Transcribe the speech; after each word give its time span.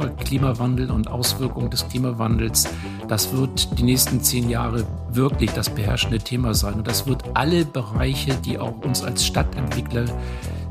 Thema 0.00 0.14
Klimawandel 0.16 0.90
und 0.90 1.08
Auswirkungen 1.08 1.70
des 1.70 1.86
Klimawandels, 1.88 2.68
das 3.08 3.32
wird 3.32 3.78
die 3.78 3.82
nächsten 3.82 4.22
zehn 4.22 4.48
Jahre 4.48 4.86
wirklich 5.12 5.50
das 5.52 5.68
beherrschende 5.68 6.18
Thema 6.18 6.54
sein. 6.54 6.74
Und 6.74 6.86
das 6.86 7.06
wird 7.06 7.22
alle 7.34 7.64
Bereiche, 7.64 8.34
die 8.34 8.58
auch 8.58 8.78
uns 8.82 9.02
als 9.02 9.26
Stadtentwickler 9.26 10.06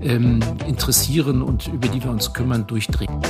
ähm, 0.02 0.40
interessieren 0.68 1.42
und 1.42 1.68
über 1.68 1.88
die 1.90 2.04
wir 2.04 2.10
uns 2.10 2.34
kümmern, 2.34 2.66
durchdringen. 2.66 3.22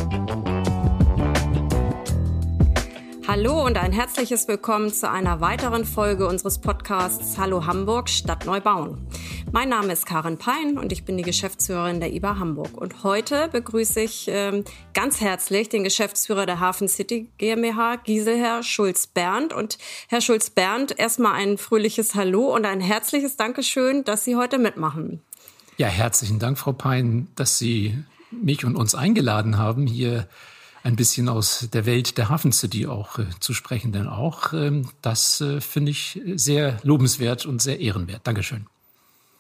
Hallo 3.32 3.64
und 3.64 3.78
ein 3.78 3.92
herzliches 3.92 4.48
Willkommen 4.48 4.92
zu 4.92 5.08
einer 5.08 5.40
weiteren 5.40 5.86
Folge 5.86 6.28
unseres 6.28 6.58
Podcasts 6.58 7.38
Hallo 7.38 7.68
Hamburg 7.68 8.10
Stadt 8.10 8.48
neu 8.48 8.60
bauen. 8.60 9.06
Mein 9.52 9.70
Name 9.70 9.94
ist 9.94 10.08
Karin 10.08 10.40
Pein 10.40 10.80
und 10.80 10.92
ich 10.92 11.06
bin 11.06 11.16
die 11.16 11.22
Geschäftsführerin 11.22 12.00
der 12.00 12.12
IBA 12.12 12.40
Hamburg. 12.40 12.76
Und 12.76 13.04
heute 13.04 13.48
begrüße 13.50 14.02
ich 14.02 14.26
ähm, 14.30 14.64
ganz 14.96 15.22
herzlich 15.22 15.70
den 15.70 15.84
Geschäftsführer 15.84 16.48
der 16.48 16.60
Hafen 16.60 16.88
City 16.88 17.30
GmbH, 17.38 17.98
Giselherr 17.98 18.64
Schulz-Berndt. 18.64 19.54
Und 19.54 19.78
Herr 20.08 20.22
Schulz-Berndt, 20.22 20.98
erstmal 20.98 21.34
ein 21.34 21.60
fröhliches 21.60 22.16
Hallo 22.16 22.52
und 22.56 22.66
ein 22.66 22.82
herzliches 22.82 23.38
Dankeschön, 23.38 24.04
dass 24.06 24.26
Sie 24.26 24.38
heute 24.38 24.58
mitmachen. 24.58 25.22
Ja, 25.78 25.86
herzlichen 25.86 26.40
Dank, 26.40 26.58
Frau 26.58 26.72
Pein, 26.72 27.28
dass 27.36 27.60
Sie 27.60 27.96
mich 28.32 28.66
und 28.66 28.76
uns 28.76 28.96
eingeladen 28.96 29.60
haben, 29.60 29.86
hier 29.86 30.28
ein 30.84 30.96
bisschen 30.96 31.30
aus 31.30 31.70
der 31.74 31.86
Welt 31.86 32.18
der 32.18 32.30
Hafen 32.30 32.52
City 32.52 32.88
auch 32.88 33.20
äh, 33.20 33.26
zu 33.40 33.54
sprechen. 33.54 33.92
Denn 33.92 34.08
auch 34.08 34.54
ähm, 34.54 34.90
das 35.02 35.42
äh, 35.42 35.62
finde 35.62 35.92
ich 35.92 36.22
sehr 36.36 36.78
lobenswert 36.84 37.46
und 37.46 37.62
sehr 37.62 37.80
ehrenwert. 37.80 38.26
Dankeschön. 38.26 38.68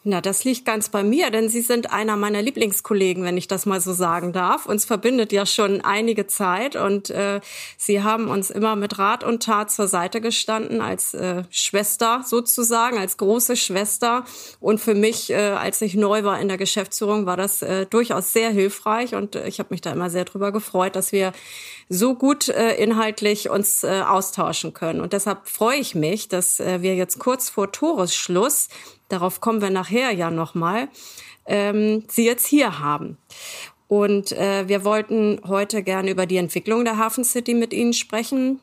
Na, 0.05 0.21
das 0.21 0.45
liegt 0.45 0.63
ganz 0.63 0.88
bei 0.88 1.03
mir, 1.03 1.30
denn 1.30 1.49
Sie 1.49 1.59
sind 1.59 1.91
einer 1.91 2.16
meiner 2.16 2.41
Lieblingskollegen, 2.41 3.26
wenn 3.26 3.35
ich 3.35 3.49
das 3.49 3.66
mal 3.66 3.81
so 3.81 3.91
sagen 3.91 4.31
darf. 4.31 4.66
Uns 4.66 4.86
verbindet 4.86 5.33
ja 5.33 5.45
schon 5.45 5.81
einige 5.81 6.25
Zeit 6.25 6.78
und 6.78 7.09
äh, 7.09 7.42
Sie 7.78 8.02
haben 8.02 8.30
uns 8.30 8.50
immer 8.50 8.77
mit 8.77 8.97
Rat 8.97 9.25
und 9.25 9.44
Tat 9.44 9.72
zur 9.72 9.89
Seite 9.89 10.22
gestanden 10.22 10.80
als 10.80 11.14
äh, 11.14 11.44
Schwester 11.50 12.23
sozusagen, 12.25 12.97
als 12.97 13.17
große 13.17 13.58
Schwester. 13.58 14.23
Und 14.61 14.80
für 14.80 14.95
mich, 14.95 15.31
äh, 15.31 15.36
als 15.36 15.81
ich 15.81 15.95
neu 15.95 16.23
war 16.23 16.39
in 16.39 16.47
der 16.47 16.58
Geschäftsführung, 16.58 17.25
war 17.25 17.36
das 17.36 17.61
äh, 17.61 17.86
durchaus 17.86 18.31
sehr 18.31 18.52
hilfreich 18.52 19.16
und 19.16 19.36
äh, 19.36 19.50
ich 19.50 19.59
habe 19.59 19.72
mich 19.72 19.81
da 19.81 19.92
immer 19.92 20.09
sehr 20.09 20.23
drüber 20.23 20.53
gefreut, 20.53 20.95
dass 20.95 21.11
wir 21.11 21.33
so 21.89 22.16
gut 22.16 22.47
äh, 22.47 22.75
inhaltlich 22.75 23.50
uns 23.50 23.83
äh, 23.83 24.03
austauschen 24.08 24.73
können. 24.73 25.02
Und 25.02 25.11
deshalb 25.11 25.45
freue 25.50 25.80
ich 25.80 25.94
mich, 25.94 26.30
dass 26.30 26.61
äh, 26.61 26.81
wir 26.81 26.95
jetzt 26.95 27.20
kurz 27.20 27.50
vor 27.50 27.73
Toresschluss 27.73 28.70
darauf 29.09 29.41
kommen 29.41 29.61
wir 29.61 29.69
nachher 29.69 30.11
ja 30.11 30.31
nochmal, 30.31 30.88
ähm, 31.45 32.03
sie 32.07 32.25
jetzt 32.25 32.47
hier 32.47 32.79
haben. 32.79 33.17
Und 33.88 34.31
äh, 34.31 34.67
wir 34.67 34.85
wollten 34.85 35.41
heute 35.47 35.81
gerne 35.83 36.11
über 36.11 36.25
die 36.27 36.38
Entwicklung 36.38 36.85
der 36.85 36.97
Hafen 36.97 37.23
City 37.23 37.55
mit 37.55 37.73
Ihnen 37.73 37.93
sprechen, 37.93 38.59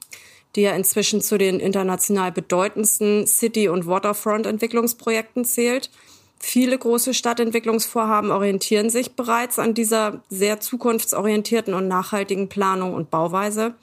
die 0.54 0.62
ja 0.62 0.74
inzwischen 0.74 1.20
zu 1.20 1.36
den 1.36 1.58
international 1.58 2.32
bedeutendsten 2.32 3.26
City- 3.26 3.68
und 3.68 3.86
Waterfront-Entwicklungsprojekten 3.86 5.44
zählt. 5.44 5.90
Viele 6.38 6.78
große 6.78 7.12
Stadtentwicklungsvorhaben 7.12 8.30
orientieren 8.30 8.88
sich 8.88 9.16
bereits 9.16 9.58
an 9.58 9.74
dieser 9.74 10.22
sehr 10.28 10.60
zukunftsorientierten 10.60 11.74
und 11.74 11.88
nachhaltigen 11.88 12.48
Planung 12.48 12.94
und 12.94 13.10
Bauweise. 13.10 13.74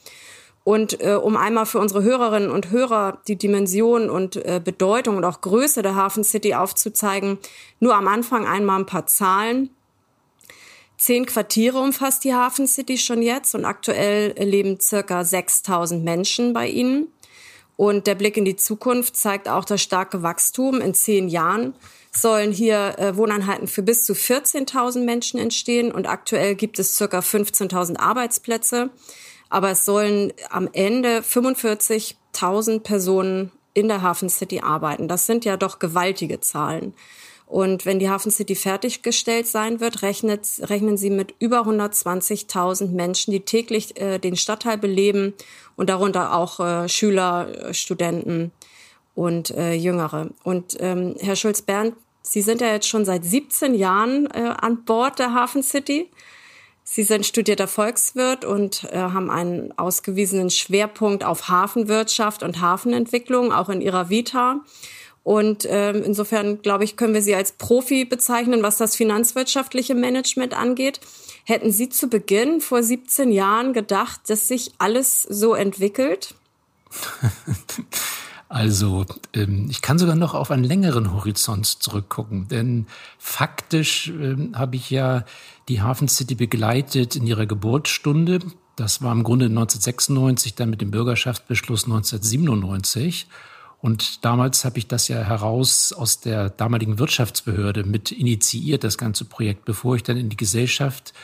Und 0.63 1.01
äh, 1.01 1.15
um 1.15 1.35
einmal 1.35 1.65
für 1.65 1.79
unsere 1.79 2.03
Hörerinnen 2.03 2.49
und 2.49 2.71
Hörer 2.71 3.21
die 3.27 3.35
Dimension 3.35 4.09
und 4.09 4.37
äh, 4.37 4.61
Bedeutung 4.63 5.17
und 5.17 5.25
auch 5.25 5.41
Größe 5.41 5.81
der 5.81 5.95
Hafen 5.95 6.23
City 6.23 6.53
aufzuzeigen, 6.53 7.37
nur 7.79 7.95
am 7.95 8.07
Anfang 8.07 8.47
einmal 8.47 8.79
ein 8.79 8.85
paar 8.85 9.05
Zahlen. 9.05 9.69
Zehn 10.97 11.25
Quartiere 11.25 11.79
umfasst 11.79 12.23
die 12.23 12.33
Hafen 12.33 12.65
City 12.65 12.97
schon 12.97 13.21
jetzt 13.21 13.55
und 13.55 13.65
aktuell 13.65 14.33
leben 14.41 14.79
circa 14.79 15.25
6000 15.25 16.01
Menschen 16.01 16.53
bei 16.53 16.69
ihnen. 16.69 17.07
Und 17.75 18.07
der 18.07 18.15
Blick 18.15 18.37
in 18.37 18.45
die 18.45 18.55
Zukunft 18.55 19.17
zeigt 19.17 19.49
auch 19.49 19.65
das 19.65 19.81
starke 19.81 20.23
Wachstum. 20.23 20.79
In 20.79 20.93
zehn 20.93 21.27
Jahren 21.27 21.73
sollen 22.11 22.53
hier 22.53 22.97
äh, 22.99 23.17
Wohneinheiten 23.17 23.67
für 23.67 23.81
bis 23.81 24.05
zu 24.05 24.13
14.000 24.13 25.03
Menschen 25.03 25.39
entstehen 25.39 25.91
und 25.91 26.07
aktuell 26.07 26.55
gibt 26.55 26.79
es 26.79 26.95
circa 26.95 27.19
15.000 27.19 27.97
Arbeitsplätze 27.97 28.91
aber 29.53 29.69
es 29.69 29.85
sollen 29.85 30.33
am 30.49 30.67
Ende 30.73 31.19
45.000 31.19 32.79
Personen 32.79 33.51
in 33.75 33.87
der 33.87 34.01
Hafen 34.01 34.27
City 34.27 34.61
arbeiten. 34.61 35.07
Das 35.07 35.27
sind 35.27 35.45
ja 35.45 35.57
doch 35.57 35.77
gewaltige 35.77 36.39
Zahlen. 36.41 36.95
Und 37.45 37.85
wenn 37.85 37.99
die 37.99 38.09
Hafen 38.09 38.31
City 38.31 38.55
fertiggestellt 38.55 39.45
sein 39.45 39.79
wird, 39.79 40.01
rechnet, 40.01 40.47
rechnen 40.61 40.97
sie 40.97 41.11
mit 41.11 41.35
über 41.37 41.67
120.000 41.67 42.87
Menschen, 42.87 43.31
die 43.31 43.41
täglich 43.41 43.95
äh, 44.01 44.17
den 44.17 44.35
Stadtteil 44.35 44.79
beleben 44.79 45.35
und 45.75 45.87
darunter 45.87 46.33
auch 46.35 46.59
äh, 46.59 46.89
Schüler, 46.89 47.47
äh, 47.69 47.73
Studenten 47.75 48.51
und 49.13 49.51
äh, 49.51 49.73
Jüngere. 49.73 50.31
Und 50.43 50.77
ähm, 50.79 51.15
Herr 51.19 51.35
Schulz-Berndt, 51.35 51.95
Sie 52.25 52.41
sind 52.41 52.61
ja 52.61 52.71
jetzt 52.71 52.87
schon 52.87 53.05
seit 53.05 53.23
17 53.23 53.75
Jahren 53.75 54.25
äh, 54.31 54.53
an 54.57 54.83
Bord 54.85 55.19
der 55.19 55.33
Hafen 55.33 55.61
City. 55.61 56.09
Sie 56.83 57.03
sind 57.03 57.25
studierter 57.25 57.67
Volkswirt 57.67 58.43
und 58.43 58.83
äh, 58.91 58.97
haben 58.97 59.29
einen 59.29 59.77
ausgewiesenen 59.77 60.49
Schwerpunkt 60.49 61.23
auf 61.23 61.47
Hafenwirtschaft 61.47 62.43
und 62.43 62.59
Hafenentwicklung, 62.59 63.53
auch 63.53 63.69
in 63.69 63.81
Ihrer 63.81 64.09
Vita. 64.09 64.61
Und 65.23 65.65
ähm, 65.69 66.03
insofern, 66.03 66.61
glaube 66.61 66.83
ich, 66.83 66.97
können 66.97 67.13
wir 67.13 67.21
Sie 67.21 67.33
als 67.33 67.53
Profi 67.53 68.03
bezeichnen, 68.03 68.61
was 68.61 68.77
das 68.77 68.95
finanzwirtschaftliche 68.95 69.95
Management 69.95 70.53
angeht. 70.53 70.99
Hätten 71.45 71.71
Sie 71.71 71.87
zu 71.87 72.07
Beginn 72.07 72.59
vor 72.59 72.83
17 72.83 73.31
Jahren 73.31 73.71
gedacht, 73.71 74.21
dass 74.27 74.49
sich 74.49 74.73
alles 74.79 75.23
so 75.23 75.53
entwickelt? 75.53 76.35
Also, 78.53 79.07
ähm, 79.33 79.65
ich 79.71 79.81
kann 79.81 79.97
sogar 79.97 80.15
noch 80.15 80.35
auf 80.35 80.51
einen 80.51 80.63
längeren 80.63 81.11
Horizont 81.11 81.65
zurückgucken, 81.65 82.49
denn 82.49 82.85
faktisch 83.17 84.09
ähm, 84.09 84.51
habe 84.53 84.75
ich 84.75 84.91
ja 84.91 85.25
die 85.69 85.81
Hafen 85.81 86.07
City 86.07 86.35
begleitet 86.35 87.15
in 87.15 87.25
ihrer 87.25 87.47
Geburtsstunde. 87.47 88.41
Das 88.75 89.01
war 89.01 89.11
im 89.11 89.23
Grunde 89.23 89.45
1996, 89.45 90.53
dann 90.53 90.69
mit 90.69 90.81
dem 90.81 90.91
Bürgerschaftsbeschluss 90.91 91.85
1997. 91.85 93.25
Und 93.81 94.23
damals 94.23 94.65
habe 94.65 94.77
ich 94.77 94.85
das 94.85 95.07
ja 95.07 95.17
heraus 95.17 95.91
aus 95.91 96.19
der 96.19 96.51
damaligen 96.51 96.99
Wirtschaftsbehörde 96.99 97.85
mit 97.85 98.11
initiiert, 98.11 98.83
das 98.83 98.99
ganze 98.99 99.25
Projekt, 99.25 99.65
bevor 99.65 99.95
ich 99.95 100.03
dann 100.03 100.17
in 100.17 100.29
die 100.29 100.37
Gesellschaft 100.37 101.15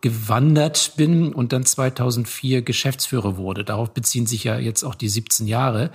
gewandert 0.00 0.94
bin 0.96 1.32
und 1.32 1.52
dann 1.52 1.64
2004 1.64 2.62
Geschäftsführer 2.62 3.36
wurde. 3.36 3.62
Darauf 3.62 3.94
beziehen 3.94 4.26
sich 4.26 4.42
ja 4.42 4.58
jetzt 4.58 4.82
auch 4.82 4.96
die 4.96 5.08
17 5.08 5.46
Jahre. 5.46 5.92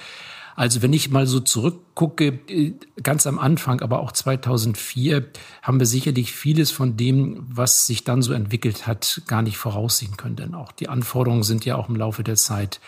Also 0.57 0.81
wenn 0.81 0.91
ich 0.91 1.11
mal 1.11 1.27
so 1.27 1.39
zurückgucke, 1.39 2.39
äh, 2.49 2.73
ganz 3.03 3.27
am 3.27 3.37
Anfang, 3.37 3.81
aber 3.81 3.99
auch 3.99 4.11
2004, 4.11 5.27
haben 5.61 5.79
wir 5.79 5.85
sicherlich 5.85 6.33
vieles 6.33 6.71
von 6.71 6.97
dem, 6.97 7.45
was 7.47 7.85
sich 7.85 8.03
dann 8.03 8.23
so 8.23 8.33
entwickelt 8.33 8.87
hat, 8.87 9.21
gar 9.27 9.43
nicht 9.43 9.57
voraussehen 9.57 10.17
können. 10.17 10.35
Denn 10.35 10.55
auch 10.55 10.71
die 10.71 10.89
Anforderungen 10.89 11.43
sind 11.43 11.63
ja 11.63 11.75
auch 11.75 11.89
im 11.89 11.95
Laufe 11.95 12.23
der 12.23 12.37
Zeit 12.37 12.81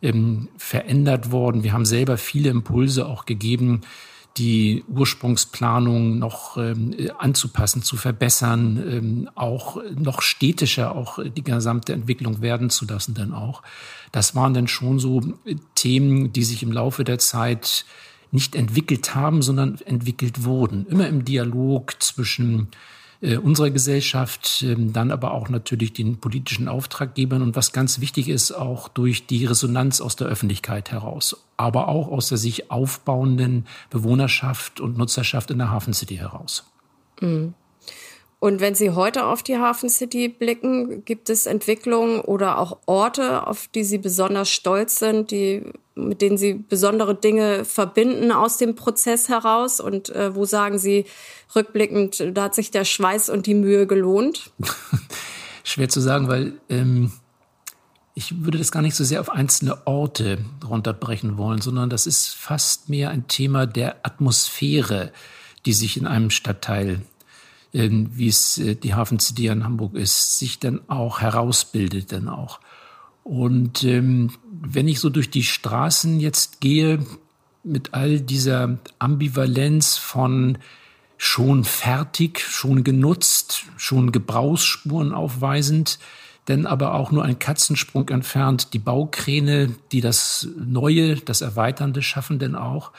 ähm, 0.00 0.48
verändert 0.58 1.32
worden. 1.32 1.64
Wir 1.64 1.72
haben 1.72 1.86
selber 1.86 2.18
viele 2.18 2.50
Impulse 2.50 3.06
auch 3.06 3.26
gegeben, 3.26 3.80
die 4.38 4.84
Ursprungsplanung 4.88 6.18
noch 6.18 6.56
ähm, 6.56 6.94
anzupassen, 7.18 7.82
zu 7.82 7.96
verbessern, 7.96 8.82
ähm, 8.88 9.30
auch 9.34 9.82
noch 9.96 10.22
städtischer, 10.22 10.94
auch 10.94 11.18
die 11.22 11.42
gesamte 11.42 11.92
Entwicklung 11.92 12.40
werden 12.40 12.70
zu 12.70 12.86
lassen 12.86 13.14
dann 13.14 13.32
auch. 13.32 13.62
Das 14.12 14.34
waren 14.34 14.54
dann 14.54 14.68
schon 14.68 14.98
so 14.98 15.22
Themen, 15.74 16.32
die 16.32 16.44
sich 16.44 16.62
im 16.62 16.72
Laufe 16.72 17.04
der 17.04 17.18
Zeit 17.18 17.84
nicht 18.30 18.54
entwickelt 18.54 19.14
haben, 19.14 19.42
sondern 19.42 19.78
entwickelt 19.84 20.44
wurden. 20.44 20.86
Immer 20.86 21.08
im 21.08 21.24
Dialog 21.24 22.02
zwischen 22.02 22.68
äh, 23.20 23.36
unserer 23.36 23.70
Gesellschaft, 23.70 24.62
äh, 24.62 24.76
dann 24.78 25.10
aber 25.10 25.32
auch 25.32 25.48
natürlich 25.48 25.92
den 25.92 26.18
politischen 26.18 26.68
Auftraggebern 26.68 27.42
und 27.42 27.56
was 27.56 27.72
ganz 27.72 28.00
wichtig 28.00 28.28
ist, 28.28 28.52
auch 28.52 28.88
durch 28.88 29.26
die 29.26 29.44
Resonanz 29.44 30.00
aus 30.00 30.16
der 30.16 30.28
Öffentlichkeit 30.28 30.90
heraus, 30.92 31.44
aber 31.56 31.88
auch 31.88 32.08
aus 32.08 32.28
der 32.28 32.38
sich 32.38 32.70
aufbauenden 32.70 33.66
Bewohnerschaft 33.90 34.80
und 34.80 34.96
Nutzerschaft 34.96 35.50
in 35.50 35.58
der 35.58 35.70
Hafen 35.70 35.94
City 35.94 36.16
heraus. 36.16 36.64
Mhm. 37.20 37.54
Und 38.40 38.60
wenn 38.60 38.76
Sie 38.76 38.90
heute 38.90 39.26
auf 39.26 39.42
die 39.42 39.58
Hafen 39.58 39.88
City 39.88 40.28
blicken, 40.28 41.04
gibt 41.04 41.28
es 41.28 41.46
Entwicklungen 41.46 42.20
oder 42.20 42.58
auch 42.58 42.78
Orte, 42.86 43.46
auf 43.46 43.66
die 43.68 43.82
Sie 43.82 43.98
besonders 43.98 44.48
stolz 44.48 45.00
sind, 45.00 45.32
die, 45.32 45.64
mit 45.96 46.22
denen 46.22 46.38
Sie 46.38 46.54
besondere 46.54 47.16
Dinge 47.16 47.64
verbinden 47.64 48.30
aus 48.30 48.56
dem 48.56 48.76
Prozess 48.76 49.28
heraus? 49.28 49.80
Und 49.80 50.10
äh, 50.10 50.36
wo 50.36 50.44
sagen 50.44 50.78
Sie 50.78 51.04
rückblickend, 51.56 52.32
da 52.32 52.44
hat 52.44 52.54
sich 52.54 52.70
der 52.70 52.84
Schweiß 52.84 53.28
und 53.28 53.46
die 53.46 53.54
Mühe 53.54 53.88
gelohnt? 53.88 54.52
Schwer 55.64 55.88
zu 55.88 56.00
sagen, 56.00 56.28
weil 56.28 56.60
ähm, 56.68 57.10
ich 58.14 58.44
würde 58.44 58.58
das 58.58 58.70
gar 58.70 58.82
nicht 58.82 58.94
so 58.94 59.02
sehr 59.02 59.20
auf 59.20 59.30
einzelne 59.30 59.84
Orte 59.86 60.38
runterbrechen 60.64 61.38
wollen, 61.38 61.60
sondern 61.60 61.90
das 61.90 62.06
ist 62.06 62.28
fast 62.28 62.88
mehr 62.88 63.10
ein 63.10 63.26
Thema 63.26 63.66
der 63.66 63.96
Atmosphäre, 64.04 65.12
die 65.66 65.72
sich 65.72 65.96
in 65.96 66.06
einem 66.06 66.30
Stadtteil 66.30 67.02
wie 67.72 68.28
es 68.28 68.58
äh, 68.58 68.74
die 68.74 68.94
Hafen 68.94 69.20
City 69.20 69.48
in 69.48 69.64
Hamburg 69.64 69.94
ist, 69.94 70.38
sich 70.38 70.58
dann 70.58 70.80
auch 70.88 71.20
herausbildet 71.20 72.12
dann 72.12 72.28
auch. 72.28 72.60
Und 73.24 73.84
ähm, 73.84 74.30
wenn 74.50 74.88
ich 74.88 75.00
so 75.00 75.10
durch 75.10 75.30
die 75.30 75.44
Straßen 75.44 76.18
jetzt 76.20 76.60
gehe, 76.60 77.04
mit 77.62 77.92
all 77.92 78.20
dieser 78.20 78.78
Ambivalenz 78.98 79.96
von 79.98 80.58
schon 81.18 81.64
fertig, 81.64 82.40
schon 82.40 82.84
genutzt, 82.84 83.64
schon 83.76 84.12
Gebrauchsspuren 84.12 85.12
aufweisend, 85.12 85.98
denn 86.46 86.64
aber 86.64 86.94
auch 86.94 87.10
nur 87.10 87.24
ein 87.24 87.38
Katzensprung 87.38 88.08
entfernt 88.08 88.72
die 88.72 88.78
Baukräne, 88.78 89.74
die 89.92 90.00
das 90.00 90.48
Neue, 90.56 91.16
das 91.16 91.42
Erweiternde 91.42 92.00
schaffen 92.02 92.38
denn 92.38 92.54
auch, 92.54 92.92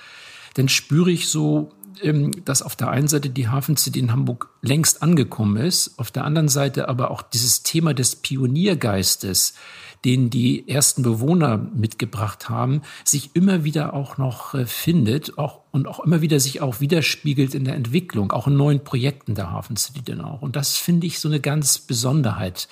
dann 0.53 0.69
spüre 0.69 1.09
ich 1.09 1.29
so, 1.29 1.71
ähm, 1.78 1.78
dass 2.45 2.61
auf 2.61 2.75
der 2.75 2.89
einen 2.89 3.07
Seite 3.07 3.29
die 3.29 3.47
Hafen 3.47 3.77
City 3.77 3.99
in 3.99 4.11
Hamburg 4.11 4.49
längst 4.61 5.03
angekommen 5.03 5.57
ist, 5.57 5.99
auf 5.99 6.11
der 6.11 6.23
anderen 6.23 6.49
Seite 6.49 6.87
aber 6.87 7.11
auch 7.11 7.21
dieses 7.21 7.63
Thema 7.63 7.93
des 7.93 8.15
Pioniergeistes, 8.15 9.53
den 10.05 10.29
die 10.29 10.67
ersten 10.69 11.03
Bewohner 11.03 11.57
mitgebracht 11.57 12.49
haben, 12.49 12.81
sich 13.03 13.31
immer 13.33 13.63
wieder 13.63 13.93
auch 13.93 14.17
noch 14.17 14.53
äh, 14.53 14.65
findet 14.65 15.37
auch, 15.37 15.61
und 15.71 15.87
auch 15.87 15.99
immer 15.99 16.21
wieder 16.21 16.39
sich 16.39 16.61
auch 16.61 16.79
widerspiegelt 16.79 17.53
in 17.53 17.65
der 17.65 17.75
Entwicklung, 17.75 18.31
auch 18.31 18.47
in 18.47 18.55
neuen 18.55 18.83
Projekten 18.83 19.35
der 19.35 19.51
Hafen 19.51 19.75
City 19.75 20.01
denn 20.01 20.21
auch. 20.21 20.41
Und 20.41 20.55
das 20.55 20.77
finde 20.77 21.05
ich 21.05 21.19
so 21.19 21.27
eine 21.27 21.41
ganz 21.41 21.79
Besonderheit 21.79 22.69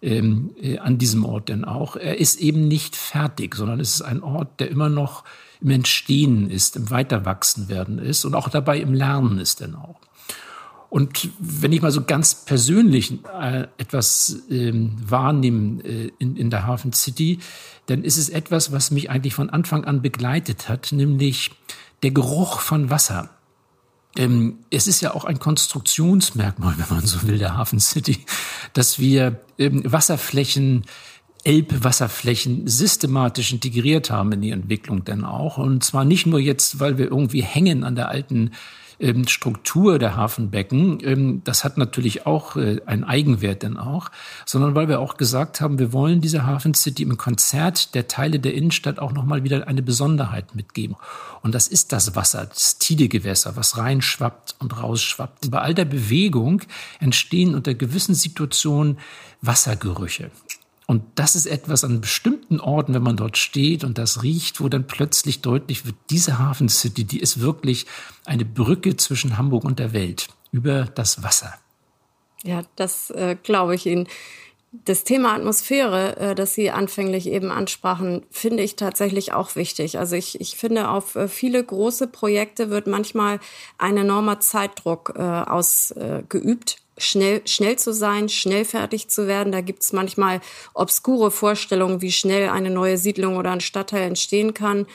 ähm, 0.00 0.54
äh, 0.60 0.78
an 0.78 0.96
diesem 0.96 1.24
Ort 1.26 1.48
denn 1.50 1.64
auch. 1.64 1.96
Er 1.96 2.18
ist 2.18 2.40
eben 2.40 2.68
nicht 2.68 2.96
fertig, 2.96 3.54
sondern 3.54 3.78
es 3.78 3.96
ist 3.96 4.02
ein 4.02 4.22
Ort, 4.22 4.58
der 4.60 4.70
immer 4.70 4.88
noch 4.88 5.24
im 5.62 5.70
Entstehen 5.70 6.50
ist, 6.50 6.76
im 6.76 6.90
Weiterwachsen 6.90 7.68
werden 7.68 7.98
ist 7.98 8.24
und 8.24 8.34
auch 8.34 8.48
dabei 8.48 8.78
im 8.80 8.94
Lernen 8.94 9.38
ist 9.38 9.60
denn 9.60 9.74
auch. 9.74 10.00
Und 10.90 11.30
wenn 11.38 11.72
ich 11.72 11.80
mal 11.80 11.90
so 11.90 12.02
ganz 12.04 12.34
persönlich 12.34 13.18
äh, 13.40 13.66
etwas 13.78 14.42
ähm, 14.50 14.92
wahrnehme 15.02 15.82
äh, 15.84 16.12
in, 16.18 16.36
in 16.36 16.50
der 16.50 16.66
Hafen 16.66 16.92
City, 16.92 17.38
dann 17.86 18.04
ist 18.04 18.18
es 18.18 18.28
etwas, 18.28 18.72
was 18.72 18.90
mich 18.90 19.08
eigentlich 19.08 19.32
von 19.32 19.48
Anfang 19.48 19.86
an 19.86 20.02
begleitet 20.02 20.68
hat, 20.68 20.92
nämlich 20.92 21.52
der 22.02 22.10
Geruch 22.10 22.60
von 22.60 22.90
Wasser. 22.90 23.30
Ähm, 24.16 24.58
es 24.70 24.86
ist 24.86 25.00
ja 25.00 25.14
auch 25.14 25.24
ein 25.24 25.38
Konstruktionsmerkmal, 25.38 26.74
wenn 26.76 26.96
man 26.96 27.06
so 27.06 27.22
will, 27.26 27.38
der 27.38 27.56
Hafen 27.56 27.80
City, 27.80 28.26
dass 28.74 28.98
wir 28.98 29.40
ähm, 29.58 29.90
Wasserflächen 29.90 30.84
Elbwasserflächen 31.44 32.68
systematisch 32.68 33.52
integriert 33.52 34.10
haben 34.10 34.32
in 34.32 34.42
die 34.42 34.50
Entwicklung 34.50 35.04
denn 35.04 35.24
auch. 35.24 35.58
Und 35.58 35.82
zwar 35.82 36.04
nicht 36.04 36.26
nur 36.26 36.38
jetzt, 36.38 36.78
weil 36.80 36.98
wir 36.98 37.06
irgendwie 37.06 37.42
hängen 37.42 37.84
an 37.84 37.96
der 37.96 38.08
alten 38.08 38.52
ähm, 39.02 39.26
Struktur 39.26 39.98
der 39.98 40.16
Hafenbecken, 40.16 41.00
ähm, 41.02 41.42
das 41.44 41.64
hat 41.64 41.76
natürlich 41.76 42.24
auch 42.24 42.56
äh, 42.56 42.80
einen 42.86 43.02
Eigenwert 43.02 43.64
denn 43.64 43.76
auch, 43.76 44.10
sondern 44.46 44.74
weil 44.74 44.88
wir 44.88 45.00
auch 45.00 45.16
gesagt 45.16 45.60
haben, 45.60 45.78
wir 45.78 45.92
wollen 45.92 46.20
dieser 46.20 46.46
Hafencity 46.46 47.02
im 47.02 47.16
Konzert 47.16 47.94
der 47.94 48.06
Teile 48.06 48.38
der 48.38 48.54
Innenstadt 48.54 49.00
auch 49.00 49.12
nochmal 49.12 49.42
wieder 49.42 49.66
eine 49.66 49.82
Besonderheit 49.82 50.54
mitgeben. 50.54 50.96
Und 51.42 51.54
das 51.54 51.66
ist 51.66 51.92
das 51.92 52.14
Wasser, 52.14 52.46
das 52.46 52.78
Tidegewässer, 52.78 53.56
was 53.56 53.76
reinschwappt 53.76 54.54
und 54.60 54.80
rausschwappt. 54.80 55.50
Bei 55.50 55.60
all 55.60 55.74
der 55.74 55.84
Bewegung 55.84 56.62
entstehen 57.00 57.56
unter 57.56 57.74
gewissen 57.74 58.14
Situationen 58.14 58.98
Wassergerüche. 59.40 60.30
Und 60.92 61.04
das 61.14 61.36
ist 61.36 61.46
etwas 61.46 61.84
an 61.84 62.02
bestimmten 62.02 62.60
Orten, 62.60 62.92
wenn 62.92 63.02
man 63.02 63.16
dort 63.16 63.38
steht 63.38 63.82
und 63.82 63.96
das 63.96 64.22
riecht, 64.22 64.60
wo 64.60 64.68
dann 64.68 64.86
plötzlich 64.86 65.40
deutlich 65.40 65.86
wird, 65.86 65.96
diese 66.10 66.38
Hafencity, 66.38 67.04
die 67.04 67.18
ist 67.18 67.40
wirklich 67.40 67.86
eine 68.26 68.44
Brücke 68.44 68.94
zwischen 68.98 69.38
Hamburg 69.38 69.64
und 69.64 69.78
der 69.78 69.94
Welt 69.94 70.28
über 70.50 70.84
das 70.84 71.22
Wasser. 71.22 71.54
Ja, 72.42 72.64
das 72.76 73.08
äh, 73.08 73.38
glaube 73.42 73.74
ich 73.74 73.86
Ihnen. 73.86 74.06
Das 74.84 75.04
Thema 75.04 75.34
Atmosphäre, 75.34 76.14
äh, 76.18 76.34
das 76.34 76.54
Sie 76.54 76.70
anfänglich 76.70 77.26
eben 77.26 77.50
ansprachen, 77.50 78.26
finde 78.30 78.62
ich 78.62 78.76
tatsächlich 78.76 79.32
auch 79.32 79.56
wichtig. 79.56 79.98
Also 79.98 80.14
ich, 80.14 80.42
ich 80.42 80.56
finde, 80.58 80.90
auf 80.90 81.16
äh, 81.16 81.26
viele 81.26 81.64
große 81.64 82.06
Projekte 82.06 82.68
wird 82.68 82.86
manchmal 82.86 83.40
ein 83.78 83.96
enormer 83.96 84.40
Zeitdruck 84.40 85.14
äh, 85.16 85.22
ausgeübt 85.22 86.81
schnell, 86.98 87.42
schnell 87.46 87.76
zu 87.76 87.92
sein, 87.92 88.28
schnell 88.28 88.64
fertig 88.64 89.08
zu 89.08 89.26
werden. 89.26 89.52
Da 89.52 89.60
gibt's 89.60 89.92
manchmal 89.92 90.40
obskure 90.74 91.30
Vorstellungen, 91.30 92.02
wie 92.02 92.12
schnell 92.12 92.48
eine 92.48 92.70
neue 92.70 92.98
Siedlung 92.98 93.36
oder 93.36 93.50
ein 93.50 93.60
Stadtteil 93.60 94.02
entstehen 94.02 94.54
kann. 94.54 94.86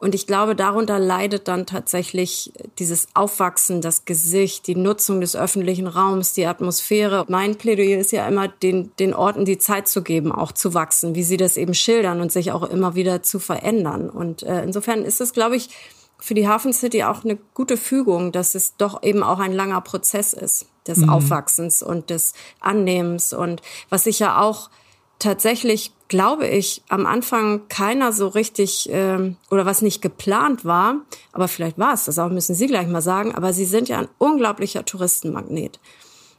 Und 0.00 0.14
ich 0.14 0.28
glaube, 0.28 0.54
darunter 0.54 1.00
leidet 1.00 1.48
dann 1.48 1.66
tatsächlich 1.66 2.52
dieses 2.78 3.08
Aufwachsen, 3.14 3.80
das 3.80 4.04
Gesicht, 4.04 4.68
die 4.68 4.76
Nutzung 4.76 5.20
des 5.20 5.34
öffentlichen 5.34 5.88
Raums, 5.88 6.32
die 6.34 6.46
Atmosphäre. 6.46 7.24
Mein 7.28 7.56
Plädoyer 7.56 7.98
ist 7.98 8.12
ja 8.12 8.26
immer, 8.28 8.46
den, 8.46 8.92
den 9.00 9.12
Orten 9.12 9.44
die 9.44 9.58
Zeit 9.58 9.88
zu 9.88 10.02
geben, 10.02 10.30
auch 10.30 10.52
zu 10.52 10.72
wachsen, 10.72 11.16
wie 11.16 11.24
sie 11.24 11.36
das 11.36 11.56
eben 11.56 11.74
schildern 11.74 12.20
und 12.20 12.30
sich 12.30 12.52
auch 12.52 12.62
immer 12.62 12.94
wieder 12.94 13.24
zu 13.24 13.40
verändern. 13.40 14.08
Und 14.08 14.44
äh, 14.44 14.62
insofern 14.62 15.04
ist 15.04 15.20
es, 15.20 15.32
glaube 15.32 15.56
ich, 15.56 15.70
für 16.18 16.34
die 16.34 16.48
Hafen 16.48 16.72
City 16.72 17.04
auch 17.04 17.24
eine 17.24 17.36
gute 17.54 17.76
Fügung, 17.76 18.32
dass 18.32 18.54
es 18.54 18.76
doch 18.76 19.02
eben 19.02 19.22
auch 19.22 19.38
ein 19.38 19.52
langer 19.52 19.80
Prozess 19.80 20.32
ist 20.32 20.66
des 20.86 20.98
mhm. 20.98 21.10
Aufwachsens 21.10 21.82
und 21.82 22.10
des 22.10 22.32
Annehmens 22.60 23.32
und 23.32 23.62
was 23.90 24.04
sich 24.04 24.18
ja 24.18 24.40
auch 24.40 24.70
tatsächlich, 25.18 25.92
glaube 26.08 26.46
ich, 26.46 26.82
am 26.88 27.06
Anfang 27.06 27.68
keiner 27.68 28.12
so 28.12 28.28
richtig 28.28 28.88
ähm, 28.90 29.36
oder 29.50 29.66
was 29.66 29.82
nicht 29.82 30.00
geplant 30.00 30.64
war, 30.64 30.96
aber 31.32 31.48
vielleicht 31.48 31.78
war 31.78 31.92
es 31.92 32.06
das 32.06 32.18
auch, 32.18 32.30
müssen 32.30 32.54
Sie 32.54 32.66
gleich 32.66 32.86
mal 32.86 33.02
sagen, 33.02 33.34
aber 33.34 33.52
Sie 33.52 33.64
sind 33.64 33.88
ja 33.88 33.98
ein 33.98 34.08
unglaublicher 34.18 34.84
Touristenmagnet. 34.84 35.78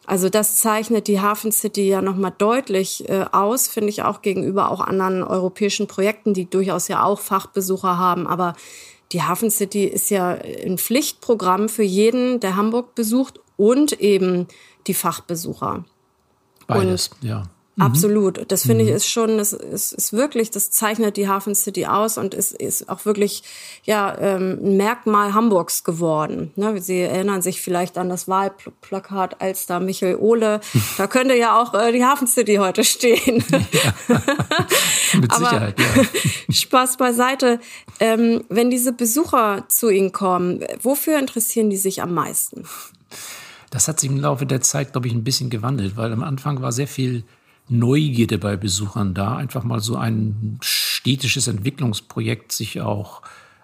Also 0.10 0.28
das 0.28 0.58
zeichnet 0.58 1.08
die 1.08 1.22
Hafen 1.22 1.52
City 1.52 1.88
ja 1.88 2.02
nochmal 2.02 2.34
deutlich 2.36 3.08
äh, 3.08 3.26
aus, 3.32 3.68
finde 3.68 3.90
ich 3.90 4.02
auch 4.02 4.24
gegenüber 4.24 4.72
auch 4.72 4.80
anderen 4.80 5.22
europäischen 5.22 5.86
Projekten, 5.86 6.34
die 6.34 6.50
durchaus 6.50 6.88
ja 6.88 7.04
auch 7.04 7.20
Fachbesucher 7.20 8.00
haben, 8.00 8.26
aber 8.26 8.56
die 9.12 9.22
Hafen 9.22 9.52
City 9.52 9.84
ist 9.86 10.10
ja 10.10 10.30
ein 10.32 10.80
Pflichtprogramm 10.80 11.70
für 11.70 11.84
jeden, 11.84 12.40
der 12.40 12.56
Hamburg 12.56 12.96
besucht 12.96 13.40
und 13.56 14.02
eben 14.02 14.48
die 14.88 14.96
Fachbesucher. 14.96 15.86
Beides, 16.66 17.12
und 17.22 17.30
ja. 17.30 17.44
Mhm. 17.80 17.86
Absolut. 17.86 18.52
Das 18.52 18.64
finde 18.64 18.84
mhm. 18.84 18.90
ich 18.90 18.96
ist 18.96 19.10
schon, 19.10 19.38
das 19.38 19.54
ist, 19.54 19.94
ist 19.94 20.12
wirklich, 20.12 20.52
das 20.52 20.70
zeichnet 20.70 21.16
die 21.16 21.30
Hafen 21.30 21.56
City 21.56 21.86
aus 21.86 22.18
und 22.18 22.34
ist, 22.34 22.52
ist 22.52 22.90
auch 22.90 23.06
wirklich 23.06 23.44
ja 23.86 24.18
ähm, 24.20 24.60
ein 24.62 24.78
Merkmal 24.78 25.34
Hamburgs 25.34 25.86
geworden. 25.86 26.52
Ne? 26.58 26.82
Sie 26.82 27.00
erinnern 27.00 27.42
sich 27.42 27.62
vielleicht 27.62 27.98
an 27.98 28.10
das 28.10 28.28
Wahlplakat 28.28 29.42
als 29.42 29.66
da 29.66 29.80
Michael 29.80 30.18
Ohle. 30.18 30.60
Da 30.98 31.08
könnte 31.08 31.36
ja 31.36 31.58
auch 31.58 31.74
äh, 31.74 31.94
die 31.94 32.04
Hafen 32.04 32.28
City 32.28 32.56
heute 32.56 32.84
stehen. 32.84 33.44
Ja. 33.72 33.94
Mit 35.20 35.32
Aber 35.32 35.46
Sicherheit, 35.46 35.80
ja. 35.80 36.54
Spaß 36.54 36.98
beiseite. 36.98 37.60
Ähm, 38.00 38.44
wenn 38.50 38.70
diese 38.70 38.94
Besucher 38.94 39.66
zu 39.68 39.90
Ihnen 39.90 40.12
kommen, 40.12 40.64
wofür 40.82 41.20
interessieren 41.20 41.70
die 41.70 41.78
sich 41.78 42.02
am 42.02 42.14
meisten? 42.14 42.66
Das 43.70 43.88
hat 43.88 44.00
sich 44.00 44.10
im 44.10 44.20
Laufe 44.20 44.46
der 44.46 44.62
Zeit, 44.62 44.94
glaube 44.94 45.08
ich, 45.08 45.14
ein 45.14 45.24
bisschen 45.24 45.50
gewandelt, 45.50 45.96
weil 45.96 46.12
am 46.12 46.24
Anfang 46.24 46.62
war 46.62 46.72
sehr 46.72 46.88
viel 46.88 47.24
Neugierde 47.70 48.38
bei 48.38 48.58
Besuchern 48.58 49.14
da, 49.14 49.38
einfach 49.38 49.64
mal 49.64 49.80
so 49.80 49.96
ein 49.96 50.58
städtisches 50.62 51.48
Entwicklungsprojekt 51.48 52.52
sich 52.52 52.82
auch 52.82 53.22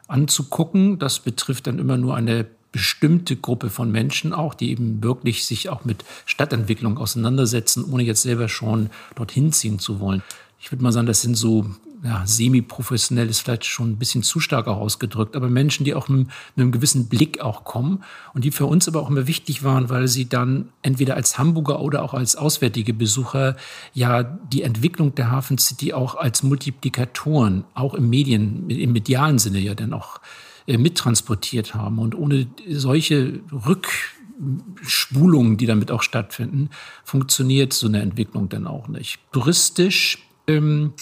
anzugucken. 0.08 1.00
Das 1.00 1.20
betrifft 1.20 1.68
dann 1.68 1.80
immer 1.80 1.98
nur 1.98 2.16
eine 2.16 2.46
bestimmte 2.72 3.36
Gruppe 3.36 3.70
von 3.70 3.92
Menschen 3.92 4.34
auch, 4.34 4.54
die 4.54 4.70
eben 4.70 5.02
wirklich 5.02 5.46
sich 5.46 5.70
auch 5.70 5.86
mit 5.86 6.04
Stadtentwicklung 6.26 6.98
auseinandersetzen, 6.98 7.86
ohne 7.86 8.04
jetzt 8.04 8.22
selber 8.22 8.50
schon 8.50 8.90
dorthin 9.16 9.52
ziehen 9.54 9.80
zu 9.80 10.00
wollen. 10.00 10.22
Ich 10.60 10.72
würde 10.72 10.84
mal 10.84 10.92
sagen, 10.92 11.08
das 11.08 11.22
sind 11.22 11.36
so 11.36 11.66
ja, 12.06 12.22
semi-professionell 12.24 13.28
ist 13.28 13.40
vielleicht 13.40 13.66
schon 13.66 13.92
ein 13.92 13.98
bisschen 13.98 14.22
zu 14.22 14.40
stark 14.40 14.68
auch 14.68 14.78
ausgedrückt, 14.78 15.36
aber 15.36 15.50
Menschen, 15.50 15.86
die 15.86 15.96
auch 15.96 16.08
mit, 16.08 16.28
einem 16.56 16.72
gewissen 16.72 17.10
Blick 17.10 17.42
auch 17.42 17.64
kommen 17.64 18.04
und 18.36 18.44
die 18.44 18.52
für 18.52 18.68
uns 18.68 18.88
aber 18.88 19.02
auch 19.02 19.10
immer 19.10 19.26
wichtig 19.26 19.64
waren, 19.64 19.90
weil 19.90 20.08
sie 20.08 20.30
dann 20.30 20.70
entweder 20.84 21.16
als 21.16 21.40
Hamburger 21.40 21.80
oder 21.80 22.04
auch 22.04 22.14
als 22.14 22.36
auswärtige 22.36 22.94
Besucher 22.94 23.56
ja 23.94 24.22
die 24.22 24.62
Entwicklung 24.62 25.16
der 25.16 25.32
Hafen 25.32 25.58
City 25.58 25.94
auch 25.94 26.14
als 26.14 26.44
Multiplikatoren, 26.44 27.64
auch 27.74 27.96
im 27.96 28.08
Medien, 28.08 28.70
im 28.70 28.92
medialen 28.92 29.40
Sinne 29.40 29.58
ja 29.58 29.74
dann 29.74 29.92
auch 29.92 30.22
äh, 30.68 30.78
mittransportiert 30.78 31.74
haben. 31.74 31.98
Und 31.98 32.14
ohne 32.14 32.46
solche 32.70 33.40
Rückspulungen, 33.52 35.58
die 35.58 35.66
damit 35.66 35.90
auch 35.90 36.04
stattfinden, 36.04 36.70
funktioniert 37.04 37.74
so 37.74 37.88
eine 37.88 38.02
Entwicklung 38.02 38.48
dann 38.48 38.68
auch 38.68 38.88
nicht. 38.88 39.18
Touristisch 39.32 40.20
ähm, 40.48 40.94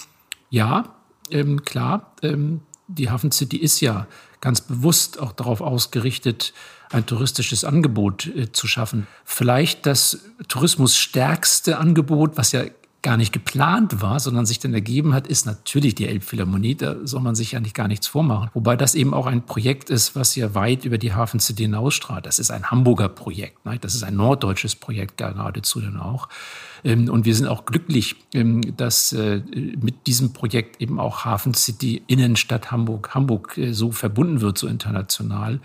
ja, 0.48 0.93
ähm, 1.30 1.64
klar, 1.64 2.14
ähm, 2.22 2.60
die 2.86 3.10
Hafen 3.10 3.32
City 3.32 3.56
ist 3.56 3.80
ja 3.80 4.06
ganz 4.40 4.60
bewusst 4.60 5.18
auch 5.18 5.32
darauf 5.32 5.60
ausgerichtet, 5.60 6.52
ein 6.90 7.06
touristisches 7.06 7.64
Angebot 7.64 8.26
äh, 8.26 8.52
zu 8.52 8.66
schaffen. 8.66 9.06
Vielleicht 9.24 9.86
das 9.86 10.20
tourismusstärkste 10.48 11.78
Angebot, 11.78 12.36
was 12.36 12.52
ja 12.52 12.64
gar 13.04 13.16
nicht 13.16 13.32
geplant 13.32 14.00
war, 14.00 14.18
sondern 14.18 14.46
sich 14.46 14.58
dann 14.58 14.74
ergeben 14.74 15.14
hat, 15.14 15.28
ist 15.28 15.46
natürlich 15.46 15.94
die 15.94 16.08
Elbphilharmonie. 16.08 16.74
Da 16.74 16.96
soll 17.04 17.20
man 17.20 17.34
sich 17.34 17.52
ja 17.52 17.60
nicht 17.60 17.74
gar 17.74 17.86
nichts 17.86 18.08
vormachen. 18.08 18.50
Wobei 18.54 18.76
das 18.76 18.96
eben 18.96 19.14
auch 19.14 19.26
ein 19.26 19.44
Projekt 19.46 19.90
ist, 19.90 20.16
was 20.16 20.34
ja 20.34 20.54
weit 20.54 20.86
über 20.86 20.98
die 20.98 21.12
Hafen 21.12 21.38
City 21.38 21.64
hinausstrahlt. 21.64 22.24
Das 22.24 22.38
ist 22.38 22.50
ein 22.50 22.70
Hamburger 22.70 23.10
Projekt. 23.10 23.64
Ne? 23.66 23.78
Das 23.78 23.94
ist 23.94 24.02
ein 24.02 24.16
norddeutsches 24.16 24.74
Projekt 24.74 25.18
geradezu 25.18 25.80
dann 25.80 26.00
auch. 26.00 26.28
Ähm, 26.82 27.08
und 27.10 27.26
wir 27.26 27.34
sind 27.34 27.46
auch 27.46 27.66
glücklich, 27.66 28.16
ähm, 28.32 28.74
dass 28.76 29.12
äh, 29.12 29.42
mit 29.80 30.06
diesem 30.06 30.32
Projekt 30.32 30.80
eben 30.80 30.98
auch 30.98 31.26
Hafen 31.26 31.52
City 31.52 32.02
Innenstadt 32.06 32.72
Hamburg, 32.72 33.14
Hamburg 33.14 33.58
äh, 33.58 33.72
so 33.74 33.92
verbunden 33.92 34.40
wird, 34.40 34.56
so 34.56 34.66
international. 34.66 35.60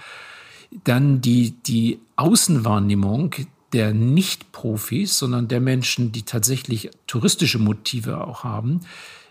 Dann 0.83 1.21
die, 1.21 1.51
die 1.51 1.99
Außenwahrnehmung 2.17 3.33
der 3.73 3.93
Nicht-Profis, 3.93 5.17
sondern 5.17 5.47
der 5.47 5.59
Menschen, 5.59 6.11
die 6.11 6.23
tatsächlich 6.23 6.89
touristische 7.07 7.59
Motive 7.59 8.25
auch 8.25 8.43
haben, 8.43 8.81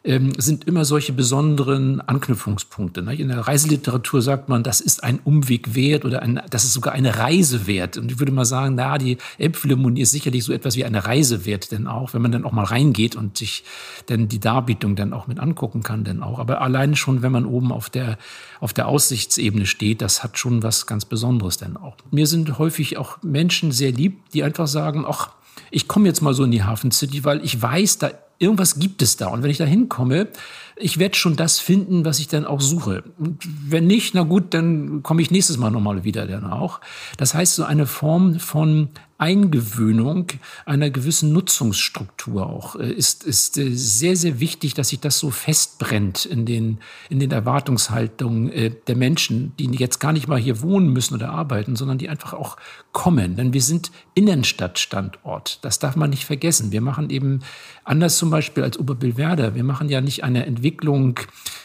ähm, 0.05 0.33
sind 0.39 0.65
immer 0.65 0.85
solche 0.85 1.13
besonderen 1.13 2.01
Anknüpfungspunkte. 2.01 3.03
Ne? 3.03 3.15
In 3.15 3.29
der 3.29 3.41
Reiseliteratur 3.41 4.23
sagt 4.23 4.49
man, 4.49 4.63
das 4.63 4.81
ist 4.81 5.05
ein 5.05 5.21
Umweg 5.25 5.75
wert 5.75 6.05
oder 6.05 6.23
ein, 6.23 6.41
das 6.51 6.65
ist 6.65 6.73
sogar 6.73 6.95
eine 6.95 7.19
Reise 7.19 7.67
wert. 7.67 7.97
Und 7.97 8.13
ich 8.13 8.19
würde 8.19 8.33
mal 8.33 8.45
sagen, 8.45 8.75
na, 8.77 8.99
die 8.99 9.19
Elbphilharmonie 9.39 10.03
ist 10.03 10.13
sicherlich 10.13 10.45
so 10.45 10.53
etwas 10.53 10.77
wie 10.77 10.85
eine 10.85 11.05
Reise 11.05 11.45
wert, 11.47 11.73
denn 11.73 11.87
auch, 11.87 12.15
wenn 12.15 12.23
man 12.23 12.33
dann 12.33 12.45
auch 12.45 12.53
mal 12.53 12.65
reingeht 12.65 13.17
und 13.17 13.39
sich 13.39 13.65
dann 14.07 14.29
die 14.29 14.41
Darbietung 14.41 14.97
dann 14.97 15.13
auch 15.13 15.27
mit 15.27 15.41
angucken 15.41 15.83
kann, 15.83 16.05
denn 16.05 16.23
auch. 16.23 16.39
Aber 16.39 16.61
alleine 16.61 16.97
schon, 16.97 17.23
wenn 17.23 17.33
man 17.33 17.47
oben 17.47 17.73
auf 17.73 17.91
der, 17.91 18.19
auf 18.61 18.73
der 18.73 18.89
Aussichtsebene 18.89 19.67
steht, 19.67 20.01
das 20.03 20.23
hat 20.23 20.39
schon 20.39 20.63
was 20.63 20.87
ganz 20.87 21.05
Besonderes 21.05 21.59
denn 21.59 21.77
auch. 21.77 21.97
Mir 22.11 22.27
sind 22.27 22.59
häufig 22.59 22.97
auch 22.99 23.23
Menschen 23.23 23.73
sehr 23.73 23.93
lieb, 23.93 24.31
die 24.33 24.43
einfach 24.43 24.67
sagen, 24.67 25.05
ach, 25.07 25.31
ich 25.71 25.89
komme 25.89 26.07
jetzt 26.07 26.23
mal 26.23 26.35
so 26.35 26.45
in 26.45 26.51
die 26.51 26.63
Hafen 26.63 26.91
City, 26.93 27.25
weil 27.25 27.45
ich 27.45 27.61
weiß, 27.61 27.99
da 27.99 28.11
irgendwas 28.39 28.79
gibt 28.79 29.03
es 29.03 29.17
da. 29.17 29.29
Und 29.29 29.43
wenn 29.43 29.51
ich 29.51 29.59
da 29.59 29.65
hinkomme, 29.65 30.29
ich 30.77 30.99
werde 30.99 31.17
schon 31.17 31.37
das 31.37 31.59
finden, 31.59 32.05
was 32.05 32.21
ich 32.21 32.29
dann 32.29 32.45
auch 32.45 32.61
suche. 32.61 33.03
Und 33.19 33.43
wenn 33.69 33.87
nicht, 33.87 34.15
na 34.15 34.23
gut, 34.23 34.55
dann 34.55 35.03
komme 35.03 35.23
ich 35.23 35.31
nächstes 35.31 35.59
Mal 35.59 35.71
nochmal 35.71 36.05
wieder 36.05 36.27
dann 36.27 36.45
auch. 36.45 36.81
Das 37.17 37.35
heißt, 37.35 37.57
so 37.57 37.65
eine 37.65 37.87
Form 37.87 38.39
von 38.39 38.91
Eingewöhnung 39.19 40.29
einer 40.65 40.91
gewissen 40.91 41.33
Nutzungsstruktur 41.33 42.47
auch 42.47 42.77
äh, 42.77 42.93
ist, 42.93 43.25
ist 43.25 43.59
äh, 43.59 43.75
sehr, 43.75 44.15
sehr 44.15 44.39
wichtig, 44.39 44.75
dass 44.75 44.91
sich 44.91 45.01
das 45.01 45.19
so 45.19 45.31
festbrennt 45.31 46.25
in 46.25 46.47
den, 46.47 46.79
in 47.11 47.19
den 47.19 47.33
Erwartungshaltungen 47.33 48.51
äh, 48.53 48.71
der 48.87 48.95
Menschen, 48.95 49.53
die 49.59 49.67
jetzt 49.73 49.99
gar 49.99 50.13
nicht 50.13 50.29
mal 50.29 50.39
hier 50.39 50.63
wohnen 50.63 50.93
müssen 50.93 51.15
oder 51.15 51.31
arbeiten, 51.31 51.75
sondern 51.75 51.99
die 51.99 52.09
einfach 52.09 52.33
auch 52.33 52.57
kommen. 52.93 53.35
Denn 53.35 53.53
wir 53.53 53.61
sind 53.61 53.91
Innenstadtstandort. 54.15 55.65
Das 55.65 55.81
darf 55.81 55.97
man 55.97 56.11
nicht 56.11 56.25
vergessen. 56.25 56.71
Wir 56.71 56.81
machen 56.81 57.11
eben 57.11 57.41
anders 57.83 58.19
zum 58.19 58.31
Beispiel 58.31 58.63
als 58.63 58.79
Oberbillwerder. 58.79 59.57
Wir 59.57 59.65
machen 59.65 59.89
ja 59.89 60.01
nicht 60.01 60.23
eine 60.23 60.47
Entwicklung 60.47 61.19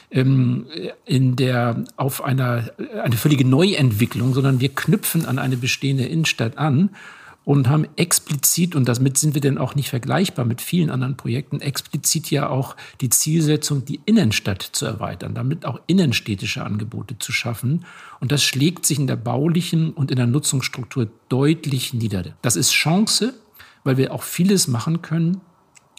ähm, 0.10 0.66
in 1.06 1.36
der 1.36 1.84
auf 1.98 2.24
einer 2.24 2.72
eine 3.04 3.18
völlige 3.18 3.46
Neuentwicklung, 3.46 4.34
sondern 4.34 4.60
wir 4.60 4.70
knüpfen 4.70 5.28
an 5.28 5.38
eine 5.38 5.58
bestehende 5.58 6.06
Innenstadt 6.06 6.58
an 6.58 6.90
und 7.46 7.68
haben 7.68 7.88
explizit, 7.98 8.76
und 8.76 8.88
damit 8.88 9.18
sind 9.18 9.34
wir 9.34 9.42
denn 9.42 9.58
auch 9.58 9.76
nicht 9.76 9.90
vergleichbar 9.90 10.46
mit 10.46 10.62
vielen 10.62 10.90
anderen 10.90 11.18
Projekten, 11.18 11.60
explizit 11.60 12.32
ja 12.32 12.50
auch 12.50 12.76
die 13.02 13.10
Zielsetzung, 13.10 13.84
die 13.84 14.00
Innenstadt 14.06 14.62
zu 14.62 14.86
erweitern, 14.86 15.36
damit 15.36 15.66
auch 15.66 15.82
innenstädtische 15.88 16.64
Angebote 16.64 17.20
zu 17.20 17.32
schaffen. 17.32 17.86
Und 18.22 18.32
das 18.32 18.44
schlägt 18.44 18.86
sich 18.86 19.00
in 19.00 19.08
der 19.08 19.18
baulichen 19.18 19.92
und 19.92 20.10
in 20.10 20.18
der 20.18 20.28
Nutzungsstruktur 20.28 21.10
deutlich 21.28 21.94
nieder. 21.94 22.24
Das 22.42 22.56
ist 22.56 22.72
Chance, 22.72 23.34
weil 23.84 23.98
wir 23.98 24.14
auch 24.14 24.24
vieles 24.24 24.68
machen 24.68 25.02
können, 25.02 25.42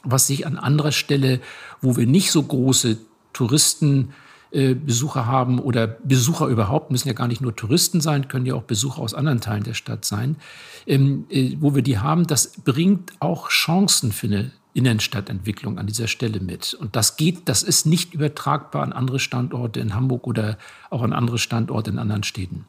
was 0.02 0.26
sich 0.26 0.46
an 0.46 0.58
anderer 0.58 0.92
Stelle, 0.92 1.40
wo 1.82 1.96
wir 1.96 2.06
nicht 2.06 2.30
so 2.30 2.42
große 2.42 2.98
Touristen 3.32 4.14
äh, 4.54 4.74
Besucher 4.74 5.26
haben 5.26 5.58
oder 5.58 5.86
Besucher 5.86 6.46
überhaupt, 6.46 6.92
müssen 6.92 7.08
ja 7.08 7.14
gar 7.14 7.26
nicht 7.26 7.40
nur 7.40 7.56
Touristen 7.56 8.00
sein, 8.00 8.28
können 8.28 8.46
ja 8.46 8.54
auch 8.54 8.62
Besucher 8.62 9.00
aus 9.00 9.12
anderen 9.12 9.40
Teilen 9.40 9.64
der 9.64 9.74
Stadt 9.74 10.04
sein, 10.04 10.36
ähm, 10.86 11.26
äh, 11.28 11.56
wo 11.58 11.74
wir 11.74 11.82
die 11.82 11.98
haben, 11.98 12.26
das 12.26 12.52
bringt 12.62 13.12
auch 13.18 13.48
Chancen 13.48 14.12
für 14.12 14.28
eine 14.28 14.52
Innenstadtentwicklung 14.72 15.78
an 15.78 15.88
dieser 15.88 16.06
Stelle 16.06 16.38
mit. 16.38 16.72
Und 16.74 16.94
das 16.94 17.16
geht, 17.16 17.48
das 17.48 17.64
ist 17.64 17.84
nicht 17.84 18.14
übertragbar 18.14 18.84
an 18.84 18.92
andere 18.92 19.18
Standorte 19.18 19.80
in 19.80 19.94
Hamburg 19.94 20.26
oder 20.26 20.56
auch 20.88 21.02
an 21.02 21.12
andere 21.12 21.38
Standorte 21.38 21.90
in 21.90 21.98
anderen 21.98 22.22
Städten. 22.22 22.64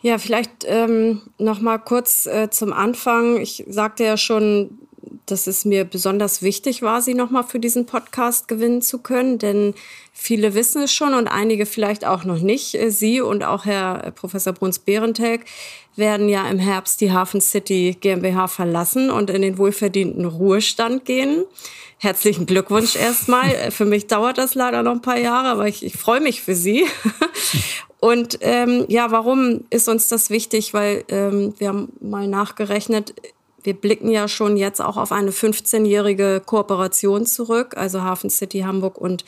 Ja, 0.00 0.18
vielleicht 0.18 0.64
ähm, 0.64 1.22
noch 1.38 1.60
mal 1.60 1.78
kurz 1.78 2.26
äh, 2.26 2.50
zum 2.50 2.72
Anfang. 2.72 3.38
Ich 3.38 3.64
sagte 3.68 4.04
ja 4.04 4.16
schon, 4.16 4.78
dass 5.26 5.46
es 5.46 5.64
mir 5.64 5.84
besonders 5.84 6.42
wichtig 6.42 6.82
war, 6.82 7.02
sie 7.02 7.14
nochmal 7.14 7.44
für 7.44 7.60
diesen 7.60 7.86
Podcast 7.86 8.48
gewinnen 8.48 8.82
zu 8.82 8.98
können, 8.98 9.38
denn 9.38 9.74
viele 10.12 10.54
wissen 10.54 10.82
es 10.82 10.92
schon 10.92 11.14
und 11.14 11.28
einige 11.28 11.66
vielleicht 11.66 12.06
auch 12.06 12.24
noch 12.24 12.40
nicht. 12.40 12.76
Sie 12.88 13.20
und 13.20 13.44
auch 13.44 13.64
Herr 13.64 14.12
Professor 14.12 14.52
Bruns-Behrentek 14.52 15.44
werden 15.96 16.28
ja 16.28 16.48
im 16.48 16.58
Herbst 16.58 17.00
die 17.00 17.12
Hafen 17.12 17.40
City 17.40 17.96
GmbH 18.00 18.48
verlassen 18.48 19.10
und 19.10 19.30
in 19.30 19.42
den 19.42 19.58
wohlverdienten 19.58 20.24
Ruhestand 20.24 21.04
gehen. 21.04 21.44
Herzlichen 21.98 22.46
Glückwunsch 22.46 22.94
erstmal. 22.94 23.72
Für 23.72 23.84
mich 23.84 24.06
dauert 24.06 24.38
das 24.38 24.54
leider 24.54 24.84
noch 24.84 24.92
ein 24.92 25.02
paar 25.02 25.18
Jahre, 25.18 25.48
aber 25.48 25.66
ich, 25.66 25.84
ich 25.84 25.96
freue 25.96 26.20
mich 26.20 26.42
für 26.42 26.54
Sie. 26.54 26.86
Und 28.00 28.38
ähm, 28.42 28.84
ja, 28.88 29.10
warum 29.10 29.64
ist 29.70 29.88
uns 29.88 30.06
das 30.06 30.30
wichtig? 30.30 30.72
Weil 30.72 31.04
ähm, 31.08 31.54
wir 31.58 31.68
haben 31.68 31.92
mal 32.00 32.28
nachgerechnet, 32.28 33.14
wir 33.62 33.74
blicken 33.74 34.10
ja 34.10 34.28
schon 34.28 34.56
jetzt 34.56 34.80
auch 34.80 34.96
auf 34.96 35.12
eine 35.12 35.30
15-jährige 35.30 36.42
Kooperation 36.44 37.26
zurück, 37.26 37.76
also 37.76 38.02
Hafen 38.02 38.30
City 38.30 38.60
Hamburg 38.60 38.98
und 38.98 39.24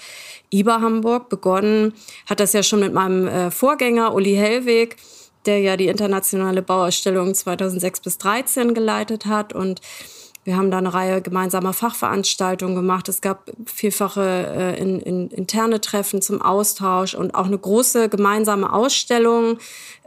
IBA 0.53 0.81
Hamburg. 0.81 1.29
Begonnen 1.29 1.95
hat 2.29 2.41
das 2.41 2.53
ja 2.53 2.63
schon 2.63 2.81
mit 2.81 2.93
meinem 2.93 3.27
äh, 3.27 3.51
Vorgänger 3.51 4.15
Uli 4.15 4.35
Hellweg, 4.35 4.97
der 5.47 5.61
ja 5.61 5.77
die 5.77 5.89
internationale 5.89 6.63
Bauausstellung 6.63 7.35
2006 7.35 8.01
bis 8.01 8.19
2013 8.19 8.75
geleitet 8.75 9.27
hat 9.27 9.53
und 9.53 9.81
wir 10.45 10.57
haben 10.57 10.71
da 10.71 10.79
eine 10.79 10.95
Reihe 10.95 11.21
gemeinsamer 11.21 11.75
Fachveranstaltungen 11.75 12.75
gemacht. 12.75 13.09
Es 13.11 13.21
gab 13.21 13.51
vielfache 13.67 14.23
äh, 14.57 14.81
in, 14.81 14.99
in, 15.01 15.29
interne 15.29 15.83
Treffen 15.83 16.23
zum 16.23 16.41
Austausch 16.41 17.15
und 17.15 17.35
auch 17.35 17.45
eine 17.45 17.59
große 17.59 18.09
gemeinsame 18.09 18.73
Ausstellung 18.73 19.59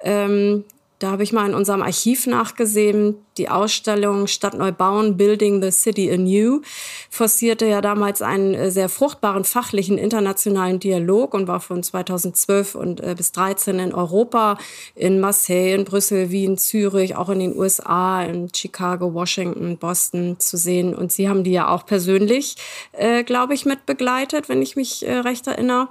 ähm, 0.02 0.66
da 1.04 1.12
habe 1.12 1.24
ich 1.24 1.34
mal 1.34 1.50
in 1.50 1.54
unserem 1.54 1.82
Archiv 1.82 2.28
nachgesehen, 2.28 3.16
die 3.38 3.50
Ausstellung 3.50 4.28
Stadt 4.28 4.54
Neubauen, 4.54 5.18
Building 5.18 5.62
the 5.62 5.70
City 5.70 6.10
Anew, 6.10 6.62
forcierte 7.10 7.66
ja 7.66 7.82
damals 7.82 8.22
einen 8.22 8.54
äh, 8.54 8.72
sehr 8.72 8.88
fruchtbaren 8.88 9.44
fachlichen 9.44 9.98
internationalen 9.98 10.80
Dialog 10.80 11.34
und 11.34 11.50
war 11.50 11.60
von 11.60 11.84
2012 11.84 12.76
und 12.76 13.02
äh, 13.02 13.16
bis 13.18 13.34
13 13.34 13.80
in 13.80 13.94
Europa, 13.94 14.58
in 14.96 15.20
Marseille, 15.20 15.76
in 15.76 15.84
Brüssel, 15.84 16.32
Wien, 16.32 16.58
Zürich, 16.58 17.18
auch 17.18 17.28
in 17.28 17.40
den 17.40 17.58
USA, 17.58 18.24
in 18.24 18.54
Chicago, 18.56 19.14
Washington, 19.14 19.78
Boston 19.78 20.40
zu 20.40 20.56
sehen. 20.56 20.96
Und 20.96 21.12
Sie 21.12 21.28
haben 21.28 21.44
die 21.44 21.52
ja 21.52 21.68
auch 21.68 21.86
persönlich, 21.86 22.56
äh, 22.94 23.26
glaube 23.26 23.56
ich, 23.56 23.66
mit 23.66 23.86
begleitet, 23.86 24.48
wenn 24.48 24.62
ich 24.62 24.78
mich 24.78 25.06
äh, 25.06 25.16
recht 25.16 25.48
erinnere. 25.48 25.90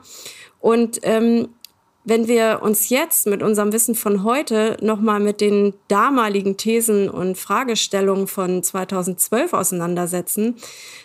Und 0.59 1.01
ähm, 1.03 1.49
wenn 2.05 2.27
wir 2.27 2.61
uns 2.63 2.89
jetzt 2.89 3.27
mit 3.27 3.43
unserem 3.43 3.73
Wissen 3.73 3.95
von 3.95 4.25
heute 4.25 4.77
nochmal 4.81 5.21
mit 5.21 5.41
den 5.41 5.75
damaligen 5.89 6.57
Thesen 6.57 7.09
und 7.09 7.39
Fragestellungen 7.39 8.27
von 8.27 8.63
2012 8.63 9.53
auseinandersetzen, 9.53 10.57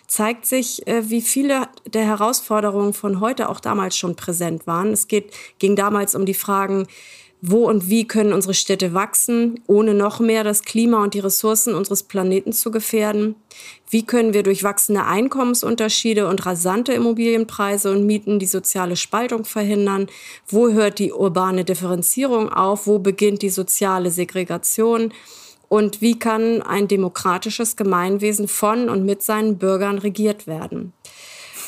zeigt 0.08 0.46
sich, 0.46 0.88
äh, 0.88 1.10
wie 1.10 1.22
viele 1.22 1.68
der 1.86 2.06
Herausforderungen 2.06 2.94
von 2.94 3.20
heute 3.20 3.50
auch 3.50 3.60
damals 3.60 3.98
schon 3.98 4.16
präsent 4.16 4.66
waren. 4.66 4.92
Es 4.92 5.08
geht, 5.08 5.32
ging 5.60 5.76
damals 5.76 6.16
um 6.16 6.26
die 6.26 6.34
Fragen, 6.34 6.88
wo 7.42 7.68
und 7.68 7.90
wie 7.90 8.08
können 8.08 8.34
unsere 8.34 8.56
Städte 8.56 8.94
wachsen, 8.94 9.60
ohne 9.68 9.94
noch 9.94 10.20
mehr 10.20 10.44
das 10.44 10.64
Klima 10.64 11.04
und 11.04 11.14
die 11.14 11.20
Ressourcen 11.20 11.76
unseres 11.76 12.04
Planeten 12.04 12.52
zu 12.52 12.72
gefährden? 12.72 13.36
Wie 13.90 14.06
können 14.06 14.34
wir 14.34 14.42
durch 14.42 14.64
wachsende 14.64 15.06
Einkommensunterschiede 15.06 16.28
und 16.28 16.46
rasante 16.46 16.94
Immobilienpreise 16.94 17.92
und 17.92 18.06
Mieten 18.06 18.40
die 18.40 18.48
soziale 18.48 18.96
Spaltung 18.96 19.46
verhindern? 19.46 20.08
Wo 20.48 20.70
hört 20.70 20.98
die 20.98 21.14
urbane 21.14 21.64
Differenzierung 21.64 22.50
auf? 22.52 22.88
Wo 22.88 22.98
beginnt 22.98 23.44
die 23.44 23.50
soziale 23.50 24.10
Segregation? 24.10 25.14
Und 25.70 26.02
wie 26.02 26.18
kann 26.18 26.62
ein 26.64 26.88
demokratisches 26.88 27.76
Gemeinwesen 27.76 28.48
von 28.48 28.90
und 28.90 29.06
mit 29.06 29.22
seinen 29.22 29.58
Bürgern 29.58 30.00
regiert 30.00 30.48
werden? 30.48 30.94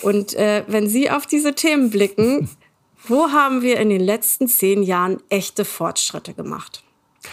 Und 0.01 0.33
äh, 0.33 0.63
wenn 0.67 0.87
Sie 0.87 1.11
auf 1.11 1.25
diese 1.25 1.53
Themen 1.53 1.89
blicken, 1.89 2.49
wo 3.07 3.31
haben 3.31 3.61
wir 3.61 3.79
in 3.79 3.89
den 3.89 4.01
letzten 4.01 4.47
zehn 4.47 4.83
Jahren 4.83 5.17
echte 5.29 5.65
Fortschritte 5.65 6.33
gemacht? 6.33 6.83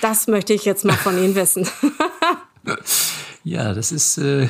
Das 0.01 0.27
möchte 0.27 0.53
ich 0.53 0.65
jetzt 0.65 0.85
mal 0.85 0.97
von 0.97 1.17
Ihnen 1.17 1.35
wissen. 1.37 1.69
ja, 3.45 3.75
das 3.75 3.93
ist, 3.93 4.19
äh, 4.19 4.49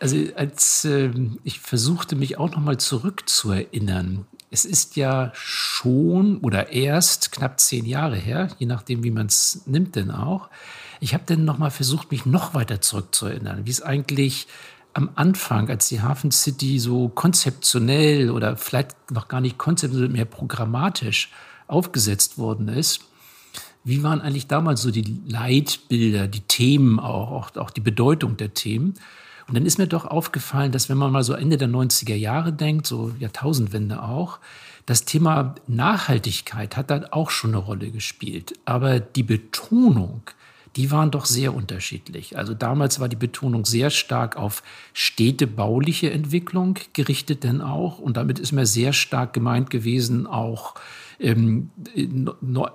also 0.00 0.16
als 0.36 0.84
äh, 0.84 1.10
ich 1.42 1.60
versuchte 1.60 2.16
mich 2.16 2.38
auch 2.38 2.50
noch 2.50 2.60
mal 2.60 2.78
zurückzuerinnern, 2.78 4.26
es 4.50 4.64
ist 4.64 4.94
ja 4.94 5.32
schon 5.34 6.38
oder 6.38 6.70
erst 6.70 7.32
knapp 7.32 7.58
zehn 7.58 7.84
Jahre 7.86 8.16
her, 8.16 8.48
je 8.58 8.66
nachdem, 8.66 9.02
wie 9.02 9.10
man 9.10 9.26
es 9.26 9.62
nimmt, 9.66 9.96
denn 9.96 10.12
auch. 10.12 10.48
Ich 11.00 11.12
habe 11.12 11.24
dann 11.26 11.44
noch 11.44 11.58
mal 11.58 11.70
versucht, 11.70 12.12
mich 12.12 12.24
noch 12.24 12.54
weiter 12.54 12.80
zurückzuerinnern, 12.80 13.66
wie 13.66 13.70
es 13.70 13.82
eigentlich 13.82 14.46
am 14.94 15.10
Anfang, 15.16 15.68
als 15.68 15.88
die 15.88 16.00
Hafen 16.00 16.30
City 16.30 16.78
so 16.78 17.08
konzeptionell 17.08 18.30
oder 18.30 18.56
vielleicht 18.56 19.10
noch 19.10 19.28
gar 19.28 19.40
nicht 19.40 19.58
konzeptionell, 19.58 20.08
mehr 20.08 20.24
programmatisch 20.24 21.30
aufgesetzt 21.66 22.38
worden 22.38 22.68
ist. 22.68 23.00
Wie 23.82 24.02
waren 24.02 24.20
eigentlich 24.20 24.46
damals 24.46 24.82
so 24.82 24.90
die 24.90 25.20
Leitbilder, 25.26 26.26
die 26.28 26.40
Themen 26.40 26.98
auch, 26.98 27.54
auch, 27.56 27.70
die 27.70 27.80
Bedeutung 27.80 28.36
der 28.36 28.54
Themen? 28.54 28.94
Und 29.46 29.54
dann 29.54 29.66
ist 29.66 29.78
mir 29.78 29.86
doch 29.86 30.06
aufgefallen, 30.06 30.72
dass 30.72 30.88
wenn 30.88 30.96
man 30.96 31.12
mal 31.12 31.22
so 31.22 31.34
Ende 31.34 31.58
der 31.58 31.68
90er 31.68 32.14
Jahre 32.14 32.52
denkt, 32.52 32.86
so 32.86 33.12
Jahrtausendwende 33.18 34.02
auch, 34.02 34.38
das 34.86 35.04
Thema 35.04 35.54
Nachhaltigkeit 35.66 36.76
hat 36.76 36.90
dann 36.90 37.04
auch 37.06 37.30
schon 37.30 37.50
eine 37.50 37.58
Rolle 37.58 37.90
gespielt. 37.90 38.54
Aber 38.64 39.00
die 39.00 39.22
Betonung, 39.22 40.22
die 40.76 40.90
waren 40.90 41.10
doch 41.10 41.24
sehr 41.24 41.54
unterschiedlich. 41.54 42.36
Also 42.36 42.54
damals 42.54 43.00
war 43.00 43.08
die 43.08 43.16
Betonung 43.16 43.64
sehr 43.64 43.90
stark 43.90 44.36
auf 44.36 44.62
städtebauliche 44.92 46.10
Entwicklung 46.10 46.78
gerichtet 46.92 47.44
denn 47.44 47.60
auch. 47.60 47.98
Und 47.98 48.16
damit 48.16 48.38
ist 48.38 48.52
mir 48.52 48.66
sehr 48.66 48.92
stark 48.92 49.32
gemeint 49.32 49.70
gewesen 49.70 50.26
auch 50.26 50.74
ähm, 51.20 51.70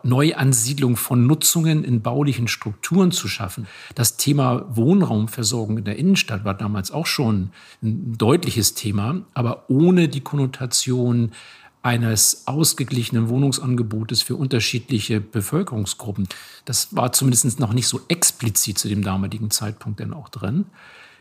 Neuansiedlung 0.03 0.95
von 0.95 1.27
Nutzungen 1.27 1.83
in 1.83 2.01
baulichen 2.01 2.47
Strukturen 2.47 3.11
zu 3.11 3.27
schaffen. 3.27 3.67
Das 3.95 4.17
Thema 4.17 4.65
Wohnraumversorgung 4.75 5.79
in 5.79 5.83
der 5.83 5.97
Innenstadt 5.97 6.45
war 6.45 6.53
damals 6.53 6.91
auch 6.91 7.05
schon 7.05 7.51
ein 7.83 8.17
deutliches 8.17 8.73
Thema, 8.75 9.21
aber 9.33 9.65
ohne 9.69 10.07
die 10.07 10.21
Konnotation 10.21 11.31
eines 11.81 12.43
ausgeglichenen 12.45 13.29
Wohnungsangebotes 13.29 14.21
für 14.21 14.35
unterschiedliche 14.35 15.21
Bevölkerungsgruppen. 15.21 16.27
Das 16.65 16.95
war 16.95 17.13
zumindest 17.13 17.59
noch 17.59 17.73
nicht 17.73 17.87
so 17.87 18.01
explizit 18.09 18.77
zu 18.77 18.89
dem 18.89 19.03
damaligen 19.03 19.49
Zeitpunkt 19.49 19.99
denn 19.99 20.13
auch 20.13 20.29
drin. 20.29 20.65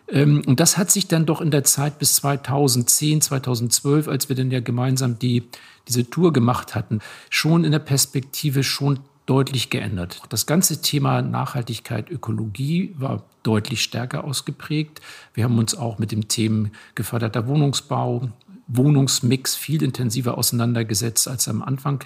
Ähm, 0.08 0.42
und 0.46 0.58
das 0.60 0.76
hat 0.76 0.90
sich 0.90 1.06
dann 1.06 1.26
doch 1.26 1.40
in 1.40 1.50
der 1.50 1.64
Zeit 1.64 1.98
bis 1.98 2.16
2010, 2.16 3.20
2012, 3.20 4.08
als 4.08 4.28
wir 4.28 4.36
dann 4.36 4.50
ja 4.50 4.60
gemeinsam 4.60 5.18
die, 5.18 5.44
diese 5.86 6.08
Tour 6.10 6.32
gemacht 6.32 6.74
hatten, 6.74 7.00
schon 7.30 7.64
in 7.64 7.72
der 7.72 7.78
Perspektive 7.78 8.64
schon 8.64 9.00
deutlich 9.26 9.68
geändert. 9.68 10.22
Das 10.30 10.46
ganze 10.46 10.80
Thema 10.80 11.20
Nachhaltigkeit, 11.20 12.10
Ökologie 12.10 12.94
war 12.96 13.24
deutlich 13.42 13.82
stärker 13.82 14.24
ausgeprägt. 14.24 15.02
Wir 15.34 15.44
haben 15.44 15.58
uns 15.58 15.74
auch 15.76 15.98
mit 15.98 16.12
dem 16.12 16.28
Thema 16.28 16.70
geförderter 16.94 17.46
Wohnungsbau, 17.46 18.30
Wohnungsmix 18.68 19.56
viel 19.56 19.82
intensiver 19.82 20.36
auseinandergesetzt, 20.36 21.26
als 21.26 21.48
am 21.48 21.62
Anfang 21.62 22.04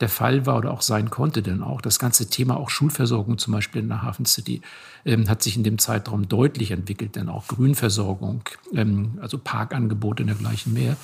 der 0.00 0.08
Fall 0.08 0.46
war 0.46 0.58
oder 0.58 0.72
auch 0.72 0.82
sein 0.82 1.10
konnte. 1.10 1.42
Denn 1.42 1.62
auch 1.62 1.80
das 1.80 1.98
ganze 1.98 2.30
Thema 2.30 2.56
auch 2.56 2.70
Schulversorgung 2.70 3.36
zum 3.38 3.52
Beispiel 3.52 3.82
in 3.82 3.88
der 3.88 4.02
Hafen 4.02 4.24
City 4.24 4.62
ähm, 5.04 5.28
hat 5.28 5.42
sich 5.42 5.56
in 5.56 5.64
dem 5.64 5.78
Zeitraum 5.78 6.28
deutlich 6.28 6.70
entwickelt. 6.70 7.16
Denn 7.16 7.28
auch 7.28 7.48
Grünversorgung, 7.48 8.42
ähm, 8.72 9.18
also 9.20 9.38
Parkangebote 9.38 10.22
und 10.22 10.28
dergleichen 10.28 10.72
mehr, 10.72 10.96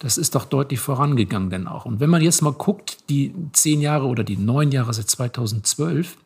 das 0.00 0.18
ist 0.18 0.34
doch 0.34 0.44
deutlich 0.44 0.80
vorangegangen 0.80 1.50
denn 1.50 1.66
auch. 1.66 1.84
Und 1.84 1.98
wenn 1.98 2.10
man 2.10 2.22
jetzt 2.22 2.42
mal 2.42 2.52
guckt, 2.52 3.08
die 3.08 3.34
zehn 3.52 3.80
Jahre 3.80 4.06
oder 4.06 4.22
die 4.22 4.36
neun 4.36 4.70
Jahre 4.70 4.92
seit 4.92 5.10
2012, 5.10 6.16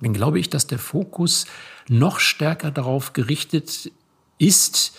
dann 0.00 0.12
glaube 0.12 0.38
ich, 0.38 0.50
dass 0.50 0.66
der 0.66 0.78
Fokus 0.78 1.46
noch 1.88 2.20
stärker 2.20 2.70
darauf 2.70 3.14
gerichtet 3.14 3.90
ist, 4.38 4.96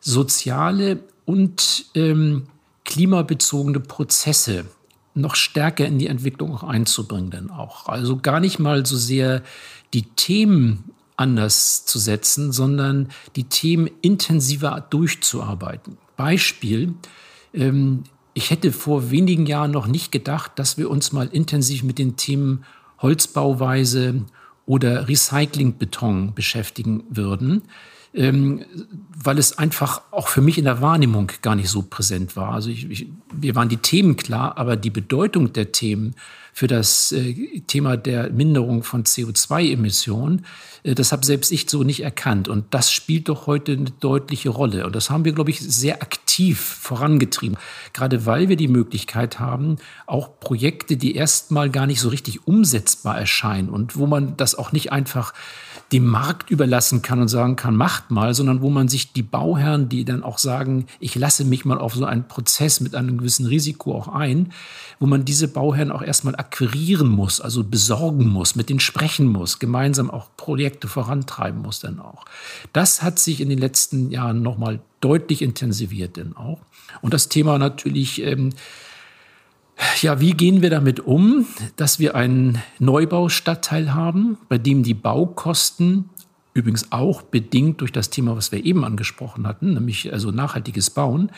soziale 0.00 1.00
und 1.24 1.86
ähm, 1.94 2.48
klimabezogene 2.84 3.80
Prozesse 3.80 4.66
noch 5.14 5.34
stärker 5.34 5.86
in 5.86 5.98
die 5.98 6.06
Entwicklung 6.06 6.58
einzubringen, 6.62 7.30
denn 7.30 7.50
auch. 7.50 7.86
Also 7.86 8.16
gar 8.16 8.40
nicht 8.40 8.58
mal 8.58 8.86
so 8.86 8.96
sehr 8.96 9.42
die 9.92 10.02
Themen 10.02 10.84
anders 11.16 11.84
zu 11.84 11.98
setzen, 11.98 12.52
sondern 12.52 13.08
die 13.36 13.44
Themen 13.44 13.90
intensiver 14.00 14.86
durchzuarbeiten. 14.88 15.98
Beispiel, 16.16 16.94
ähm, 17.52 18.04
ich 18.34 18.50
hätte 18.50 18.72
vor 18.72 19.10
wenigen 19.10 19.44
Jahren 19.44 19.70
noch 19.70 19.86
nicht 19.86 20.10
gedacht, 20.10 20.52
dass 20.56 20.78
wir 20.78 20.90
uns 20.90 21.12
mal 21.12 21.28
intensiv 21.28 21.82
mit 21.82 21.98
den 21.98 22.16
Themen 22.16 22.64
Holzbauweise 23.00 24.22
oder 24.64 25.08
Recyclingbeton 25.08 26.34
beschäftigen 26.34 27.04
würden 27.10 27.62
ähm, 28.14 28.64
weil 29.24 29.38
es 29.38 29.56
einfach 29.58 30.02
auch 30.10 30.28
für 30.28 30.42
mich 30.42 30.58
in 30.58 30.64
der 30.64 30.80
Wahrnehmung 30.80 31.30
gar 31.40 31.54
nicht 31.54 31.68
so 31.68 31.82
präsent 31.82 32.36
war. 32.36 32.52
Also 32.52 32.70
ich, 32.70 32.90
ich, 32.90 33.06
mir 33.40 33.54
waren 33.54 33.68
die 33.68 33.78
Themen 33.78 34.16
klar, 34.16 34.58
aber 34.58 34.76
die 34.76 34.90
Bedeutung 34.90 35.52
der 35.52 35.72
Themen 35.72 36.14
für 36.52 36.66
das 36.66 37.12
äh, 37.12 37.60
Thema 37.66 37.96
der 37.96 38.30
Minderung 38.30 38.82
von 38.82 39.04
CO2-Emissionen, 39.04 40.44
äh, 40.82 40.94
das 40.94 41.12
habe 41.12 41.24
selbst 41.24 41.50
ich 41.50 41.70
so 41.70 41.82
nicht 41.82 42.02
erkannt. 42.02 42.48
Und 42.48 42.66
das 42.74 42.92
spielt 42.92 43.30
doch 43.30 43.46
heute 43.46 43.72
eine 43.72 43.90
deutliche 44.00 44.50
Rolle. 44.50 44.84
Und 44.84 44.94
das 44.94 45.08
haben 45.08 45.24
wir, 45.24 45.32
glaube 45.32 45.50
ich, 45.50 45.60
sehr 45.60 46.02
aktiv 46.02 46.60
vorangetrieben. 46.60 47.56
Gerade 47.94 48.26
weil 48.26 48.50
wir 48.50 48.56
die 48.56 48.68
Möglichkeit 48.68 49.40
haben, 49.40 49.76
auch 50.06 50.38
Projekte, 50.40 50.98
die 50.98 51.14
erstmal 51.14 51.70
gar 51.70 51.86
nicht 51.86 52.00
so 52.00 52.10
richtig 52.10 52.46
umsetzbar 52.46 53.18
erscheinen 53.18 53.70
und 53.70 53.96
wo 53.96 54.06
man 54.06 54.36
das 54.36 54.54
auch 54.54 54.72
nicht 54.72 54.92
einfach 54.92 55.32
dem 55.92 56.06
Markt 56.06 56.50
überlassen 56.50 57.02
kann 57.02 57.20
und 57.20 57.28
sagen 57.28 57.56
kann, 57.56 57.76
macht 57.76 58.10
mal, 58.10 58.34
sondern 58.34 58.62
wo 58.62 58.70
man 58.70 58.88
sich 58.88 59.12
die 59.12 59.22
Bauherren, 59.22 59.88
die 59.88 60.04
dann 60.04 60.22
auch 60.22 60.38
sagen, 60.38 60.86
ich 61.00 61.14
lasse 61.14 61.44
mich 61.44 61.64
mal 61.64 61.78
auf 61.78 61.94
so 61.94 62.04
einen 62.04 62.26
Prozess 62.26 62.80
mit 62.80 62.94
einem 62.94 63.18
gewissen 63.18 63.46
Risiko 63.46 63.94
auch 63.94 64.08
ein, 64.08 64.52
wo 64.98 65.06
man 65.06 65.24
diese 65.24 65.48
Bauherren 65.48 65.92
auch 65.92 66.02
erstmal 66.02 66.34
akquirieren 66.36 67.08
muss, 67.08 67.40
also 67.40 67.62
besorgen 67.62 68.28
muss, 68.28 68.56
mit 68.56 68.70
denen 68.70 68.80
sprechen 68.80 69.26
muss, 69.26 69.58
gemeinsam 69.58 70.10
auch 70.10 70.28
Projekte 70.36 70.88
vorantreiben 70.88 71.60
muss 71.60 71.80
dann 71.80 72.00
auch. 72.00 72.24
Das 72.72 73.02
hat 73.02 73.18
sich 73.18 73.40
in 73.40 73.50
den 73.50 73.58
letzten 73.58 74.10
Jahren 74.10 74.42
nochmal 74.42 74.80
deutlich 75.00 75.42
intensiviert 75.42 76.16
denn 76.16 76.36
auch. 76.36 76.60
Und 77.02 77.12
das 77.12 77.28
Thema 77.28 77.58
natürlich, 77.58 78.22
ähm, 78.22 78.50
ja, 80.00 80.20
wie 80.20 80.32
gehen 80.32 80.62
wir 80.62 80.70
damit 80.70 81.00
um, 81.00 81.46
dass 81.76 81.98
wir 81.98 82.14
einen 82.14 82.62
Neubaustadtteil 82.78 83.94
haben, 83.94 84.38
bei 84.48 84.58
dem 84.58 84.82
die 84.82 84.94
Baukosten 84.94 86.10
übrigens 86.54 86.92
auch 86.92 87.22
bedingt 87.22 87.80
durch 87.80 87.92
das 87.92 88.10
Thema, 88.10 88.36
was 88.36 88.52
wir 88.52 88.64
eben 88.64 88.84
angesprochen 88.84 89.46
hatten, 89.46 89.74
nämlich 89.74 90.12
also 90.12 90.30
nachhaltiges 90.30 90.90
Bauen, 90.90 91.30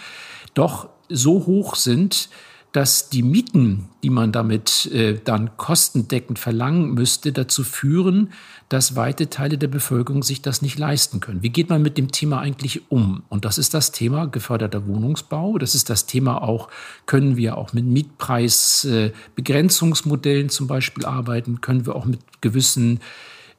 doch 0.54 0.88
so 1.08 1.46
hoch 1.46 1.76
sind, 1.76 2.28
dass 2.74 3.08
die 3.08 3.22
Mieten, 3.22 3.88
die 4.02 4.10
man 4.10 4.30
damit 4.32 4.86
äh, 4.86 5.16
dann 5.24 5.56
kostendeckend 5.56 6.40
verlangen 6.40 6.92
müsste, 6.92 7.30
dazu 7.30 7.62
führen, 7.62 8.32
dass 8.68 8.96
weite 8.96 9.30
Teile 9.30 9.58
der 9.58 9.68
Bevölkerung 9.68 10.24
sich 10.24 10.42
das 10.42 10.60
nicht 10.60 10.76
leisten 10.76 11.20
können. 11.20 11.44
Wie 11.44 11.50
geht 11.50 11.70
man 11.70 11.82
mit 11.82 11.98
dem 11.98 12.10
Thema 12.10 12.40
eigentlich 12.40 12.90
um? 12.90 13.22
Und 13.28 13.44
das 13.44 13.58
ist 13.58 13.74
das 13.74 13.92
Thema 13.92 14.26
geförderter 14.26 14.88
Wohnungsbau. 14.88 15.56
Das 15.58 15.76
ist 15.76 15.88
das 15.88 16.06
Thema 16.06 16.42
auch, 16.42 16.68
können 17.06 17.36
wir 17.36 17.58
auch 17.58 17.72
mit 17.74 17.84
Mietpreisbegrenzungsmodellen 17.84 20.46
äh, 20.46 20.50
zum 20.50 20.66
Beispiel 20.66 21.04
arbeiten? 21.04 21.60
Können 21.60 21.86
wir 21.86 21.94
auch 21.94 22.06
mit 22.06 22.18
gewissen 22.40 22.98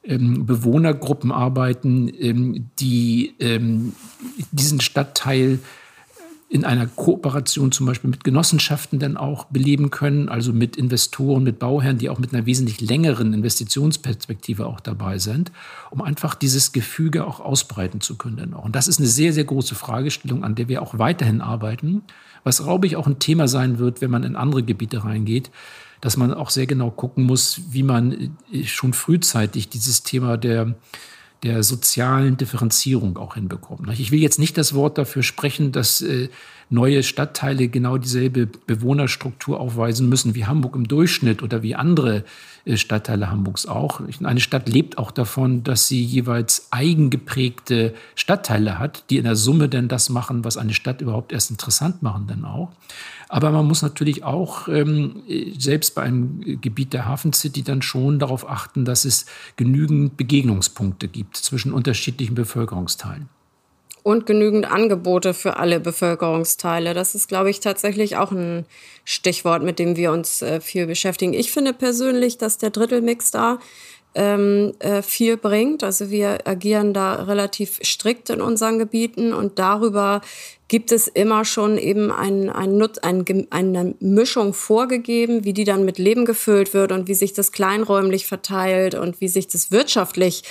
ähm, 0.04 0.44
Bewohnergruppen 0.44 1.32
arbeiten, 1.32 2.12
ähm, 2.20 2.68
die 2.78 3.34
ähm, 3.40 3.94
diesen 4.52 4.82
Stadtteil 4.82 5.60
in 6.48 6.64
einer 6.64 6.86
Kooperation 6.86 7.72
zum 7.72 7.86
Beispiel 7.86 8.08
mit 8.08 8.22
Genossenschaften 8.22 9.00
dann 9.00 9.16
auch 9.16 9.46
beleben 9.46 9.90
können, 9.90 10.28
also 10.28 10.52
mit 10.52 10.76
Investoren, 10.76 11.42
mit 11.42 11.58
Bauherren, 11.58 11.98
die 11.98 12.08
auch 12.08 12.20
mit 12.20 12.32
einer 12.32 12.46
wesentlich 12.46 12.80
längeren 12.80 13.32
Investitionsperspektive 13.34 14.64
auch 14.64 14.78
dabei 14.78 15.18
sind, 15.18 15.50
um 15.90 16.02
einfach 16.02 16.36
dieses 16.36 16.70
Gefüge 16.70 17.26
auch 17.26 17.40
ausbreiten 17.40 18.00
zu 18.00 18.16
können. 18.16 18.54
Und 18.54 18.76
das 18.76 18.86
ist 18.86 19.00
eine 19.00 19.08
sehr, 19.08 19.32
sehr 19.32 19.44
große 19.44 19.74
Fragestellung, 19.74 20.44
an 20.44 20.54
der 20.54 20.68
wir 20.68 20.82
auch 20.82 20.98
weiterhin 20.98 21.40
arbeiten, 21.40 22.02
was, 22.44 22.62
glaube 22.62 22.86
ich, 22.86 22.94
auch 22.94 23.08
ein 23.08 23.18
Thema 23.18 23.48
sein 23.48 23.80
wird, 23.80 24.00
wenn 24.00 24.12
man 24.12 24.22
in 24.22 24.36
andere 24.36 24.62
Gebiete 24.62 25.02
reingeht, 25.02 25.50
dass 26.00 26.16
man 26.16 26.32
auch 26.32 26.50
sehr 26.50 26.66
genau 26.66 26.92
gucken 26.92 27.24
muss, 27.24 27.60
wie 27.70 27.82
man 27.82 28.36
schon 28.64 28.92
frühzeitig 28.92 29.68
dieses 29.68 30.04
Thema 30.04 30.36
der 30.36 30.76
der 31.42 31.62
sozialen 31.62 32.36
Differenzierung 32.36 33.18
auch 33.18 33.34
hinbekommen. 33.34 33.90
Ich 33.92 34.10
will 34.10 34.20
jetzt 34.20 34.38
nicht 34.38 34.56
das 34.56 34.74
Wort 34.74 34.98
dafür 34.98 35.22
sprechen, 35.22 35.72
dass 35.72 36.00
äh, 36.00 36.28
neue 36.70 37.02
Stadtteile 37.02 37.68
genau 37.68 37.98
dieselbe 37.98 38.46
Bewohnerstruktur 38.46 39.60
aufweisen 39.60 40.08
müssen 40.08 40.34
wie 40.34 40.46
Hamburg 40.46 40.74
im 40.74 40.88
Durchschnitt 40.88 41.42
oder 41.42 41.62
wie 41.62 41.74
andere 41.74 42.24
äh, 42.64 42.76
Stadtteile 42.76 43.30
Hamburgs 43.30 43.66
auch. 43.66 44.00
Eine 44.22 44.40
Stadt 44.40 44.68
lebt 44.68 44.98
auch 44.98 45.10
davon, 45.10 45.62
dass 45.62 45.86
sie 45.86 46.02
jeweils 46.02 46.68
eigengeprägte 46.70 47.94
Stadtteile 48.14 48.78
hat, 48.78 49.04
die 49.10 49.18
in 49.18 49.24
der 49.24 49.36
Summe 49.36 49.68
denn 49.68 49.88
das 49.88 50.08
machen, 50.08 50.44
was 50.44 50.56
eine 50.56 50.74
Stadt 50.74 51.00
überhaupt 51.00 51.32
erst 51.32 51.50
interessant 51.50 52.02
machen 52.02 52.26
dann 52.26 52.44
auch. 52.44 52.72
Aber 53.28 53.50
man 53.50 53.66
muss 53.66 53.82
natürlich 53.82 54.22
auch 54.24 54.68
ähm, 54.68 55.22
selbst 55.58 55.94
bei 55.94 56.02
einem 56.02 56.60
Gebiet 56.60 56.92
der 56.92 57.06
Hafen 57.06 57.32
City 57.32 57.62
dann 57.62 57.82
schon 57.82 58.18
darauf 58.18 58.48
achten, 58.48 58.84
dass 58.84 59.04
es 59.04 59.26
genügend 59.56 60.16
Begegnungspunkte 60.16 61.08
gibt 61.08 61.36
zwischen 61.36 61.72
unterschiedlichen 61.72 62.34
Bevölkerungsteilen. 62.34 63.28
und 64.06 64.24
genügend 64.24 64.70
Angebote 64.70 65.34
für 65.34 65.56
alle 65.56 65.80
Bevölkerungsteile. 65.80 66.94
Das 66.94 67.16
ist, 67.16 67.26
glaube 67.26 67.50
ich, 67.50 67.58
tatsächlich 67.58 68.16
auch 68.16 68.30
ein 68.30 68.64
Stichwort, 69.04 69.64
mit 69.64 69.80
dem 69.80 69.96
wir 69.96 70.12
uns 70.12 70.42
äh, 70.42 70.60
viel 70.60 70.86
beschäftigen. 70.86 71.34
Ich 71.34 71.50
finde 71.50 71.72
persönlich, 71.72 72.38
dass 72.38 72.56
der 72.56 72.70
Drittelmix 72.70 73.32
da 73.32 73.58
ähm, 74.16 74.72
äh, 74.78 75.02
viel 75.02 75.36
bringt. 75.36 75.84
Also 75.84 76.10
wir 76.10 76.48
agieren 76.48 76.94
da 76.94 77.24
relativ 77.24 77.78
strikt 77.84 78.30
in 78.30 78.40
unseren 78.40 78.78
Gebieten 78.78 79.34
und 79.34 79.58
darüber 79.58 80.22
gibt 80.68 80.90
es 80.90 81.06
immer 81.06 81.44
schon 81.44 81.76
eben 81.76 82.10
ein, 82.10 82.48
ein 82.48 82.78
Nutz, 82.78 82.96
ein, 82.98 83.46
eine 83.50 83.94
Mischung 84.00 84.54
vorgegeben, 84.54 85.44
wie 85.44 85.52
die 85.52 85.64
dann 85.64 85.84
mit 85.84 85.98
Leben 85.98 86.24
gefüllt 86.24 86.72
wird 86.72 86.92
und 86.92 87.08
wie 87.08 87.14
sich 87.14 87.34
das 87.34 87.52
kleinräumlich 87.52 88.26
verteilt 88.26 88.94
und 88.94 89.20
wie 89.20 89.28
sich 89.28 89.48
das 89.48 89.70
wirtschaftlich 89.70 90.42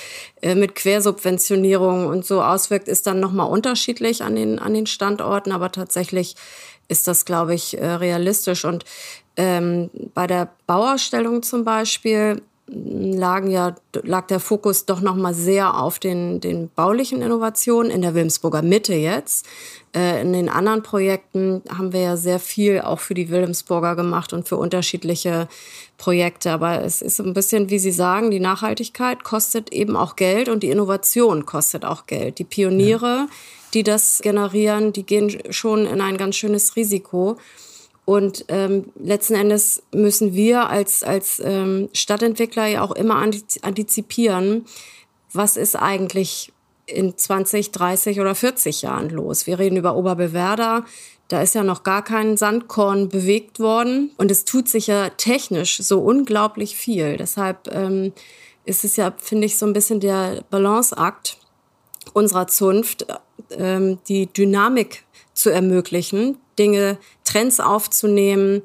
äh, 0.43 0.53
mit 0.53 0.75
Quersubventionierung 0.75 2.05
und 2.05 2.23
so 2.23 2.43
auswirkt, 2.43 2.87
ist 2.87 3.07
dann 3.07 3.19
nochmal 3.19 3.49
unterschiedlich 3.49 4.21
an 4.21 4.35
den, 4.35 4.59
an 4.59 4.75
den 4.75 4.85
Standorten, 4.85 5.51
aber 5.51 5.71
tatsächlich 5.71 6.35
ist 6.87 7.07
das, 7.07 7.25
glaube 7.25 7.55
ich, 7.55 7.79
äh, 7.79 7.85
realistisch. 7.85 8.63
Und 8.63 8.85
ähm, 9.37 9.89
bei 10.13 10.27
der 10.27 10.49
Bauerstellung 10.67 11.41
zum 11.41 11.65
Beispiel 11.65 12.43
lagen 12.67 13.51
ja, 13.51 13.75
lag 13.93 14.25
der 14.27 14.39
Fokus 14.39 14.85
doch 14.85 14.99
noch 14.99 15.15
mal 15.15 15.33
sehr 15.33 15.79
auf 15.79 15.99
den, 15.99 16.41
den 16.41 16.69
baulichen 16.69 17.21
Innovationen 17.21 17.91
in 17.91 18.01
der 18.01 18.15
Wilhelmsburger 18.15 18.63
Mitte 18.63 18.95
jetzt. 18.95 19.45
Äh, 19.95 20.21
in 20.21 20.33
den 20.33 20.49
anderen 20.49 20.81
Projekten 20.81 21.61
haben 21.69 21.93
wir 21.93 22.01
ja 22.01 22.17
sehr 22.17 22.39
viel 22.39 22.81
auch 22.81 22.99
für 22.99 23.13
die 23.13 23.29
Wilhelmsburger 23.29 23.95
gemacht 23.95 24.33
und 24.33 24.47
für 24.47 24.57
unterschiedliche 24.57 25.47
Projekte. 25.99 26.51
Aber 26.51 26.81
es 26.83 27.03
ist 27.03 27.19
ein 27.19 27.33
bisschen, 27.33 27.69
wie 27.69 27.79
Sie 27.79 27.91
sagen, 27.91 28.31
die 28.31 28.39
Nachhaltigkeit 28.39 29.23
kostet 29.23 29.71
eben 29.71 29.95
auch 29.95 30.15
Geld 30.15 30.49
und 30.49 30.63
die 30.63 30.71
Innovation 30.71 31.45
kostet 31.45 31.85
auch 31.85 32.07
Geld. 32.07 32.39
Die 32.39 32.43
Pioniere, 32.45 33.05
ja. 33.05 33.27
die 33.75 33.83
das 33.83 34.21
generieren, 34.23 34.91
die 34.91 35.03
gehen 35.03 35.37
schon 35.51 35.85
in 35.85 36.01
ein 36.01 36.17
ganz 36.17 36.35
schönes 36.35 36.75
Risiko. 36.75 37.37
Und 38.05 38.45
ähm, 38.49 38.91
letzten 38.99 39.33
Endes 39.33 39.81
müssen 39.91 40.35
wir 40.35 40.69
als, 40.69 41.03
als 41.03 41.41
ähm, 41.43 41.89
Stadtentwickler 41.91 42.67
ja 42.67 42.81
auch 42.81 42.91
immer 42.91 43.17
antizipieren, 43.17 44.65
was 45.33 45.57
ist 45.57 45.75
eigentlich 45.75 46.53
in 46.85 47.17
20, 47.17 47.71
30 47.71 48.19
oder 48.19 48.35
40 48.35 48.83
Jahren 48.83 49.09
los. 49.09 49.47
Wir 49.47 49.57
reden 49.57 49.77
über 49.77 49.95
Oberbewerder. 49.95 50.85
Da 51.27 51.41
ist 51.41 51.55
ja 51.55 51.63
noch 51.63 51.81
gar 51.81 52.03
kein 52.03 52.37
Sandkorn 52.37 53.09
bewegt 53.09 53.59
worden. 53.59 54.11
Und 54.17 54.29
es 54.29 54.45
tut 54.45 54.69
sich 54.69 54.85
ja 54.85 55.09
technisch 55.09 55.77
so 55.77 55.99
unglaublich 55.99 56.75
viel. 56.75 57.17
Deshalb 57.17 57.73
ähm, 57.73 58.13
ist 58.65 58.83
es 58.85 58.95
ja, 58.97 59.13
finde 59.17 59.47
ich, 59.47 59.57
so 59.57 59.65
ein 59.65 59.73
bisschen 59.73 59.99
der 59.99 60.43
Balanceakt 60.51 61.37
unserer 62.13 62.45
Zunft, 62.45 63.07
ähm, 63.51 63.97
die 64.07 64.27
Dynamik 64.27 65.03
zu 65.33 65.49
ermöglichen, 65.49 66.37
Dinge, 66.57 66.97
Trends 67.23 67.59
aufzunehmen, 67.59 68.61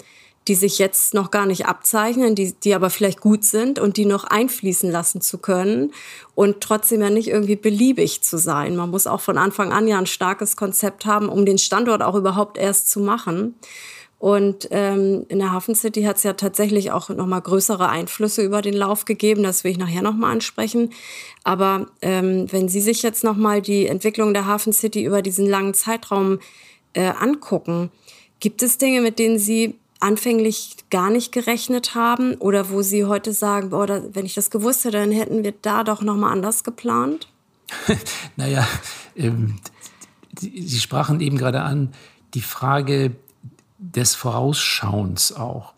die 0.49 0.55
sich 0.55 0.79
jetzt 0.79 1.15
noch 1.15 1.31
gar 1.31 1.47
nicht 1.47 1.67
abzeichnen, 1.67 2.35
die, 2.35 2.55
die 2.55 2.75
aber 2.75 2.91
vielleicht 2.91 3.21
gut 3.21 3.45
sind 3.45 3.79
und 3.79 3.97
die 3.97 4.07
noch 4.07 4.25
einfließen 4.25 4.91
lassen 4.91 5.21
zu 5.21 5.39
können 5.39 5.93
und 6.35 6.61
trotzdem 6.61 7.03
ja 7.03 7.11
nicht 7.11 7.29
irgendwie 7.29 7.57
beliebig 7.57 8.23
zu 8.23 8.39
sein. 8.39 8.75
Man 8.75 8.91
muss 8.91 9.07
auch 9.07 9.21
von 9.21 9.39
Anfang 9.39 9.73
an 9.73 9.87
ja 9.87 9.99
ein 9.99 10.07
starkes 10.07 10.57
Konzept 10.57 11.05
haben, 11.05 11.29
um 11.29 11.45
den 11.45 11.59
Standort 11.59 12.03
auch 12.03 12.15
überhaupt 12.15 12.57
erst 12.57 12.91
zu 12.91 13.01
machen. 13.01 13.55
Und 14.19 14.69
ähm, 14.71 15.25
in 15.29 15.39
der 15.39 15.51
Hafen 15.51 15.75
City 15.75 16.03
hat 16.03 16.17
es 16.17 16.25
ja 16.25 16.35
tatsächlich 16.35 16.93
auch 16.93 17.09
nochmal 17.09 17.41
größere 17.41 17.89
Einflüsse 17.89 18.43
über 18.43 18.61
den 18.61 18.75
Lauf 18.75 19.07
gegeben. 19.07 19.43
Das 19.43 19.65
will 19.65 19.71
ich 19.71 19.79
nachher 19.79 20.03
nochmal 20.03 20.33
ansprechen. 20.33 20.91
Aber 21.43 21.87
ähm, 22.03 22.47
wenn 22.53 22.69
Sie 22.69 22.83
sich 22.83 23.03
jetzt 23.03 23.25
nochmal 23.25 23.63
die 23.63 23.87
Entwicklung 23.87 24.35
der 24.35 24.45
Hafen 24.45 24.75
City 24.75 25.03
über 25.03 25.23
diesen 25.23 25.47
langen 25.47 25.73
Zeitraum 25.73 26.39
äh, 26.95 27.09
angucken, 27.09 27.91
gibt 28.41 28.63
es 28.63 28.79
Dinge, 28.79 29.01
mit 29.01 29.19
denen 29.19 29.39
Sie 29.39 29.79
anfänglich 30.01 30.77
gar 30.91 31.11
nicht 31.11 31.31
gerechnet 31.31 31.95
haben 31.95 32.35
oder 32.37 32.71
wo 32.71 32.83
Sie 32.83 33.05
heute 33.05 33.33
sagen, 33.33 33.71
boah, 33.71 33.87
da, 33.87 34.03
wenn 34.13 34.27
ich 34.27 34.35
das 34.35 34.51
gewusst 34.51 34.85
hätte, 34.85 34.99
dann 34.99 35.13
hätten 35.13 35.45
wir 35.45 35.53
da 35.53 35.85
doch 35.85 36.03
nochmal 36.03 36.33
anders 36.33 36.65
geplant? 36.65 37.29
naja, 38.37 38.67
ähm, 39.17 39.59
Sie 40.39 40.81
sprachen 40.81 41.21
eben 41.21 41.37
gerade 41.37 41.63
an 41.63 41.93
die 42.35 42.41
Frage, 42.41 43.17
des 43.81 44.15
Vorausschauens 44.15 45.33
auch. 45.33 45.73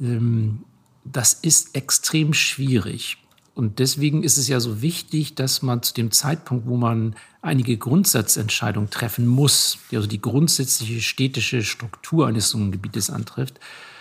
Ähm, 0.00 0.64
das 1.04 1.32
ist 1.32 1.74
extrem 1.74 2.34
schwierig. 2.34 3.18
Und 3.54 3.78
deswegen 3.78 4.22
ist 4.22 4.36
es 4.36 4.48
ja 4.48 4.60
so 4.60 4.82
wichtig, 4.82 5.34
dass 5.34 5.62
man 5.62 5.82
zu 5.82 5.94
dem 5.94 6.10
Zeitpunkt, 6.10 6.66
wo 6.66 6.76
man 6.76 7.16
einige 7.46 7.76
Grundsatzentscheidungen 7.76 8.90
treffen 8.90 9.26
muss, 9.26 9.78
die 9.90 9.96
also 9.96 10.08
die 10.08 10.20
grundsätzliche 10.20 11.00
städtische 11.00 11.62
Struktur 11.62 12.26
eines 12.26 12.50
so 12.50 12.58
Gebietes 12.70 13.10
antrifft, 13.10 13.60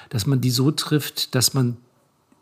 dass 0.09 0.25
man 0.25 0.41
die 0.41 0.51
so 0.51 0.71
trifft, 0.71 1.35
dass 1.35 1.53
man 1.53 1.77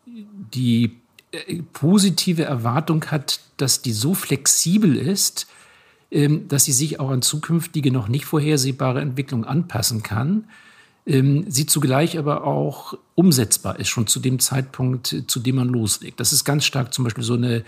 die 0.06 0.98
äh, 1.32 1.62
positive 1.74 2.44
Erwartung 2.44 3.06
hat, 3.06 3.40
dass 3.58 3.82
die 3.82 3.94
so 3.94 4.14
flexibel 4.14 4.96
ist, 4.96 5.48
ähm, 6.12 6.48
dass 6.48 6.66
sie 6.66 6.74
sich 6.74 7.00
auch 7.00 7.10
an 7.10 7.22
zukünftige 7.22 7.92
noch 7.92 8.08
nicht 8.08 8.26
vorhersehbare 8.26 9.02
Entwicklungen 9.02 9.46
anpassen 9.46 10.04
kann 10.04 10.46
sie 11.06 11.66
zugleich 11.66 12.18
aber 12.18 12.46
auch 12.46 12.98
umsetzbar 13.16 13.78
ist, 13.78 13.90
schon 13.90 14.08
zu 14.08 14.22
dem 14.22 14.40
Zeitpunkt, 14.40 15.24
zu 15.28 15.40
dem 15.42 15.58
man 15.58 15.68
loslegt. 15.68 16.20
Das 16.20 16.32
ist 16.32 16.46
ganz 16.46 16.64
stark 16.64 16.94
zum 16.94 17.04
Beispiel 17.04 17.26
so 17.26 17.34
eine 17.34 17.66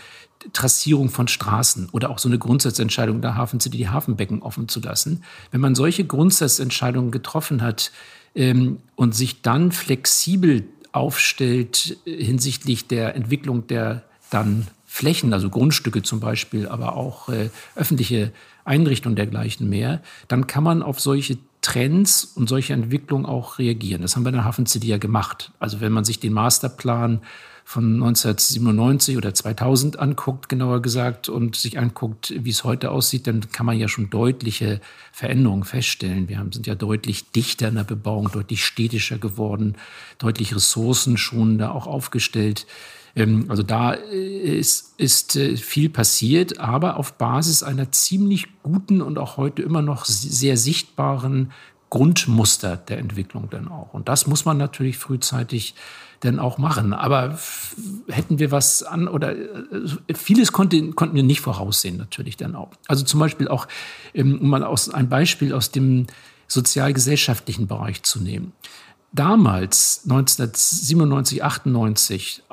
Trassierung 0.54 1.10
von 1.10 1.28
Straßen 1.28 1.90
oder 1.92 2.10
auch 2.12 2.20
so 2.20 2.30
eine 2.30 2.40
Grundsatzentscheidung 2.40 3.22
der 3.22 3.36
Hafen 3.36 3.60
City, 3.60 3.78
die 3.78 3.90
Hafenbecken 3.90 4.42
offen 4.42 4.70
zu 4.70 4.80
lassen. 4.80 5.24
Wenn 5.52 5.60
man 5.60 5.76
solche 5.76 6.06
Grundsatzentscheidungen 6.06 7.12
getroffen 7.12 7.62
hat 7.62 7.92
ähm, 8.36 8.80
und 8.96 9.14
sich 9.14 9.42
dann 9.42 9.72
flexibel 9.74 10.64
aufstellt 10.94 11.98
hinsichtlich 12.06 12.88
der 12.88 13.16
Entwicklung 13.16 13.68
der 13.68 14.04
dann 14.30 14.68
Flächen, 14.86 15.34
also 15.34 15.50
Grundstücke 15.50 16.04
zum 16.04 16.22
Beispiel, 16.22 16.70
aber 16.70 16.96
auch 16.96 17.28
äh, 17.28 17.50
öffentliche 17.76 18.32
Einrichtungen 18.64 19.18
dergleichen 19.18 19.70
mehr, 19.70 20.02
dann 20.30 20.48
kann 20.48 20.64
man 20.64 20.82
auf 20.82 21.02
solche 21.02 21.38
Trends 21.66 22.24
und 22.24 22.48
solche 22.48 22.74
Entwicklungen 22.74 23.26
auch 23.26 23.58
reagieren. 23.58 24.04
Das 24.04 24.16
haben 24.16 24.24
wir 24.24 24.30
in 24.30 24.36
der 24.36 24.46
Hafen 24.46 24.68
City 24.68 24.88
ja 24.88 25.00
gemacht. 25.00 25.52
Also 25.58 25.82
wenn 25.82 25.92
man 25.92 26.06
sich 26.06 26.20
den 26.20 26.32
Masterplan 26.32 27.22
von 27.64 27.96
1997 27.96 29.18
oder 29.18 29.34
2000 29.34 29.98
anguckt, 29.98 30.48
genauer 30.48 30.84
gesagt, 30.84 31.28
und 31.28 31.56
sich 31.56 31.80
anguckt, 31.80 32.32
wie 32.38 32.52
es 32.52 32.64
heute 32.64 32.92
aussieht, 32.92 33.26
dann 33.26 33.52
kann 33.52 33.66
man 33.66 33.80
ja 33.80 33.88
schon 33.88 34.12
deutliche 34.12 34.80
Veränderungen 35.12 35.64
feststellen. 35.64 36.30
Wir 36.30 36.46
sind 36.52 36.68
ja 36.68 36.76
deutlich 36.76 37.32
dichter 37.32 37.70
in 37.70 37.76
der 37.76 37.84
Bebauung, 37.84 38.30
deutlich 38.32 38.64
städtischer 38.64 39.18
geworden, 39.18 39.74
deutlich 40.20 40.56
ressourcenschonender 40.56 41.74
auch 41.74 41.88
aufgestellt. 41.88 42.68
Ähm, 43.16 43.46
also 43.50 43.64
da 43.64 43.94
äh, 43.94 44.58
ist, 44.58 44.94
ist 44.98 45.36
äh, 45.36 45.58
viel 45.58 45.90
passiert, 45.90 46.60
aber 46.60 46.98
auf 46.98 47.14
Basis 47.14 47.64
einer 47.64 47.92
ziemlich 47.92 48.48
guten 48.64 49.02
und 49.02 49.18
auch 49.18 49.38
heute 49.38 49.62
immer 49.62 49.82
noch 49.82 50.06
sehr 50.06 50.58
sichtbaren 50.58 51.52
Grundmuster 51.90 52.78
der 52.78 52.98
Entwicklung 52.98 53.50
dann 53.50 53.68
auch. 53.68 53.94
Und 53.94 54.10
das 54.10 54.28
muss 54.28 54.46
man 54.46 54.58
natürlich 54.58 54.98
frühzeitig 54.98 55.76
dann 56.22 56.40
auch 56.40 56.58
machen. 56.58 56.94
Aber 56.94 57.38
hätten 58.08 58.40
wir 58.40 58.52
was 58.52 58.84
an 58.84 59.08
oder 59.08 59.36
äh, 59.36 60.14
vieles 60.14 60.52
konnte, 60.52 60.92
konnten 60.92 61.16
wir 61.16 61.24
nicht 61.24 61.42
voraussehen 61.42 61.98
natürlich 61.98 62.38
dann 62.38 62.56
auch. 62.56 62.72
Also 62.88 63.06
zum 63.06 63.20
Beispiel 63.20 63.48
auch, 63.48 63.68
ähm, 64.14 64.40
um 64.42 64.50
mal 64.50 64.64
aus, 64.64 64.90
ein 64.90 65.10
Beispiel 65.10 65.54
aus 65.54 65.72
dem 65.72 66.08
sozialgesellschaftlichen 66.48 67.68
Bereich 67.68 68.04
zu 68.04 68.22
nehmen. 68.22 68.54
Damals, 69.16 70.02
1997, 70.04 71.42
98, 71.42 72.44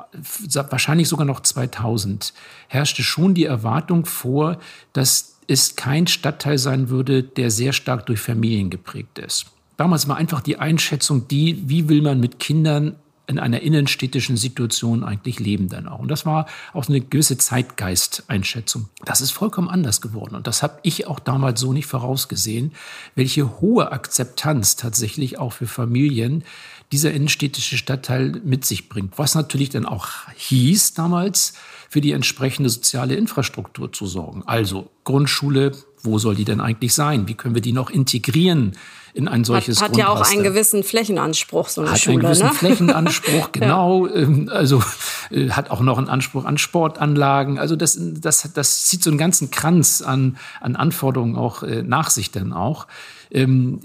wahrscheinlich 0.69 1.09
sogar 1.09 1.25
noch 1.25 1.41
2000, 1.41 2.33
herrschte 2.69 3.03
schon 3.03 3.33
die 3.33 3.43
Erwartung 3.43 4.05
vor, 4.05 4.59
dass 4.93 5.35
es 5.47 5.75
kein 5.75 6.07
Stadtteil 6.07 6.57
sein 6.57 6.87
würde, 6.87 7.21
der 7.21 7.51
sehr 7.51 7.73
stark 7.73 8.05
durch 8.05 8.21
Familien 8.21 8.69
geprägt 8.69 9.19
ist. 9.19 9.47
Damals 9.75 10.07
war 10.07 10.15
einfach 10.15 10.39
die 10.39 10.57
Einschätzung 10.57 11.27
die, 11.27 11.63
wie 11.67 11.89
will 11.89 12.01
man 12.01 12.21
mit 12.21 12.39
Kindern 12.39 12.95
in 13.33 13.39
einer 13.39 13.61
innenstädtischen 13.61 14.37
Situation 14.37 15.03
eigentlich 15.03 15.39
leben 15.39 15.69
dann 15.69 15.87
auch. 15.87 15.99
Und 15.99 16.09
das 16.09 16.25
war 16.25 16.45
auch 16.73 16.87
eine 16.87 17.01
gewisse 17.01 17.37
Zeitgeisteinschätzung. 17.37 18.89
Das 19.05 19.21
ist 19.21 19.31
vollkommen 19.31 19.69
anders 19.69 20.01
geworden. 20.01 20.35
Und 20.35 20.47
das 20.47 20.63
habe 20.63 20.79
ich 20.83 21.07
auch 21.07 21.19
damals 21.19 21.59
so 21.59 21.73
nicht 21.73 21.87
vorausgesehen, 21.87 22.73
welche 23.15 23.59
hohe 23.59 23.91
Akzeptanz 23.91 24.75
tatsächlich 24.75 25.39
auch 25.39 25.53
für 25.53 25.67
Familien 25.67 26.43
dieser 26.91 27.11
innenstädtische 27.11 27.77
Stadtteil 27.77 28.41
mit 28.43 28.65
sich 28.65 28.87
bringt. 28.87 29.17
Was 29.17 29.33
natürlich 29.33 29.69
dann 29.69 29.85
auch 29.85 30.09
hieß 30.35 30.93
damals, 30.93 31.53
für 31.89 32.01
die 32.01 32.11
entsprechende 32.11 32.69
soziale 32.69 33.15
Infrastruktur 33.15 33.91
zu 33.91 34.07
sorgen. 34.07 34.41
Also 34.47 34.89
Grundschule, 35.03 35.73
wo 36.01 36.17
soll 36.17 36.33
die 36.33 36.45
denn 36.45 36.59
eigentlich 36.59 36.93
sein? 36.93 37.27
Wie 37.27 37.35
können 37.35 37.53
wir 37.53 37.61
die 37.61 37.71
noch 37.71 37.89
integrieren 37.89 38.73
in 39.13 39.27
ein 39.27 39.43
solches 39.43 39.81
Hat, 39.81 39.91
hat 39.91 39.97
ja 39.97 40.07
auch 40.07 40.21
einen 40.21 40.43
gewissen 40.43 40.83
Flächenanspruch, 40.83 41.69
so 41.69 41.81
eine 41.81 41.91
hat 41.91 41.99
Schule. 41.99 42.17
Hat 42.17 42.25
einen 42.25 42.31
gewissen 42.31 42.47
ne? 42.47 42.53
Flächenanspruch, 42.53 43.51
genau. 43.51 44.07
ja. 44.07 44.15
Ähm, 44.15 44.49
also 44.51 44.83
äh, 45.29 45.49
hat 45.49 45.69
auch 45.69 45.81
noch 45.81 45.99
einen 45.99 46.09
Anspruch 46.09 46.45
an 46.45 46.57
Sportanlagen. 46.57 47.59
Also 47.59 47.75
das, 47.75 47.97
das, 47.99 48.49
das 48.53 48.85
zieht 48.85 49.03
so 49.03 49.11
einen 49.11 49.19
ganzen 49.19 49.51
Kranz 49.51 50.01
an, 50.01 50.37
an 50.61 50.75
Anforderungen 50.75 51.35
auch 51.35 51.63
äh, 51.63 51.83
nach 51.83 52.09
sich 52.09 52.31
dann 52.31 52.53
auch. 52.53 52.87
Ähm, 53.33 53.79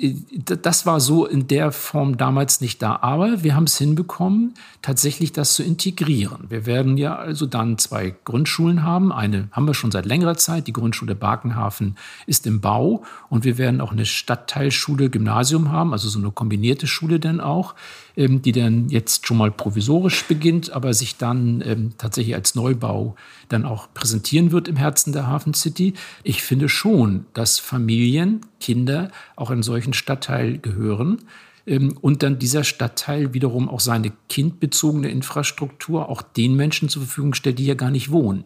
das 0.45 0.85
war 0.85 1.01
so 1.01 1.25
in 1.25 1.49
der 1.49 1.73
Form 1.73 2.19
damals 2.19 2.61
nicht 2.61 2.83
da. 2.83 2.97
Aber 3.01 3.43
wir 3.43 3.57
haben 3.57 3.65
es 3.65 3.79
hinbekommen, 3.79 4.55
tatsächlich 4.83 5.33
das 5.33 5.55
zu 5.55 5.63
integrieren. 5.63 6.45
Wir 6.51 6.67
werden 6.67 6.99
ja 6.99 7.17
also 7.17 7.47
dann 7.47 7.79
zwei 7.79 8.15
Grundschulen 8.25 8.83
haben. 8.83 9.11
Eine 9.11 9.49
haben 9.53 9.67
wir 9.67 9.73
schon 9.73 9.91
seit 9.91 10.05
längerer 10.05 10.37
Zeit. 10.37 10.67
Die 10.67 10.75
Grundschule 10.75 11.15
Barkenhafen 11.15 11.97
ist 12.27 12.47
im 12.47 12.61
Bau. 12.61 13.03
Und 13.31 13.45
wir 13.45 13.57
werden 13.57 13.81
auch 13.81 13.93
eine 13.93 14.05
Stadtteilschule, 14.05 15.09
Gymnasium 15.09 15.73
haben, 15.73 15.93
also 15.93 16.11
so 16.11 16.19
eine 16.19 16.31
kombinierte 16.31 16.87
Schule 16.87 17.19
dann 17.19 17.41
auch, 17.41 17.75
ähm, 18.19 18.43
die 18.43 18.53
dann 18.53 18.89
jetzt 18.89 19.27
schon 19.27 19.39
mal 19.39 19.53
provisorisch 19.53 20.25
beginnt, 20.25 20.73
aber 20.73 20.93
sich 20.93 21.17
dann 21.17 21.63
ähm, 21.65 21.93
tatsächlich 21.99 22.35
als 22.35 22.57
Neubau 22.57 23.15
dann 23.49 23.65
auch 23.65 23.95
präsentieren 23.95 24.51
wird 24.51 24.67
im 24.67 24.77
Herzen 24.77 25.13
der 25.13 25.29
Hafen 25.29 25.55
City. 25.55 25.95
Ich 26.25 26.43
finde 26.43 26.69
schon, 26.69 27.27
dass 27.33 27.61
Familien, 27.61 28.41
Kinder 28.61 29.13
auch 29.37 29.53
in 29.53 29.63
solchen 29.63 29.93
Stadtteil 29.93 30.59
gehören 30.59 31.19
ähm, 31.65 31.97
und 32.01 32.25
dann 32.25 32.41
dieser 32.41 32.65
Stadtteil 32.65 33.35
wiederum 33.35 33.69
auch 33.69 33.81
seine 33.81 34.13
kindbezogene 34.29 35.09
Infrastruktur 35.11 36.09
auch 36.09 36.23
den 36.23 36.57
Menschen 36.57 36.89
zur 36.89 37.03
Verfügung 37.03 37.35
stellt, 37.35 37.61
die 37.61 37.65
hier 37.65 37.77
gar 37.77 37.93
nicht 37.93 38.11
wohnen. 38.11 38.45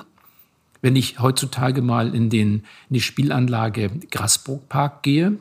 Wenn 0.83 0.97
ich 0.97 1.19
heutzutage 1.19 1.81
mal 1.81 2.15
in, 2.15 2.29
den, 2.29 2.65
in 2.91 2.95
die 2.95 3.01
Spielanlage 3.01 3.91
Grasburgpark 4.11 5.03
gehe, 5.03 5.39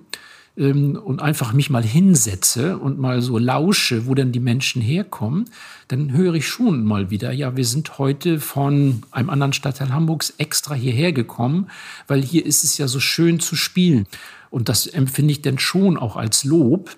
ähm, 0.58 0.96
und 0.96 1.22
einfach 1.22 1.54
mich 1.54 1.70
mal 1.70 1.84
hinsetze 1.84 2.78
und 2.78 3.00
mal 3.00 3.22
so 3.22 3.38
lausche, 3.38 4.06
wo 4.06 4.16
dann 4.16 4.32
die 4.32 4.40
Menschen 4.40 4.82
herkommen, 4.82 5.50
dann 5.88 6.12
höre 6.12 6.36
ich 6.36 6.48
schon 6.48 6.84
mal 6.84 7.10
wieder, 7.10 7.32
ja, 7.32 7.56
wir 7.56 7.66
sind 7.66 7.98
heute 7.98 8.40
von 8.40 9.04
einem 9.12 9.30
anderen 9.30 9.54
Stadtteil 9.54 9.94
Hamburgs 9.94 10.34
extra 10.38 10.74
hierher 10.74 11.14
gekommen, 11.14 11.68
weil 12.08 12.22
hier 12.22 12.46
ist 12.46 12.64
es 12.64 12.78
ja 12.78 12.88
so 12.88 13.00
schön 13.00 13.40
zu 13.40 13.56
spielen. 13.56 14.08
Und 14.50 14.68
das 14.68 14.88
empfinde 14.88 15.32
ich 15.32 15.42
dann 15.42 15.60
schon 15.60 15.98
auch 15.98 16.18
als 16.18 16.44
Lob, 16.44 16.98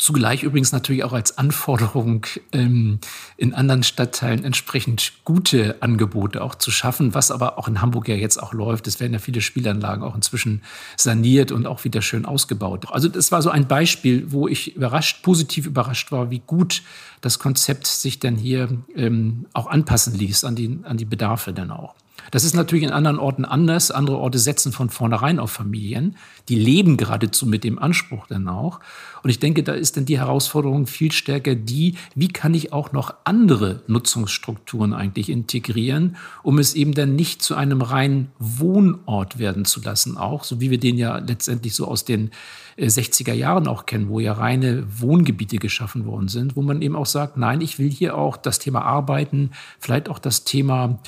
zugleich 0.00 0.42
übrigens 0.42 0.72
natürlich 0.72 1.04
auch 1.04 1.12
als 1.12 1.36
Anforderung 1.38 2.26
ähm, 2.52 2.98
in 3.36 3.54
anderen 3.54 3.82
Stadtteilen 3.82 4.44
entsprechend 4.44 5.12
gute 5.24 5.76
Angebote 5.82 6.42
auch 6.42 6.54
zu 6.54 6.70
schaffen, 6.70 7.14
was 7.14 7.30
aber 7.30 7.58
auch 7.58 7.68
in 7.68 7.82
Hamburg 7.82 8.08
ja 8.08 8.14
jetzt 8.14 8.42
auch 8.42 8.52
läuft. 8.52 8.86
Es 8.86 8.98
werden 8.98 9.12
ja 9.12 9.18
viele 9.18 9.42
Spielanlagen 9.42 10.02
auch 10.02 10.14
inzwischen 10.14 10.62
saniert 10.96 11.52
und 11.52 11.66
auch 11.66 11.84
wieder 11.84 12.02
schön 12.02 12.24
ausgebaut. 12.24 12.86
Also 12.90 13.08
das 13.08 13.30
war 13.30 13.42
so 13.42 13.50
ein 13.50 13.68
Beispiel, 13.68 14.32
wo 14.32 14.48
ich 14.48 14.74
überrascht, 14.74 15.22
positiv 15.22 15.66
überrascht 15.66 16.10
war, 16.12 16.30
wie 16.30 16.42
gut 16.46 16.82
das 17.20 17.38
Konzept 17.38 17.86
sich 17.86 18.18
dann 18.18 18.36
hier 18.36 18.68
ähm, 18.94 19.46
auch 19.52 19.66
anpassen 19.66 20.14
ließ 20.14 20.44
an 20.44 20.56
die, 20.56 20.80
an 20.82 20.96
die 20.96 21.04
Bedarfe 21.04 21.52
dann 21.52 21.70
auch. 21.70 21.94
Das 22.30 22.44
ist 22.44 22.54
natürlich 22.54 22.84
in 22.84 22.90
anderen 22.90 23.18
Orten 23.18 23.44
anders. 23.44 23.90
Andere 23.90 24.18
Orte 24.18 24.38
setzen 24.38 24.72
von 24.72 24.90
vornherein 24.90 25.38
auf 25.38 25.50
Familien. 25.50 26.16
Die 26.48 26.54
leben 26.54 26.96
geradezu 26.96 27.46
mit 27.46 27.64
dem 27.64 27.78
Anspruch 27.78 28.26
dann 28.26 28.48
auch. 28.48 28.80
Und 29.22 29.30
ich 29.30 29.38
denke, 29.38 29.62
da 29.62 29.72
ist 29.72 29.96
dann 29.96 30.04
die 30.04 30.18
Herausforderung 30.18 30.86
viel 30.86 31.12
stärker 31.12 31.54
die, 31.54 31.96
wie 32.14 32.28
kann 32.28 32.54
ich 32.54 32.72
auch 32.72 32.92
noch 32.92 33.14
andere 33.24 33.82
Nutzungsstrukturen 33.86 34.94
eigentlich 34.94 35.28
integrieren, 35.28 36.16
um 36.42 36.58
es 36.58 36.74
eben 36.74 36.94
dann 36.94 37.16
nicht 37.16 37.42
zu 37.42 37.54
einem 37.54 37.82
reinen 37.82 38.30
Wohnort 38.38 39.38
werden 39.38 39.64
zu 39.64 39.80
lassen 39.80 40.16
auch, 40.16 40.44
so 40.44 40.60
wie 40.60 40.70
wir 40.70 40.78
den 40.78 40.96
ja 40.96 41.18
letztendlich 41.18 41.74
so 41.74 41.86
aus 41.86 42.04
den 42.04 42.30
60er 42.78 43.32
äh, 43.32 43.38
Jahren 43.38 43.68
auch 43.68 43.86
kennen, 43.86 44.08
wo 44.08 44.20
ja 44.20 44.32
reine 44.32 44.84
Wohngebiete 45.00 45.58
geschaffen 45.58 46.06
worden 46.06 46.28
sind, 46.28 46.56
wo 46.56 46.62
man 46.62 46.80
eben 46.82 46.96
auch 46.96 47.06
sagt, 47.06 47.36
nein, 47.36 47.60
ich 47.60 47.78
will 47.78 47.90
hier 47.90 48.16
auch 48.16 48.36
das 48.36 48.58
Thema 48.58 48.82
Arbeiten, 48.82 49.50
vielleicht 49.78 50.08
auch 50.08 50.18
das 50.18 50.44
Thema 50.44 50.98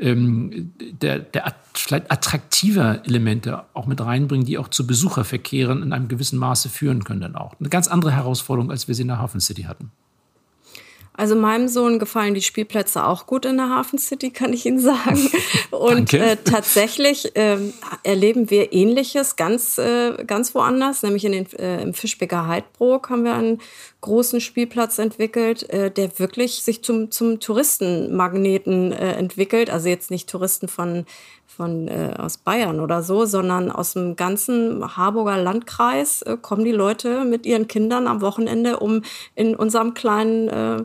ähm, 0.00 0.72
der, 0.78 1.18
der 1.18 1.54
vielleicht 1.74 2.10
attraktiver 2.10 3.02
Elemente 3.04 3.64
auch 3.74 3.86
mit 3.86 4.00
reinbringen, 4.00 4.46
die 4.46 4.58
auch 4.58 4.68
zu 4.68 4.86
Besucherverkehren 4.86 5.82
in 5.82 5.92
einem 5.92 6.08
gewissen 6.08 6.38
Maße 6.38 6.68
führen 6.68 7.04
können 7.04 7.20
dann 7.20 7.36
auch. 7.36 7.54
Eine 7.60 7.68
ganz 7.68 7.88
andere 7.88 8.12
Herausforderung, 8.12 8.70
als 8.70 8.88
wir 8.88 8.94
sie 8.94 9.02
in 9.02 9.08
der 9.08 9.18
Hafen 9.18 9.40
City 9.40 9.62
hatten. 9.62 9.90
Also 11.20 11.34
meinem 11.34 11.68
Sohn 11.68 11.98
gefallen 11.98 12.32
die 12.32 12.40
Spielplätze 12.40 13.04
auch 13.04 13.26
gut 13.26 13.44
in 13.44 13.58
der 13.58 13.68
Hafen 13.68 13.98
City, 13.98 14.30
kann 14.30 14.54
ich 14.54 14.64
Ihnen 14.64 14.78
sagen. 14.78 15.28
Und 15.70 16.14
äh, 16.14 16.38
tatsächlich 16.42 17.36
äh, 17.36 17.58
erleben 18.04 18.48
wir 18.48 18.72
Ähnliches 18.72 19.36
ganz, 19.36 19.76
äh, 19.76 20.24
ganz 20.24 20.54
woanders, 20.54 21.02
nämlich 21.02 21.26
in 21.26 21.32
den, 21.32 21.46
äh, 21.58 21.82
im 21.82 21.92
Fischbecker 21.92 22.46
Heidbrook 22.46 23.10
haben 23.10 23.24
wir 23.24 23.34
einen 23.34 23.58
großen 24.00 24.40
Spielplatz 24.40 24.98
entwickelt, 24.98 25.68
äh, 25.70 25.90
der 25.90 26.18
wirklich 26.18 26.62
sich 26.62 26.82
zum, 26.82 27.10
zum 27.10 27.40
Touristenmagneten 27.40 28.92
äh, 28.92 29.12
entwickelt. 29.12 29.70
Also 29.70 29.88
jetzt 29.88 30.10
nicht 30.10 30.28
Touristen 30.28 30.68
von, 30.68 31.04
von 31.46 31.88
äh, 31.88 32.14
aus 32.16 32.38
Bayern 32.38 32.80
oder 32.80 33.02
so, 33.02 33.26
sondern 33.26 33.70
aus 33.70 33.92
dem 33.92 34.16
ganzen 34.16 34.96
Harburger 34.96 35.36
Landkreis 35.36 36.22
äh, 36.22 36.36
kommen 36.40 36.64
die 36.64 36.72
Leute 36.72 37.24
mit 37.24 37.44
ihren 37.44 37.68
Kindern 37.68 38.06
am 38.06 38.20
Wochenende, 38.20 38.78
um 38.78 39.02
in 39.34 39.54
unserem 39.54 39.94
kleinen 39.94 40.48
äh, 40.48 40.82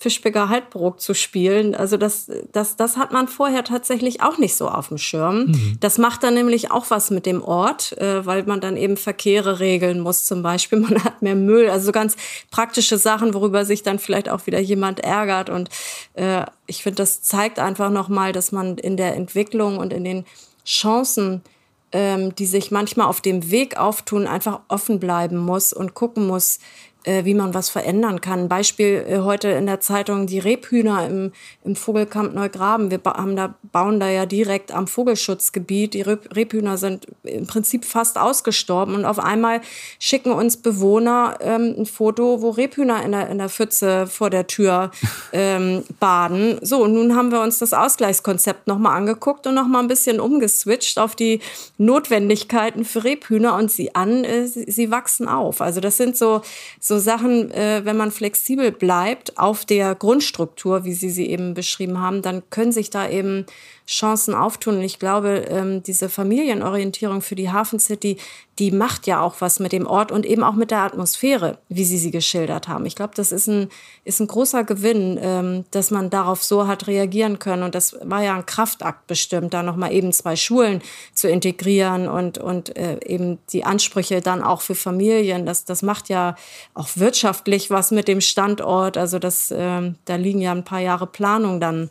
Fischbecker 0.00 0.48
Halbbrook 0.48 1.00
zu 1.00 1.12
spielen. 1.12 1.74
Also 1.74 1.96
das, 1.96 2.30
das, 2.52 2.76
das 2.76 2.96
hat 2.96 3.12
man 3.12 3.26
vorher 3.26 3.64
tatsächlich 3.64 4.22
auch 4.22 4.38
nicht 4.38 4.54
so 4.54 4.68
auf 4.68 4.88
dem 4.88 4.98
Schirm. 4.98 5.46
Mhm. 5.46 5.76
Das 5.80 5.98
macht 5.98 6.22
dann 6.22 6.34
nämlich 6.34 6.70
auch 6.70 6.86
was 6.90 7.10
mit 7.10 7.26
dem 7.26 7.42
Ort, 7.42 7.98
äh, 7.98 8.24
weil 8.24 8.44
man 8.44 8.60
dann 8.60 8.76
eben 8.76 8.96
Verkehre 8.96 9.58
regeln 9.58 9.98
muss 9.98 10.24
zum 10.24 10.42
Beispiel. 10.42 10.78
Man 10.88 11.02
hat 11.02 11.20
mehr 11.20 11.34
Müll, 11.34 11.68
also 11.68 11.86
so 11.86 11.92
ganz 11.92 12.16
praktische 12.50 12.96
Sachen, 12.96 13.34
worüber 13.34 13.64
sich 13.64 13.82
dann 13.82 13.98
vielleicht 13.98 14.28
auch 14.28 14.46
wieder 14.46 14.60
jemand 14.60 15.00
ärgert. 15.00 15.50
Und 15.50 15.68
äh, 16.14 16.44
ich 16.66 16.84
finde, 16.84 16.96
das 16.96 17.22
zeigt 17.22 17.58
einfach 17.58 17.90
nochmal, 17.90 18.32
dass 18.32 18.52
man 18.52 18.78
in 18.78 18.96
der 18.96 19.16
Entwicklung 19.16 19.78
und 19.78 19.92
in 19.92 20.04
den 20.04 20.24
Chancen, 20.64 21.42
ähm, 21.90 22.34
die 22.36 22.46
sich 22.46 22.70
manchmal 22.70 23.06
auf 23.06 23.20
dem 23.20 23.50
Weg 23.50 23.76
auftun, 23.78 24.26
einfach 24.26 24.60
offen 24.68 25.00
bleiben 25.00 25.38
muss 25.38 25.72
und 25.72 25.94
gucken 25.94 26.26
muss, 26.26 26.60
äh, 27.08 27.24
wie 27.24 27.32
man 27.32 27.54
was 27.54 27.70
verändern 27.70 28.20
kann. 28.20 28.48
Beispiel 28.48 29.04
äh, 29.08 29.18
heute 29.20 29.48
in 29.48 29.64
der 29.64 29.80
Zeitung 29.80 30.26
die 30.26 30.38
Rebhühner 30.38 31.06
im, 31.06 31.32
im 31.64 31.74
Vogelkamp 31.74 32.34
Neugraben. 32.34 32.90
Wir 32.90 33.00
haben 33.04 33.34
da, 33.34 33.54
bauen 33.72 33.98
da 33.98 34.10
ja 34.10 34.26
direkt 34.26 34.72
am 34.72 34.86
Vogelschutzgebiet. 34.86 35.94
Die 35.94 36.02
Rebhühner 36.02 36.76
sind 36.76 37.06
im 37.22 37.46
Prinzip 37.46 37.86
fast 37.86 38.18
ausgestorben 38.18 38.94
und 38.94 39.06
auf 39.06 39.18
einmal 39.18 39.62
schicken 39.98 40.32
uns 40.32 40.58
Bewohner 40.58 41.38
ähm, 41.40 41.76
ein 41.78 41.86
Foto, 41.86 42.42
wo 42.42 42.50
Rebhühner 42.50 43.02
in 43.02 43.12
der, 43.12 43.30
in 43.30 43.38
der 43.38 43.48
Pfütze 43.48 44.06
vor 44.06 44.28
der 44.28 44.46
Tür 44.46 44.90
ähm, 45.32 45.84
baden. 45.98 46.58
So, 46.60 46.82
und 46.82 46.92
nun 46.92 47.16
haben 47.16 47.32
wir 47.32 47.40
uns 47.40 47.58
das 47.58 47.72
Ausgleichskonzept 47.72 48.66
nochmal 48.66 48.96
angeguckt 48.96 49.46
und 49.46 49.54
nochmal 49.54 49.82
ein 49.82 49.88
bisschen 49.88 50.20
umgeswitcht 50.20 50.98
auf 50.98 51.16
die 51.16 51.40
Notwendigkeiten 51.78 52.84
für 52.84 53.04
Rebhühner 53.04 53.54
und 53.54 53.70
sie 53.70 53.94
an, 53.94 54.24
äh, 54.24 54.46
sie, 54.46 54.70
sie 54.70 54.90
wachsen 54.90 55.26
auf. 55.26 55.62
Also 55.62 55.80
das 55.80 55.96
sind 55.96 56.14
so, 56.14 56.42
so 56.78 56.97
Sachen, 56.98 57.50
äh, 57.50 57.82
wenn 57.84 57.96
man 57.96 58.10
flexibel 58.10 58.72
bleibt 58.72 59.38
auf 59.38 59.64
der 59.64 59.94
Grundstruktur, 59.94 60.84
wie 60.84 60.92
Sie 60.92 61.10
sie 61.10 61.26
eben 61.26 61.54
beschrieben 61.54 62.00
haben, 62.00 62.22
dann 62.22 62.42
können 62.50 62.72
sich 62.72 62.90
da 62.90 63.08
eben 63.08 63.46
Chancen 63.88 64.34
auftun. 64.34 64.76
Und 64.76 64.82
ich 64.82 64.98
glaube, 64.98 65.46
ähm, 65.48 65.82
diese 65.82 66.10
Familienorientierung 66.10 67.22
für 67.22 67.34
die 67.34 67.50
Hafen 67.50 67.80
City, 67.80 68.18
die 68.58 68.70
macht 68.70 69.06
ja 69.06 69.22
auch 69.22 69.36
was 69.38 69.60
mit 69.60 69.72
dem 69.72 69.86
Ort 69.86 70.12
und 70.12 70.26
eben 70.26 70.42
auch 70.42 70.54
mit 70.54 70.70
der 70.70 70.80
Atmosphäre, 70.80 71.58
wie 71.68 71.84
Sie 71.84 71.96
sie 71.96 72.10
geschildert 72.10 72.68
haben. 72.68 72.84
Ich 72.86 72.96
glaube, 72.96 73.14
das 73.14 73.32
ist 73.32 73.46
ein, 73.46 73.70
ist 74.04 74.20
ein 74.20 74.26
großer 74.26 74.64
Gewinn, 74.64 75.18
ähm, 75.22 75.64
dass 75.70 75.90
man 75.90 76.10
darauf 76.10 76.44
so 76.44 76.66
hat 76.66 76.86
reagieren 76.86 77.38
können. 77.38 77.62
Und 77.62 77.74
das 77.74 77.96
war 78.02 78.22
ja 78.22 78.34
ein 78.34 78.44
Kraftakt 78.44 79.06
bestimmt, 79.06 79.54
da 79.54 79.62
nochmal 79.62 79.92
eben 79.92 80.12
zwei 80.12 80.36
Schulen 80.36 80.82
zu 81.14 81.28
integrieren 81.28 82.08
und, 82.08 82.36
und 82.36 82.76
äh, 82.76 82.98
eben 83.06 83.38
die 83.52 83.64
Ansprüche 83.64 84.20
dann 84.20 84.42
auch 84.42 84.60
für 84.60 84.74
Familien. 84.74 85.46
Das, 85.46 85.64
das 85.64 85.80
macht 85.80 86.10
ja 86.10 86.34
auch 86.74 86.88
wirtschaftlich 86.96 87.70
was 87.70 87.90
mit 87.90 88.06
dem 88.06 88.20
Standort. 88.20 88.98
Also 88.98 89.18
das, 89.18 89.50
äh, 89.50 89.92
da 90.04 90.16
liegen 90.16 90.40
ja 90.40 90.52
ein 90.52 90.64
paar 90.64 90.80
Jahre 90.80 91.06
Planung 91.06 91.58
dann 91.58 91.88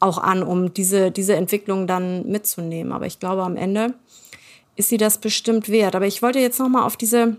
auch 0.00 0.18
an, 0.18 0.42
um 0.42 0.74
diese, 0.74 1.10
diese 1.10 1.34
Entwicklung 1.34 1.86
dann 1.86 2.26
mitzunehmen. 2.26 2.92
Aber 2.92 3.06
ich 3.06 3.18
glaube, 3.18 3.42
am 3.42 3.56
Ende 3.56 3.94
ist 4.76 4.90
sie 4.90 4.98
das 4.98 5.18
bestimmt 5.18 5.68
wert. 5.68 5.94
Aber 5.94 6.06
ich 6.06 6.22
wollte 6.22 6.38
jetzt 6.38 6.58
noch 6.58 6.68
mal 6.68 6.84
auf 6.84 6.96
diese 6.96 7.36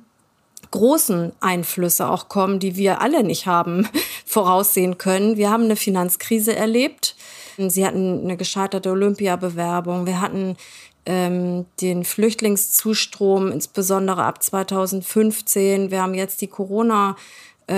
großen 0.71 1.31
Einflüsse 1.39 2.09
auch 2.09 2.29
kommen, 2.29 2.59
die 2.59 2.75
wir 2.75 3.01
alle 3.01 3.23
nicht 3.23 3.45
haben 3.45 3.87
voraussehen 4.25 4.97
können. 4.97 5.37
Wir 5.37 5.49
haben 5.49 5.63
eine 5.63 5.75
Finanzkrise 5.75 6.55
erlebt. 6.55 7.15
Sie 7.57 7.85
hatten 7.85 8.21
eine 8.23 8.37
gescheiterte 8.37 8.91
Olympiabewerbung. 8.91 10.05
Wir 10.05 10.21
hatten 10.21 10.57
ähm, 11.05 11.65
den 11.81 12.03
Flüchtlingszustrom, 12.03 13.51
insbesondere 13.51 14.23
ab 14.23 14.43
2015. 14.43 15.89
Wir 15.89 16.01
haben 16.01 16.13
jetzt 16.13 16.41
die 16.41 16.47
Corona- 16.47 17.15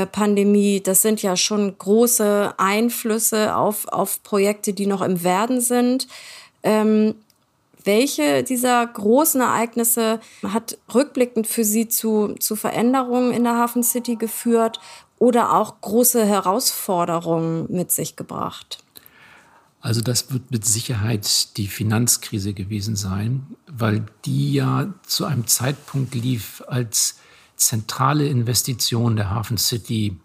Pandemie, 0.06 0.82
das 0.82 1.02
sind 1.02 1.22
ja 1.22 1.36
schon 1.36 1.76
große 1.78 2.54
Einflüsse 2.58 3.56
auf, 3.56 3.88
auf 3.88 4.22
Projekte, 4.24 4.74
die 4.74 4.86
noch 4.86 5.02
im 5.02 5.24
Werden 5.24 5.62
sind. 5.62 6.08
Ähm, 6.64 7.16
welche 7.84 8.44
dieser 8.44 8.86
großen 8.86 9.42
Ereignisse 9.42 10.20
hat 10.44 10.78
rückblickend 10.94 11.48
für 11.48 11.64
Sie 11.64 11.88
zu, 11.88 12.36
zu 12.40 12.56
Veränderungen 12.56 13.32
in 13.32 13.44
der 13.44 13.56
Hafen 13.56 13.84
City 13.84 14.16
geführt 14.16 14.80
oder 15.18 15.56
auch 15.56 15.82
große 15.82 16.26
Herausforderungen 16.26 17.66
mit 17.70 17.92
sich 17.92 18.16
gebracht? 18.16 18.84
Also 19.82 20.02
das 20.02 20.32
wird 20.32 20.52
mit 20.52 20.66
Sicherheit 20.66 21.58
die 21.58 21.68
Finanzkrise 21.68 22.54
gewesen 22.54 22.96
sein, 22.96 23.48
weil 23.66 24.06
die 24.26 24.54
ja 24.54 24.94
zu 25.08 25.26
einem 25.26 25.48
Zeitpunkt 25.48 26.14
lief, 26.16 26.62
als 26.68 27.16
zentrale 27.60 28.28
Investitionen 28.28 29.16
der 29.16 29.30
Hafen 29.30 29.58
City 29.58 30.18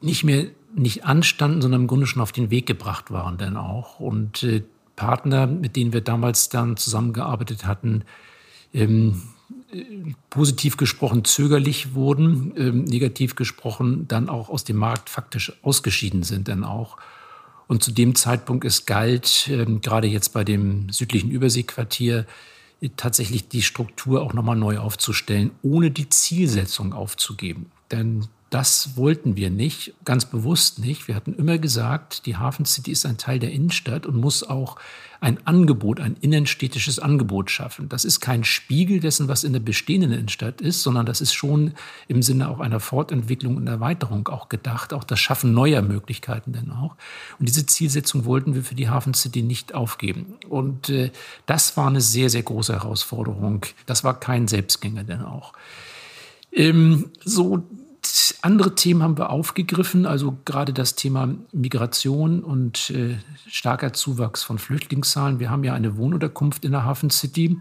nicht 0.00 0.24
mehr 0.24 0.46
nicht 0.74 1.04
anstanden, 1.04 1.62
sondern 1.62 1.82
im 1.82 1.86
Grunde 1.86 2.06
schon 2.06 2.22
auf 2.22 2.32
den 2.32 2.50
Weg 2.50 2.66
gebracht 2.66 3.10
waren 3.10 3.38
dann 3.38 3.56
auch. 3.56 4.00
Und 4.00 4.42
äh, 4.42 4.62
Partner, 4.96 5.46
mit 5.46 5.76
denen 5.76 5.92
wir 5.92 6.00
damals 6.00 6.48
dann 6.48 6.76
zusammengearbeitet 6.76 7.66
hatten, 7.66 8.04
ähm, 8.72 9.22
äh, 9.72 9.84
positiv 10.28 10.76
gesprochen 10.76 11.24
zögerlich 11.24 11.94
wurden, 11.94 12.52
ähm, 12.56 12.84
negativ 12.84 13.34
gesprochen 13.34 14.06
dann 14.06 14.28
auch 14.28 14.48
aus 14.48 14.64
dem 14.64 14.76
Markt 14.76 15.10
faktisch 15.10 15.52
ausgeschieden 15.62 16.22
sind 16.22 16.48
dann 16.48 16.64
auch. 16.64 16.96
Und 17.66 17.82
zu 17.82 17.92
dem 17.92 18.14
Zeitpunkt 18.14 18.64
es 18.64 18.86
galt, 18.86 19.48
ähm, 19.50 19.80
gerade 19.80 20.08
jetzt 20.08 20.30
bei 20.30 20.44
dem 20.44 20.90
südlichen 20.90 21.30
Überseequartier, 21.30 22.26
tatsächlich 22.96 23.48
die 23.48 23.62
Struktur 23.62 24.22
auch 24.22 24.32
nochmal 24.32 24.56
neu 24.56 24.78
aufzustellen, 24.78 25.50
ohne 25.62 25.90
die 25.90 26.08
Zielsetzung 26.08 26.92
aufzugeben. 26.92 27.70
Denn 27.90 28.26
das 28.50 28.96
wollten 28.96 29.36
wir 29.36 29.48
nicht, 29.48 29.94
ganz 30.04 30.24
bewusst 30.24 30.80
nicht. 30.80 31.06
Wir 31.06 31.14
hatten 31.14 31.34
immer 31.34 31.58
gesagt, 31.58 32.26
die 32.26 32.36
Hafen 32.36 32.64
City 32.64 32.90
ist 32.90 33.06
ein 33.06 33.16
Teil 33.16 33.38
der 33.38 33.52
Innenstadt 33.52 34.06
und 34.06 34.16
muss 34.16 34.42
auch 34.42 34.76
ein 35.20 35.38
Angebot, 35.46 36.00
ein 36.00 36.16
innenstädtisches 36.20 36.98
Angebot 36.98 37.50
schaffen. 37.50 37.88
Das 37.88 38.04
ist 38.04 38.20
kein 38.20 38.42
Spiegel 38.42 38.98
dessen, 38.98 39.28
was 39.28 39.44
in 39.44 39.52
der 39.52 39.60
bestehenden 39.60 40.12
Innenstadt 40.12 40.60
ist, 40.60 40.82
sondern 40.82 41.06
das 41.06 41.20
ist 41.20 41.32
schon 41.32 41.74
im 42.08 42.22
Sinne 42.22 42.48
auch 42.48 42.58
einer 42.58 42.80
Fortentwicklung 42.80 43.56
und 43.56 43.68
Erweiterung 43.68 44.26
auch 44.28 44.48
gedacht, 44.48 44.92
auch 44.94 45.04
das 45.04 45.20
Schaffen 45.20 45.52
neuer 45.52 45.82
Möglichkeiten 45.82 46.52
denn 46.52 46.72
auch. 46.72 46.96
Und 47.38 47.48
diese 47.48 47.66
Zielsetzung 47.66 48.24
wollten 48.24 48.54
wir 48.54 48.64
für 48.64 48.74
die 48.74 48.88
Hafen 48.88 49.14
City 49.14 49.42
nicht 49.42 49.74
aufgeben. 49.74 50.38
Und 50.48 50.88
äh, 50.88 51.12
das 51.46 51.76
war 51.76 51.86
eine 51.86 52.00
sehr, 52.00 52.30
sehr 52.30 52.42
große 52.42 52.72
Herausforderung. 52.72 53.66
Das 53.86 54.02
war 54.02 54.18
kein 54.18 54.48
Selbstgänger 54.48 55.04
denn 55.04 55.22
auch. 55.22 55.52
Ähm, 56.52 57.10
so 57.24 57.64
andere 58.42 58.74
Themen 58.74 59.02
haben 59.02 59.18
wir 59.18 59.30
aufgegriffen, 59.30 60.06
also 60.06 60.38
gerade 60.44 60.72
das 60.72 60.94
Thema 60.94 61.34
Migration 61.52 62.42
und 62.42 62.90
äh, 62.90 63.18
starker 63.46 63.92
Zuwachs 63.92 64.42
von 64.42 64.58
Flüchtlingszahlen. 64.58 65.38
Wir 65.40 65.50
haben 65.50 65.64
ja 65.64 65.74
eine 65.74 65.96
Wohnunterkunft 65.96 66.64
in 66.64 66.72
der 66.72 66.84
Hafen 66.84 67.10
City. 67.10 67.58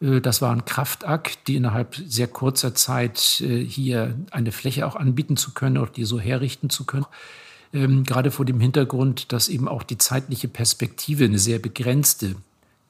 Äh, 0.00 0.20
das 0.20 0.42
war 0.42 0.52
ein 0.52 0.64
Kraftakt, 0.64 1.48
die 1.48 1.56
innerhalb 1.56 1.94
sehr 1.94 2.26
kurzer 2.26 2.74
Zeit 2.74 3.40
äh, 3.40 3.64
hier 3.64 4.16
eine 4.30 4.52
Fläche 4.52 4.86
auch 4.86 4.96
anbieten 4.96 5.36
zu 5.36 5.52
können, 5.52 5.78
auch 5.78 5.88
die 5.88 6.04
so 6.04 6.18
herrichten 6.18 6.70
zu 6.70 6.84
können. 6.84 7.06
Ähm, 7.72 8.04
gerade 8.04 8.30
vor 8.30 8.44
dem 8.44 8.60
Hintergrund, 8.60 9.32
dass 9.32 9.48
eben 9.48 9.68
auch 9.68 9.82
die 9.82 9.98
zeitliche 9.98 10.48
Perspektive 10.48 11.24
eine 11.24 11.38
sehr 11.38 11.58
begrenzte 11.58 12.36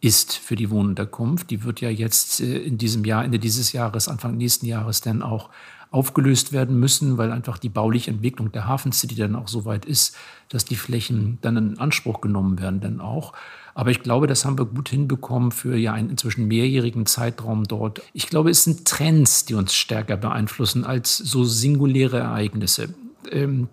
ist 0.00 0.34
für 0.34 0.56
die 0.56 0.70
Wohnunterkunft. 0.70 1.50
Die 1.50 1.64
wird 1.64 1.80
ja 1.80 1.90
jetzt 1.90 2.40
äh, 2.40 2.58
in 2.58 2.78
diesem 2.78 3.04
Jahr, 3.04 3.24
Ende 3.24 3.38
dieses 3.38 3.72
Jahres, 3.72 4.08
Anfang 4.08 4.36
nächsten 4.36 4.66
Jahres 4.66 5.00
dann 5.00 5.22
auch 5.22 5.50
aufgelöst 5.96 6.52
werden 6.52 6.78
müssen, 6.78 7.16
weil 7.16 7.32
einfach 7.32 7.56
die 7.56 7.70
bauliche 7.70 8.10
Entwicklung 8.10 8.52
der 8.52 8.68
Hafen 8.68 8.92
City 8.92 9.14
dann 9.14 9.34
auch 9.34 9.48
so 9.48 9.64
weit 9.64 9.86
ist, 9.86 10.14
dass 10.50 10.66
die 10.66 10.76
Flächen 10.76 11.38
dann 11.40 11.56
in 11.56 11.78
Anspruch 11.78 12.20
genommen 12.20 12.60
werden 12.60 12.80
dann 12.80 13.00
auch. 13.00 13.32
Aber 13.74 13.90
ich 13.90 14.02
glaube, 14.02 14.26
das 14.26 14.44
haben 14.44 14.58
wir 14.58 14.66
gut 14.66 14.90
hinbekommen 14.90 15.52
für 15.52 15.74
ja 15.74 15.94
einen 15.94 16.10
inzwischen 16.10 16.48
mehrjährigen 16.48 17.06
Zeitraum 17.06 17.64
dort. 17.64 18.02
Ich 18.12 18.28
glaube, 18.28 18.50
es 18.50 18.62
sind 18.62 18.86
Trends, 18.86 19.46
die 19.46 19.54
uns 19.54 19.74
stärker 19.74 20.18
beeinflussen 20.18 20.84
als 20.84 21.16
so 21.16 21.44
singuläre 21.44 22.18
Ereignisse. 22.18 22.94
Ähm, 23.30 23.68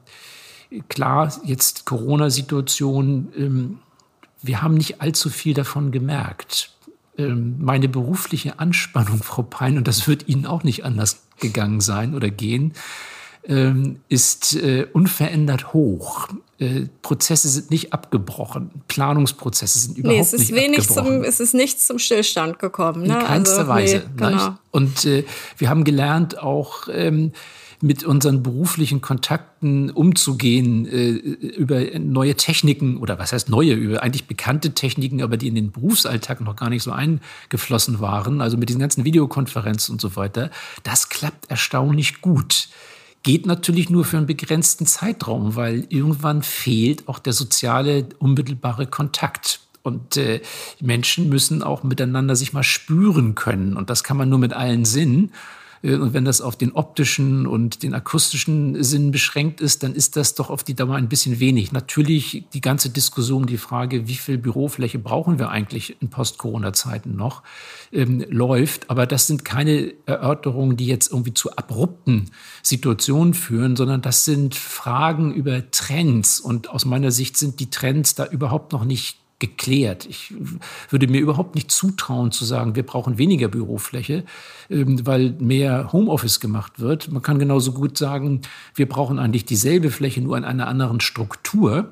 klar, 0.87 1.29
jetzt 1.43 1.85
Corona-Situation, 1.85 3.33
ähm, 3.37 3.79
wir 4.41 4.61
haben 4.61 4.75
nicht 4.75 5.01
allzu 5.01 5.29
viel 5.29 5.53
davon 5.53 5.91
gemerkt. 5.91 6.71
Ähm, 7.17 7.57
meine 7.59 7.89
berufliche 7.89 8.59
Anspannung, 8.59 9.17
Frau 9.23 9.43
Pein, 9.43 9.77
und 9.77 9.89
das 9.89 10.07
wird 10.07 10.29
Ihnen 10.29 10.45
auch 10.45 10.63
nicht 10.63 10.85
anders 10.85 11.22
gegangen 11.39 11.81
sein 11.81 12.15
oder 12.15 12.29
gehen, 12.29 12.73
ähm, 13.45 13.99
ist 14.09 14.55
äh, 14.55 14.87
unverändert 14.93 15.73
hoch. 15.73 16.29
Äh, 16.59 16.87
Prozesse 17.01 17.49
sind 17.49 17.71
nicht 17.71 17.91
abgebrochen. 17.91 18.71
Planungsprozesse 18.87 19.79
sind 19.79 19.97
überhaupt 19.97 20.15
nee, 20.15 20.21
es 20.21 20.33
ist 20.33 20.51
nicht 20.51 20.55
wenig 20.55 20.79
abgebrochen. 20.79 21.17
Zum, 21.17 21.23
es 21.23 21.39
ist 21.39 21.53
nichts 21.53 21.85
zum 21.85 21.99
Stillstand 21.99 22.59
gekommen. 22.59 23.03
Ne? 23.05 23.13
In 23.13 23.19
keinster 23.19 23.59
also, 23.59 23.67
Weise. 23.69 23.97
Nee, 23.97 24.29
genau. 24.29 24.55
Und 24.71 25.05
äh, 25.05 25.25
wir 25.57 25.69
haben 25.69 25.83
gelernt, 25.83 26.39
auch 26.39 26.87
ähm, 26.89 27.33
mit 27.83 28.05
unseren 28.05 28.41
beruflichen 28.43 29.01
Kontakten 29.01 29.89
umzugehen, 29.89 30.85
äh, 30.85 31.09
über 31.09 31.81
neue 31.99 32.35
Techniken 32.35 32.95
oder 32.95 33.19
was 33.19 33.33
heißt 33.33 33.49
neue, 33.49 33.73
über 33.73 34.01
eigentlich 34.01 34.25
bekannte 34.25 34.73
Techniken, 34.73 35.21
aber 35.21 35.35
die 35.35 35.49
in 35.49 35.55
den 35.55 35.73
Berufsalltag 35.73 36.39
noch 36.39 36.55
gar 36.55 36.69
nicht 36.69 36.81
so 36.81 36.93
eingeflossen 36.93 37.99
waren, 37.99 38.39
also 38.39 38.55
mit 38.55 38.69
diesen 38.69 38.79
ganzen 38.79 39.03
Videokonferenzen 39.03 39.91
und 39.91 39.99
so 39.99 40.15
weiter, 40.15 40.49
das 40.83 41.09
klappt 41.09 41.51
erstaunlich 41.51 42.21
gut. 42.21 42.69
Geht 43.21 43.45
natürlich 43.45 43.89
nur 43.89 44.05
für 44.05 44.15
einen 44.15 44.27
begrenzten 44.27 44.85
Zeitraum, 44.85 45.57
weil 45.57 45.85
irgendwann 45.89 46.41
fehlt 46.41 47.09
auch 47.09 47.19
der 47.19 47.33
soziale, 47.33 48.07
unmittelbare 48.17 48.87
Kontakt. 48.87 49.59
Und 49.81 50.15
äh, 50.15 50.39
Menschen 50.79 51.27
müssen 51.27 51.61
auch 51.61 51.83
miteinander 51.83 52.37
sich 52.37 52.53
mal 52.53 52.63
spüren 52.63 53.35
können. 53.35 53.75
Und 53.75 53.89
das 53.89 54.05
kann 54.05 54.15
man 54.15 54.29
nur 54.29 54.39
mit 54.39 54.53
allen 54.53 54.85
Sinnen. 54.85 55.33
Äh, 55.83 55.95
und 55.95 56.13
wenn 56.13 56.25
das 56.25 56.41
auf 56.41 56.55
den 56.55 56.71
optischen 56.71 57.45
und 57.45 57.83
den 57.83 57.93
akustischen 57.93 58.81
Sinn 58.83 59.11
beschränkt 59.11 59.61
ist, 59.61 59.83
dann 59.83 59.93
ist 59.93 60.15
das 60.15 60.35
doch 60.35 60.49
auf 60.49 60.63
die 60.63 60.73
Dauer 60.73 60.95
ein 60.95 61.09
bisschen 61.09 61.39
wenig. 61.39 61.71
Natürlich 61.71 62.45
die 62.53 62.61
ganze 62.61 62.89
Diskussion, 62.89 63.45
die 63.45 63.57
Frage, 63.57 64.07
wie 64.07 64.15
viel 64.15 64.37
Bürofläche 64.37 64.99
brauchen 64.99 65.37
wir 65.39 65.49
eigentlich 65.49 66.01
in 66.01 66.09
Post-Corona-Zeiten 66.09 67.15
noch, 67.15 67.43
ähm, 67.91 68.25
läuft. 68.29 68.89
Aber 68.89 69.05
das 69.05 69.27
sind 69.27 69.45
keine 69.45 69.93
Erörterungen, 70.05 70.77
die 70.77 70.87
jetzt 70.87 71.11
irgendwie 71.11 71.33
zu 71.33 71.55
abrupten 71.55 72.31
Situationen 72.61 73.33
führen, 73.33 73.75
sondern 73.75 74.01
das 74.01 74.25
sind 74.25 74.55
Fragen 74.55 75.33
über 75.33 75.69
Trends. 75.71 76.39
Und 76.39 76.69
aus 76.69 76.85
meiner 76.85 77.11
Sicht 77.11 77.37
sind 77.37 77.59
die 77.59 77.69
Trends 77.69 78.15
da 78.15 78.25
überhaupt 78.25 78.71
noch 78.71 78.85
nicht 78.85 79.22
geklärt. 79.39 80.05
Ich 80.05 80.33
würde 80.89 81.07
mir 81.07 81.19
überhaupt 81.19 81.55
nicht 81.55 81.71
zutrauen 81.71 82.31
zu 82.31 82.45
sagen, 82.45 82.75
wir 82.75 82.85
brauchen 82.85 83.17
weniger 83.17 83.47
Bürofläche, 83.47 84.23
ähm, 84.69 85.05
weil 85.05 85.31
mehr 85.39 85.91
Homeoffice 85.91 86.39
gemacht 86.39 86.79
wird. 86.79 87.11
Man 87.11 87.21
kann 87.21 87.39
genauso 87.39 87.73
gut 87.73 87.97
sagen, 87.97 88.41
wir 88.75 88.87
brauchen 88.87 89.19
eigentlich 89.19 89.45
dieselbe 89.45 89.91
Fläche, 89.91 90.21
nur 90.21 90.37
in 90.37 90.45
einer 90.45 90.67
anderen 90.67 91.01
Struktur. 91.01 91.91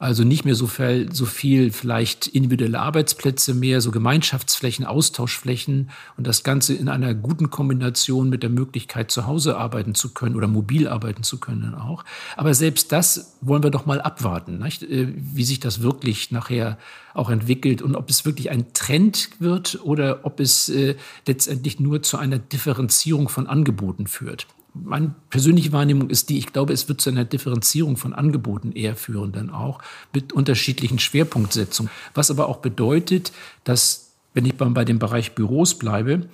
Also 0.00 0.24
nicht 0.24 0.46
mehr 0.46 0.54
so 0.54 0.66
viel, 0.66 1.12
so 1.12 1.26
viel 1.26 1.70
vielleicht 1.70 2.26
individuelle 2.26 2.80
Arbeitsplätze 2.80 3.52
mehr, 3.52 3.82
so 3.82 3.90
Gemeinschaftsflächen, 3.90 4.86
Austauschflächen 4.86 5.90
und 6.16 6.26
das 6.26 6.42
Ganze 6.42 6.72
in 6.72 6.88
einer 6.88 7.12
guten 7.12 7.50
Kombination 7.50 8.30
mit 8.30 8.42
der 8.42 8.48
Möglichkeit, 8.48 9.10
zu 9.10 9.26
Hause 9.26 9.58
arbeiten 9.58 9.94
zu 9.94 10.14
können 10.14 10.36
oder 10.36 10.48
mobil 10.48 10.88
arbeiten 10.88 11.22
zu 11.22 11.38
können 11.38 11.74
auch. 11.74 12.06
Aber 12.38 12.54
selbst 12.54 12.92
das 12.92 13.36
wollen 13.42 13.62
wir 13.62 13.70
doch 13.70 13.84
mal 13.84 14.00
abwarten, 14.00 14.56
nicht? 14.56 14.82
Äh, 14.84 15.12
wie 15.14 15.44
sich 15.44 15.60
das 15.60 15.82
wirklich 15.82 16.30
nachher 16.30 16.78
auch 17.12 17.28
entwickelt 17.28 17.82
und 17.82 17.94
ob 17.94 18.08
es 18.08 18.24
wirklich 18.24 18.48
ein 18.48 18.72
Trend 18.72 19.28
wird 19.38 19.80
oder 19.84 20.20
ob 20.24 20.40
es 20.40 20.70
äh, 20.70 20.96
letztendlich 21.26 21.78
nur 21.78 22.02
zu 22.02 22.16
einer 22.16 22.38
Differenzierung 22.38 23.28
von 23.28 23.46
Angeboten 23.46 24.06
führt 24.06 24.46
meine 24.74 25.14
persönliche 25.30 25.72
Wahrnehmung 25.72 26.10
ist 26.10 26.28
die, 26.28 26.38
ich 26.38 26.52
glaube, 26.52 26.72
es 26.72 26.88
wird 26.88 27.00
zu 27.00 27.10
einer 27.10 27.24
Differenzierung 27.24 27.96
von 27.96 28.12
Angeboten 28.12 28.72
eher 28.72 28.96
führen, 28.96 29.32
dann 29.32 29.50
auch 29.50 29.80
mit 30.12 30.32
unterschiedlichen 30.32 30.98
Schwerpunktsetzungen. 30.98 31.90
Was 32.14 32.30
aber 32.30 32.48
auch 32.48 32.58
bedeutet, 32.58 33.32
dass, 33.64 34.12
wenn 34.34 34.46
ich 34.46 34.54
bei 34.54 34.84
dem 34.84 34.98
Bereich 34.98 35.34
Büros 35.34 35.76
bleibe, 35.76 36.28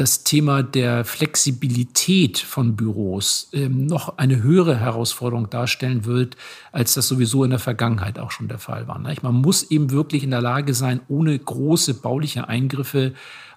das 0.00 0.24
Thema 0.24 0.62
der 0.62 1.04
Flexibilität 1.04 2.38
von 2.38 2.74
Büros 2.74 3.50
ähm, 3.52 3.84
noch 3.84 4.16
eine 4.16 4.42
höhere 4.42 4.78
Herausforderung 4.78 5.50
darstellen 5.50 6.06
wird, 6.06 6.38
als 6.72 6.94
das 6.94 7.06
sowieso 7.06 7.44
in 7.44 7.50
der 7.50 7.58
Vergangenheit 7.58 8.18
auch 8.18 8.30
schon 8.30 8.48
der 8.48 8.58
Fall 8.58 8.88
war. 8.88 8.98
Ne? 8.98 9.14
Man 9.20 9.34
muss 9.34 9.70
eben 9.70 9.90
wirklich 9.90 10.24
in 10.24 10.30
der 10.30 10.40
Lage 10.40 10.72
sein, 10.72 11.00
ohne 11.08 11.38
große 11.38 11.94
bauliche 11.94 12.48
Eingriffe 12.48 13.12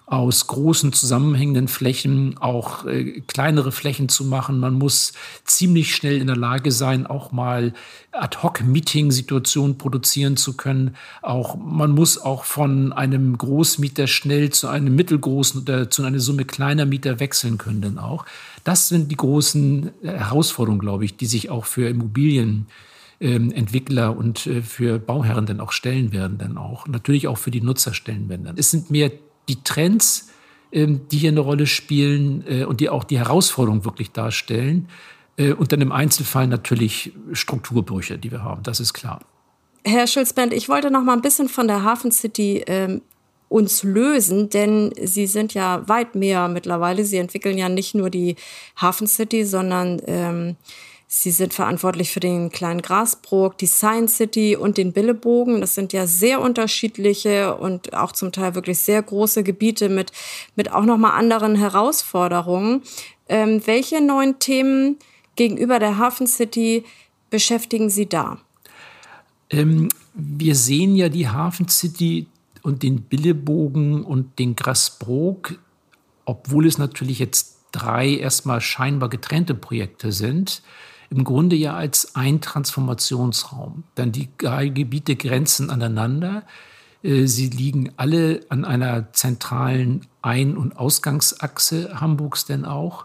aus 0.06 0.46
großen 0.48 0.92
zusammenhängenden 0.92 1.66
Flächen 1.66 2.36
auch 2.38 2.84
äh, 2.84 3.22
kleinere 3.26 3.72
Flächen 3.72 4.10
zu 4.10 4.24
machen. 4.24 4.60
Man 4.60 4.74
muss 4.74 5.14
ziemlich 5.44 5.94
schnell 5.94 6.18
in 6.18 6.26
der 6.26 6.36
Lage 6.36 6.72
sein, 6.72 7.06
auch 7.06 7.32
mal 7.32 7.72
Ad-hoc-Meeting-Situationen 8.12 9.78
produzieren 9.78 10.36
zu 10.36 10.56
können. 10.58 10.94
Auch 11.22 11.56
man 11.56 11.92
muss 11.92 12.18
auch 12.18 12.44
von 12.44 12.92
einem 12.92 13.38
Großmieter 13.38 14.06
schnell 14.06 14.50
zu 14.50 14.68
einem 14.68 14.94
mittelgroßen 14.94 15.62
oder 15.62 15.90
zu 15.90 16.02
einer 16.02 16.20
Summe 16.20 16.44
kleiner 16.44 16.84
Mieter 16.84 17.18
wechseln 17.18 17.56
können. 17.56 17.80
Dann 17.80 17.98
auch. 17.98 18.26
Das 18.62 18.88
sind 18.88 19.10
die 19.10 19.16
großen 19.16 19.90
Herausforderungen, 20.02 20.80
glaube 20.80 21.06
ich, 21.06 21.16
die 21.16 21.26
sich 21.26 21.48
auch 21.48 21.64
für 21.64 21.88
Immobilien 21.88 22.66
ähm, 23.20 23.52
Entwickler 23.52 24.16
und 24.16 24.46
äh, 24.46 24.60
für 24.60 24.98
Bauherren 24.98 25.46
dann 25.46 25.60
auch 25.60 25.72
stellen 25.72 26.12
werden, 26.12 26.36
dann 26.36 26.58
auch. 26.58 26.86
Natürlich 26.86 27.26
auch 27.26 27.38
für 27.38 27.50
die 27.50 27.62
Nutzer 27.62 27.94
stellen 27.94 28.28
werden. 28.28 28.44
Dann. 28.44 28.58
Es 28.58 28.70
sind 28.70 28.90
mehr 28.90 29.10
die 29.48 29.62
Trends, 29.62 30.30
ähm, 30.72 31.02
die 31.10 31.18
hier 31.18 31.30
eine 31.30 31.40
Rolle 31.40 31.66
spielen 31.66 32.44
äh, 32.46 32.64
und 32.64 32.80
die 32.80 32.88
auch 32.88 33.04
die 33.04 33.18
Herausforderung 33.18 33.84
wirklich 33.84 34.12
darstellen. 34.12 34.88
Äh, 35.36 35.52
und 35.52 35.72
dann 35.72 35.80
im 35.80 35.92
Einzelfall 35.92 36.46
natürlich 36.46 37.12
Strukturbrüche, 37.32 38.18
die 38.18 38.30
wir 38.30 38.42
haben, 38.42 38.62
das 38.62 38.80
ist 38.80 38.92
klar. 38.94 39.20
Herr 39.84 40.06
Schulz-Bent, 40.06 40.52
ich 40.52 40.68
wollte 40.68 40.90
noch 40.90 41.02
mal 41.02 41.12
ein 41.12 41.22
bisschen 41.22 41.48
von 41.48 41.68
der 41.68 41.84
Hafen 41.84 42.10
City 42.10 42.64
ähm, 42.66 43.02
uns 43.48 43.82
lösen, 43.82 44.48
denn 44.48 44.92
Sie 45.00 45.26
sind 45.26 45.54
ja 45.54 45.86
weit 45.88 46.14
mehr 46.14 46.48
mittlerweile. 46.48 47.04
Sie 47.04 47.18
entwickeln 47.18 47.58
ja 47.58 47.68
nicht 47.68 47.94
nur 47.94 48.10
die 48.10 48.36
Hafen 48.80 49.06
City, 49.06 49.44
sondern 49.44 50.00
ähm, 50.06 50.56
Sie 51.06 51.30
sind 51.30 51.54
verantwortlich 51.54 52.10
für 52.10 52.20
den 52.20 52.50
kleinen 52.50 52.82
Grasbrook, 52.82 53.58
die 53.58 53.66
Science 53.66 54.16
City 54.16 54.56
und 54.56 54.78
den 54.78 54.92
Billebogen. 54.92 55.60
Das 55.60 55.74
sind 55.74 55.92
ja 55.92 56.06
sehr 56.06 56.40
unterschiedliche 56.40 57.56
und 57.56 57.94
auch 57.94 58.12
zum 58.12 58.32
Teil 58.32 58.54
wirklich 58.54 58.78
sehr 58.78 59.02
große 59.02 59.42
Gebiete 59.44 59.88
mit, 59.88 60.12
mit 60.56 60.72
auch 60.72 60.84
nochmal 60.84 61.12
anderen 61.12 61.56
Herausforderungen. 61.56 62.82
Ähm, 63.28 63.62
welche 63.66 64.00
neuen 64.00 64.38
Themen 64.38 64.98
gegenüber 65.36 65.78
der 65.78 65.98
Hafen 65.98 66.26
City 66.26 66.84
beschäftigen 67.30 67.90
Sie 67.90 68.06
da? 68.06 68.38
Ähm, 69.50 69.88
wir 70.14 70.54
sehen 70.54 70.96
ja 70.96 71.08
die 71.08 71.28
Hafen 71.28 71.68
City 71.68 72.26
und 72.62 72.82
den 72.82 73.02
Billebogen 73.02 74.04
und 74.04 74.38
den 74.38 74.56
Grasbrook, 74.56 75.58
obwohl 76.24 76.66
es 76.66 76.78
natürlich 76.78 77.18
jetzt 77.18 77.58
drei 77.72 78.16
erstmal 78.16 78.60
scheinbar 78.60 79.08
getrennte 79.08 79.54
Projekte 79.54 80.12
sind, 80.12 80.62
im 81.14 81.24
Grunde 81.24 81.56
ja 81.56 81.74
als 81.74 82.16
ein 82.16 82.40
Transformationsraum. 82.40 83.84
Denn 83.96 84.12
die 84.12 84.28
Gebiete 84.36 85.16
grenzen 85.16 85.70
aneinander. 85.70 86.42
Äh, 87.02 87.26
sie 87.26 87.48
liegen 87.50 87.92
alle 87.96 88.40
an 88.48 88.64
einer 88.64 89.12
zentralen 89.12 90.06
Ein- 90.22 90.56
und 90.56 90.76
Ausgangsachse 90.76 92.00
Hamburgs 92.00 92.46
denn 92.46 92.64
auch, 92.64 93.04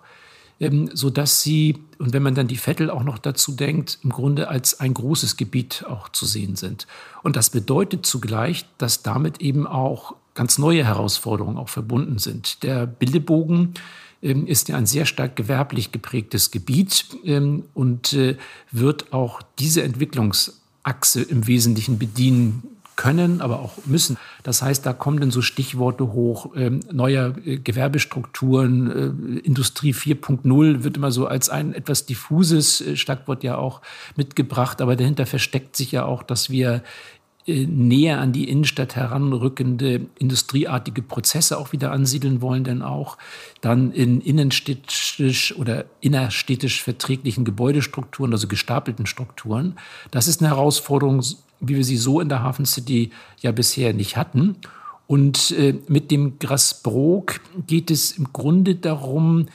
ähm, 0.60 0.90
so 0.94 1.10
dass 1.10 1.44
sie, 1.44 1.78
und 2.00 2.14
wenn 2.14 2.24
man 2.24 2.34
dann 2.34 2.48
die 2.48 2.58
Vettel 2.58 2.90
auch 2.90 3.04
noch 3.04 3.20
dazu 3.20 3.52
denkt, 3.52 4.00
im 4.04 4.10
Grunde 4.10 4.48
als 4.48 4.80
ein 4.80 4.94
großes 4.94 5.38
Gebiet 5.38 5.86
auch 5.88 6.10
zu 6.10 6.26
sehen 6.26 6.56
sind. 6.56 6.88
Und 7.22 7.36
das 7.36 7.52
bedeutet 7.52 8.06
zugleich, 8.06 8.66
dass 8.78 9.04
damit 9.04 9.42
eben 9.42 9.68
auch 9.68 10.16
ganz 10.34 10.58
neue 10.58 10.86
Herausforderungen 10.86 11.58
auch 11.58 11.70
verbunden 11.70 12.18
sind. 12.18 12.64
Der 12.64 12.88
Bildebogen 12.88 13.60
ähm, 13.60 13.74
ist 14.22 14.68
ja 14.68 14.78
ein 14.78 14.86
sehr 14.86 15.06
stark 15.06 15.36
gewerblich 15.36 15.92
geprägtes 15.92 16.52
Gebiet 16.52 17.06
ähm, 17.24 17.64
und 17.74 18.14
äh, 18.14 18.36
wird 18.72 19.14
auch 19.14 19.42
diese 19.60 19.84
Entwicklungsachse 19.84 21.22
im 21.22 21.48
Wesentlichen 21.48 21.98
bedienen 22.00 22.64
können, 23.00 23.40
aber 23.40 23.62
auch 23.62 23.78
müssen. 23.86 24.18
Das 24.44 24.62
heißt, 24.62 24.86
da 24.86 24.92
kommen 24.92 25.22
dann 25.22 25.32
so 25.32 25.42
Stichworte 25.42 26.12
hoch, 26.12 26.54
ähm, 26.58 26.82
neue 26.92 27.34
äh, 27.46 27.58
Gewerbestrukturen, 27.58 29.38
äh, 29.38 29.40
Industrie 29.40 29.94
4.0 29.94 30.84
wird 30.84 30.98
immer 30.98 31.10
so 31.10 31.26
als 31.26 31.48
ein 31.48 31.74
etwas 31.74 32.06
diffuses 32.06 32.82
äh, 32.82 32.98
Schlagwort 32.98 33.46
ja 33.46 33.58
auch 33.58 33.82
mitgebracht, 34.18 34.82
aber 34.82 34.98
dahinter 34.98 35.26
versteckt 35.26 35.78
sich 35.78 35.94
ja 35.94 36.04
auch, 36.04 36.24
dass 36.24 36.50
wir 36.50 36.84
näher 37.68 38.20
an 38.20 38.32
die 38.32 38.50
Innenstadt 38.50 38.96
heranrückende 38.96 40.08
industrieartige 40.18 41.02
Prozesse 41.02 41.58
auch 41.58 41.72
wieder 41.72 41.92
ansiedeln 41.92 42.42
wollen, 42.42 42.64
denn 42.64 42.82
auch 42.82 43.18
dann 43.62 43.92
in 43.92 44.22
innenstädtisch 44.22 45.56
oder 45.58 45.86
innerstädtisch 46.02 46.84
verträglichen 46.84 47.46
Gebäudestrukturen, 47.46 48.32
also 48.32 48.48
gestapelten 48.48 49.06
Strukturen. 49.06 49.76
Das 50.12 50.28
ist 50.28 50.42
eine 50.42 50.50
Herausforderung, 50.50 51.24
wie 51.60 51.76
wir 51.76 51.84
sie 51.84 51.98
so 51.98 52.20
in 52.20 52.30
der 52.30 52.44
Hafen 52.44 52.66
City 52.66 53.12
ja 53.42 53.52
bisher 53.52 53.94
nicht 53.94 54.18
hatten. 54.18 54.56
Und 55.08 55.52
äh, 55.52 55.76
mit 55.88 56.12
dem 56.12 56.38
Grasbrook 56.38 57.42
geht 57.66 57.90
es 57.90 58.12
im 58.12 58.32
Grunde 58.32 58.76
darum, 58.76 59.48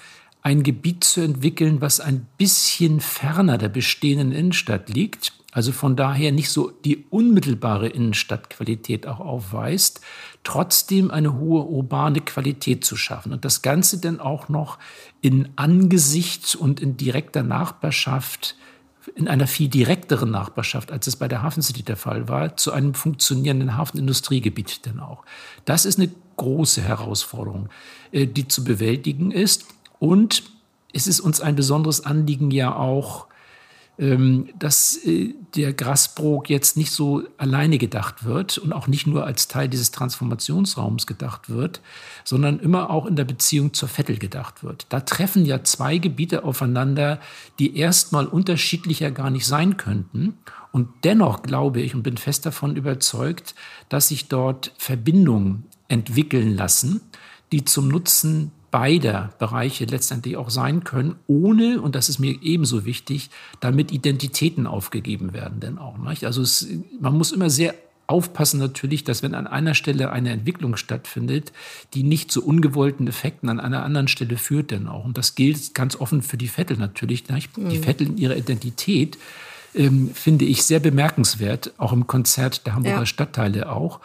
ein 0.42 0.62
Gebiet 0.62 1.04
zu 1.04 1.22
entwickeln, 1.22 1.80
was 1.80 2.00
ein 2.00 2.26
bisschen 2.36 3.00
ferner 3.00 3.56
der 3.56 3.70
bestehenden 3.70 4.32
Innenstadt 4.32 4.90
liegt 4.90 5.32
also 5.54 5.70
von 5.70 5.94
daher 5.94 6.32
nicht 6.32 6.50
so 6.50 6.72
die 6.72 7.06
unmittelbare 7.10 7.86
Innenstadtqualität 7.86 9.06
auch 9.06 9.20
aufweist, 9.20 10.00
trotzdem 10.42 11.12
eine 11.12 11.38
hohe 11.38 11.64
urbane 11.64 12.20
Qualität 12.20 12.84
zu 12.84 12.96
schaffen. 12.96 13.32
Und 13.32 13.44
das 13.44 13.62
Ganze 13.62 14.00
dann 14.00 14.18
auch 14.18 14.48
noch 14.48 14.80
in 15.20 15.48
Angesicht 15.54 16.56
und 16.56 16.80
in 16.80 16.96
direkter 16.96 17.44
Nachbarschaft, 17.44 18.56
in 19.14 19.28
einer 19.28 19.46
viel 19.46 19.68
direkteren 19.68 20.32
Nachbarschaft, 20.32 20.90
als 20.90 21.06
es 21.06 21.14
bei 21.14 21.28
der 21.28 21.44
Hafen 21.44 21.62
City 21.62 21.84
der 21.84 21.96
Fall 21.96 22.26
war, 22.26 22.56
zu 22.56 22.72
einem 22.72 22.92
funktionierenden 22.92 23.76
Hafenindustriegebiet 23.76 24.84
denn 24.86 24.98
auch. 24.98 25.24
Das 25.66 25.84
ist 25.84 26.00
eine 26.00 26.10
große 26.36 26.82
Herausforderung, 26.82 27.68
äh, 28.10 28.26
die 28.26 28.48
zu 28.48 28.64
bewältigen 28.64 29.30
ist. 29.30 29.66
Und 30.00 30.42
es 30.92 31.06
ist 31.06 31.20
uns 31.20 31.40
ein 31.40 31.54
besonderes 31.54 32.04
Anliegen 32.04 32.50
ja 32.50 32.74
auch, 32.74 33.28
dass 33.96 34.96
äh, 35.04 35.34
der 35.54 35.72
Grasbrook 35.72 36.50
jetzt 36.50 36.76
nicht 36.76 36.90
so 36.90 37.22
alleine 37.38 37.78
gedacht 37.78 38.24
wird 38.24 38.58
und 38.58 38.72
auch 38.72 38.88
nicht 38.88 39.06
nur 39.06 39.24
als 39.24 39.46
Teil 39.46 39.68
dieses 39.68 39.92
Transformationsraums 39.92 41.06
gedacht 41.06 41.48
wird, 41.48 41.80
sondern 42.24 42.58
immer 42.58 42.90
auch 42.90 43.06
in 43.06 43.14
der 43.14 43.24
Beziehung 43.24 43.72
zur 43.72 43.88
Vettel 43.88 44.18
gedacht 44.18 44.64
wird. 44.64 44.86
Da 44.88 44.98
treffen 44.98 45.46
ja 45.46 45.62
zwei 45.62 45.98
Gebiete 45.98 46.42
aufeinander, 46.42 47.20
die 47.60 47.76
erstmal 47.76 48.26
unterschiedlicher 48.26 49.12
gar 49.12 49.30
nicht 49.30 49.46
sein 49.46 49.76
könnten. 49.76 50.38
Und 50.72 50.88
dennoch 51.04 51.42
glaube 51.42 51.80
ich 51.80 51.94
und 51.94 52.02
bin 52.02 52.16
fest 52.16 52.46
davon 52.46 52.74
überzeugt, 52.74 53.54
dass 53.88 54.08
sich 54.08 54.26
dort 54.26 54.72
Verbindungen 54.76 55.66
entwickeln 55.86 56.56
lassen, 56.56 57.00
die 57.52 57.64
zum 57.64 57.86
Nutzen 57.86 58.50
beider 58.74 59.32
Bereiche 59.38 59.84
letztendlich 59.84 60.36
auch 60.36 60.50
sein 60.50 60.82
können, 60.82 61.14
ohne, 61.28 61.80
und 61.80 61.94
das 61.94 62.08
ist 62.08 62.18
mir 62.18 62.42
ebenso 62.42 62.84
wichtig, 62.84 63.30
damit 63.60 63.92
Identitäten 63.92 64.66
aufgegeben 64.66 65.32
werden 65.32 65.60
denn 65.60 65.78
auch. 65.78 65.96
Nicht? 65.96 66.24
Also 66.24 66.42
es, 66.42 66.66
man 66.98 67.16
muss 67.16 67.30
immer 67.30 67.50
sehr 67.50 67.76
aufpassen 68.08 68.58
natürlich, 68.58 69.04
dass 69.04 69.22
wenn 69.22 69.36
an 69.36 69.46
einer 69.46 69.74
Stelle 69.74 70.10
eine 70.10 70.30
Entwicklung 70.30 70.74
stattfindet, 70.74 71.52
die 71.94 72.02
nicht 72.02 72.32
zu 72.32 72.44
ungewollten 72.44 73.06
Effekten 73.06 73.48
an 73.48 73.60
einer 73.60 73.84
anderen 73.84 74.08
Stelle 74.08 74.36
führt 74.36 74.72
denn 74.72 74.88
auch. 74.88 75.04
Und 75.04 75.18
das 75.18 75.36
gilt 75.36 75.72
ganz 75.76 75.94
offen 75.94 76.20
für 76.20 76.36
die 76.36 76.48
Vettel 76.48 76.76
natürlich. 76.76 77.28
Nicht? 77.28 77.56
Die 77.56 77.78
mhm. 77.78 77.82
Vettel 77.84 78.08
in 78.08 78.18
ihrer 78.18 78.36
Identität 78.36 79.18
ähm, 79.76 80.10
finde 80.12 80.46
ich 80.46 80.64
sehr 80.64 80.80
bemerkenswert, 80.80 81.74
auch 81.78 81.92
im 81.92 82.08
Konzert 82.08 82.66
der 82.66 82.74
Hamburger 82.74 82.98
ja. 82.98 83.06
Stadtteile 83.06 83.70
auch. 83.70 84.00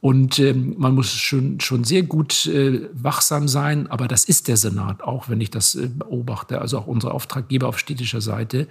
Und 0.00 0.38
äh, 0.38 0.54
man 0.54 0.94
muss 0.94 1.10
schon, 1.10 1.60
schon 1.60 1.84
sehr 1.84 2.02
gut 2.02 2.46
äh, 2.46 2.88
wachsam 2.94 3.48
sein, 3.48 3.86
aber 3.86 4.08
das 4.08 4.24
ist 4.24 4.48
der 4.48 4.56
Senat 4.56 5.02
auch, 5.02 5.28
wenn 5.28 5.42
ich 5.42 5.50
das 5.50 5.74
äh, 5.74 5.88
beobachte, 5.88 6.60
also 6.60 6.78
auch 6.78 6.86
unsere 6.86 7.12
Auftraggeber 7.12 7.68
auf 7.68 7.78
städtischer 7.78 8.22
Seite, 8.22 8.66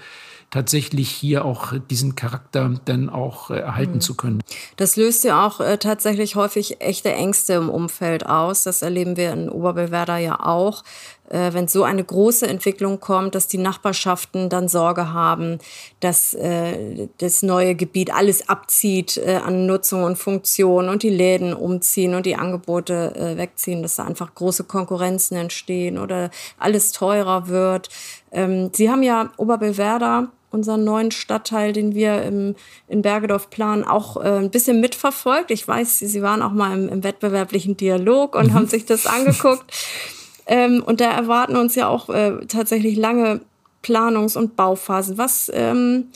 tatsächlich 0.49 1.11
hier 1.11 1.45
auch 1.45 1.73
diesen 1.89 2.15
Charakter 2.15 2.73
dann 2.86 3.09
auch 3.09 3.51
äh, 3.51 3.59
erhalten 3.59 3.95
mhm. 3.95 4.01
zu 4.01 4.15
können. 4.15 4.41
Das 4.77 4.95
löst 4.95 5.23
ja 5.23 5.45
auch 5.45 5.59
äh, 5.59 5.77
tatsächlich 5.77 6.36
häufig 6.36 6.82
echte 6.82 7.13
Ängste 7.13 7.53
im 7.53 7.69
Umfeld 7.69 8.25
aus. 8.25 8.63
Das 8.63 8.82
erleben 8.82 9.15
wir 9.15 9.32
in 9.32 9.49
Oberbewerder 9.49 10.17
ja 10.17 10.39
auch. 10.43 10.84
Äh, 11.30 11.53
wenn 11.53 11.67
so 11.67 11.84
eine 11.84 12.03
große 12.03 12.47
Entwicklung 12.47 12.99
kommt, 12.99 13.36
dass 13.36 13.47
die 13.47 13.57
Nachbarschaften 13.57 14.49
dann 14.49 14.67
Sorge 14.67 15.13
haben, 15.13 15.59
dass 15.99 16.34
äh, 16.34 17.07
das 17.19 17.43
neue 17.43 17.75
Gebiet 17.75 18.13
alles 18.13 18.49
abzieht 18.49 19.17
äh, 19.17 19.36
an 19.43 19.65
Nutzung 19.65 20.03
und 20.03 20.17
Funktion 20.17 20.89
und 20.89 21.03
die 21.03 21.09
Läden 21.09 21.53
umziehen 21.53 22.15
und 22.15 22.25
die 22.25 22.36
Angebote 22.36 23.15
äh, 23.15 23.38
wegziehen, 23.38 23.82
dass 23.84 23.95
da 23.95 24.05
einfach 24.05 24.34
große 24.34 24.63
Konkurrenzen 24.63 25.38
entstehen 25.38 25.97
oder 25.97 26.32
alles 26.57 26.91
teurer 26.91 27.47
wird. 27.47 27.89
Ähm, 28.32 28.71
Sie 28.73 28.89
haben 28.89 29.03
ja 29.03 29.32
Oberbewerder 29.38 30.30
unseren 30.51 30.84
neuen 30.84 31.11
Stadtteil, 31.11 31.73
den 31.73 31.93
wir 31.93 32.23
im, 32.23 32.55
in 32.88 33.01
Bergedorf 33.01 33.49
planen, 33.49 33.84
auch 33.84 34.17
äh, 34.17 34.39
ein 34.39 34.49
bisschen 34.49 34.82
mitverfolgt. 34.82 35.51
Ich 35.51 35.67
weiß, 35.67 35.99
Sie, 35.99 36.07
Sie 36.07 36.21
waren 36.21 36.41
auch 36.41 36.51
mal 36.51 36.73
im, 36.73 36.89
im 36.89 37.03
wettbewerblichen 37.03 37.77
Dialog 37.77 38.36
und 38.36 38.47
mhm. 38.47 38.53
haben 38.53 38.67
sich 38.67 38.86
das 38.86 39.05
angeguckt. 39.05 39.71
ähm, 40.50 40.84
und 40.84 41.00
da 41.00 41.12
erwarten 41.12 41.56
uns 41.56 41.76
ja 41.76 41.88
auch 41.88 42.10
äh, 42.10 42.45
tatsächlich 42.47 42.97
lange 42.97 43.41
Planungs- 43.84 44.38
und 44.38 44.56
Bauphasen. 44.56 45.18
Was, 45.18 45.50
ähm, 45.54 46.10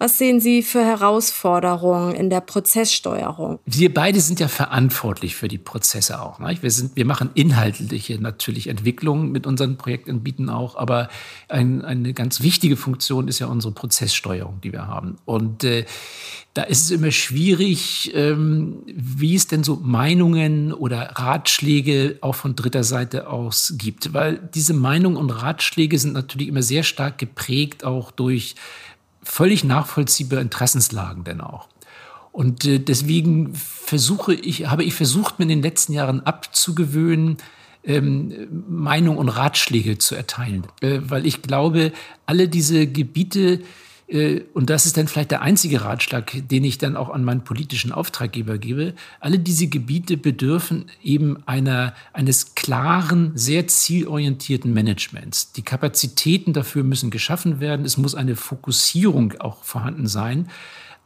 Was 0.00 0.16
sehen 0.16 0.38
Sie 0.38 0.62
für 0.62 0.84
Herausforderungen 0.84 2.14
in 2.14 2.30
der 2.30 2.40
Prozesssteuerung? 2.40 3.58
Wir 3.66 3.92
beide 3.92 4.20
sind 4.20 4.38
ja 4.38 4.46
verantwortlich 4.46 5.34
für 5.34 5.48
die 5.48 5.58
Prozesse 5.58 6.22
auch. 6.22 6.38
Ne? 6.38 6.56
Wir, 6.60 6.70
sind, 6.70 6.94
wir 6.94 7.04
machen 7.04 7.30
inhaltliche 7.34 8.20
natürlich 8.20 8.68
Entwicklungen 8.68 9.32
mit 9.32 9.44
unseren 9.44 9.76
Projektanbieten 9.76 10.50
auch, 10.50 10.76
aber 10.76 11.08
ein, 11.48 11.84
eine 11.84 12.14
ganz 12.14 12.42
wichtige 12.42 12.76
Funktion 12.76 13.26
ist 13.26 13.40
ja 13.40 13.48
unsere 13.48 13.74
Prozesssteuerung, 13.74 14.60
die 14.62 14.70
wir 14.72 14.86
haben. 14.86 15.16
Und 15.24 15.64
äh, 15.64 15.84
da 16.54 16.62
ist 16.62 16.84
es 16.84 16.90
immer 16.92 17.10
schwierig, 17.10 18.12
ähm, 18.14 18.84
wie 18.86 19.34
es 19.34 19.48
denn 19.48 19.64
so 19.64 19.80
Meinungen 19.82 20.72
oder 20.72 21.10
Ratschläge 21.16 22.18
auch 22.20 22.36
von 22.36 22.54
dritter 22.54 22.84
Seite 22.84 23.28
aus 23.28 23.74
gibt. 23.76 24.14
Weil 24.14 24.48
diese 24.54 24.74
Meinungen 24.74 25.16
und 25.16 25.30
Ratschläge 25.30 25.98
sind 25.98 26.14
natürlich 26.14 26.46
immer 26.46 26.62
sehr 26.62 26.84
stark 26.84 27.18
geprägt 27.18 27.84
auch 27.84 28.12
durch 28.12 28.54
völlig 29.28 29.62
nachvollziehbare 29.62 30.40
Interessenslagen 30.40 31.24
denn 31.24 31.40
auch. 31.40 31.68
Und 32.32 32.64
äh, 32.64 32.78
deswegen 32.78 33.54
versuche 33.54 34.34
ich, 34.34 34.66
habe 34.66 34.84
ich 34.84 34.94
versucht, 34.94 35.38
mir 35.38 35.44
in 35.44 35.50
den 35.50 35.62
letzten 35.62 35.92
Jahren 35.92 36.20
abzugewöhnen, 36.20 37.36
ähm, 37.84 38.64
Meinung 38.68 39.16
und 39.18 39.28
Ratschläge 39.28 39.98
zu 39.98 40.14
erteilen. 40.14 40.66
Äh, 40.80 41.00
weil 41.02 41.26
ich 41.26 41.42
glaube, 41.42 41.92
alle 42.26 42.48
diese 42.48 42.86
Gebiete 42.86 43.60
und 44.10 44.70
das 44.70 44.86
ist 44.86 44.96
dann 44.96 45.06
vielleicht 45.06 45.30
der 45.30 45.42
einzige 45.42 45.82
Ratschlag, 45.82 46.32
den 46.48 46.64
ich 46.64 46.78
dann 46.78 46.96
auch 46.96 47.10
an 47.10 47.24
meinen 47.24 47.44
politischen 47.44 47.92
Auftraggeber 47.92 48.56
gebe. 48.56 48.94
Alle 49.20 49.38
diese 49.38 49.66
Gebiete 49.66 50.16
bedürfen 50.16 50.86
eben 51.02 51.42
einer, 51.44 51.92
eines 52.14 52.54
klaren, 52.54 53.32
sehr 53.34 53.66
zielorientierten 53.66 54.72
Managements. 54.72 55.52
Die 55.52 55.62
Kapazitäten 55.62 56.54
dafür 56.54 56.84
müssen 56.84 57.10
geschaffen 57.10 57.60
werden. 57.60 57.84
Es 57.84 57.98
muss 57.98 58.14
eine 58.14 58.34
Fokussierung 58.34 59.34
auch 59.40 59.62
vorhanden 59.62 60.06
sein 60.06 60.48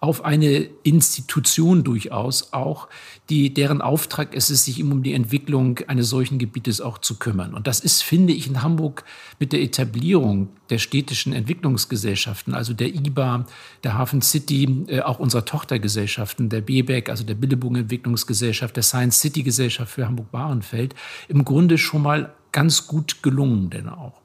auf 0.03 0.25
eine 0.25 0.69
Institution 0.83 1.85
durchaus 1.85 2.53
auch, 2.53 2.89
die, 3.31 3.55
deren 3.55 3.81
Auftrag 3.81 4.35
ist 4.35 4.51
es, 4.51 4.65
sich 4.65 4.83
um 4.83 5.05
die 5.05 5.15
Entwicklung 5.15 5.79
eines 5.87 6.09
solchen 6.09 6.41
Gebietes 6.41 6.81
auch 6.81 6.99
zu 6.99 7.21
kümmern. 7.21 7.55
Und 7.55 7.69
das 7.69 7.79
ist, 7.79 8.03
finde 8.03 8.33
ich, 8.33 8.49
in 8.49 8.65
Hamburg 8.65 9.05
mit 9.39 9.53
der 9.53 9.63
Etablierung 9.63 10.49
der 10.71 10.79
städtischen 10.79 11.33
Entwicklungsgesellschaften, 11.33 12.53
also 12.53 12.75
der 12.75 12.93
IBA, 12.93 13.47
der 13.85 13.97
Hafen 13.97 14.23
City, 14.23 14.87
äh, 14.89 15.03
auch 15.03 15.21
unserer 15.21 15.45
Tochtergesellschaften, 15.45 16.49
der 16.49 16.63
BBEC, 16.63 17.09
also 17.09 17.23
der 17.23 17.37
Billebogen 17.37 17.77
Entwicklungsgesellschaft, 17.77 18.75
der 18.75 18.83
Science 18.83 19.21
City 19.21 19.45
Gesellschaft 19.45 19.93
für 19.93 20.09
Hamburg-Bahrenfeld, 20.09 20.97
im 21.29 21.45
Grunde 21.45 21.79
schon 21.79 22.03
mal 22.03 22.35
ganz 22.51 22.89
gut 22.89 23.23
gelungen, 23.23 23.71
denn 23.71 23.89
auch. 23.89 24.21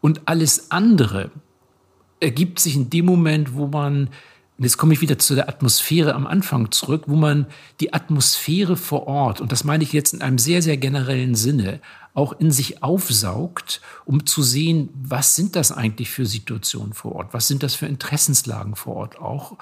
Und 0.00 0.22
alles 0.24 0.70
andere 0.70 1.30
ergibt 2.20 2.58
sich 2.58 2.74
in 2.74 2.88
dem 2.88 3.04
Moment, 3.04 3.52
wo 3.52 3.66
man 3.66 4.08
und 4.60 4.64
jetzt 4.64 4.76
komme 4.76 4.92
ich 4.92 5.00
wieder 5.00 5.18
zu 5.18 5.34
der 5.34 5.48
Atmosphäre 5.48 6.14
am 6.14 6.26
Anfang 6.26 6.70
zurück, 6.70 7.04
wo 7.06 7.16
man 7.16 7.46
die 7.80 7.94
Atmosphäre 7.94 8.76
vor 8.76 9.06
Ort, 9.06 9.40
und 9.40 9.52
das 9.52 9.64
meine 9.64 9.82
ich 9.82 9.94
jetzt 9.94 10.12
in 10.12 10.20
einem 10.20 10.36
sehr, 10.36 10.60
sehr 10.60 10.76
generellen 10.76 11.34
Sinne, 11.34 11.80
auch 12.12 12.38
in 12.38 12.50
sich 12.50 12.82
aufsaugt, 12.82 13.80
um 14.04 14.26
zu 14.26 14.42
sehen, 14.42 14.90
was 15.02 15.34
sind 15.34 15.56
das 15.56 15.72
eigentlich 15.72 16.10
für 16.10 16.26
Situationen 16.26 16.92
vor 16.92 17.12
Ort, 17.12 17.32
was 17.32 17.48
sind 17.48 17.62
das 17.62 17.74
für 17.74 17.86
Interessenslagen 17.86 18.76
vor 18.76 18.96
Ort 18.96 19.18
auch, 19.18 19.56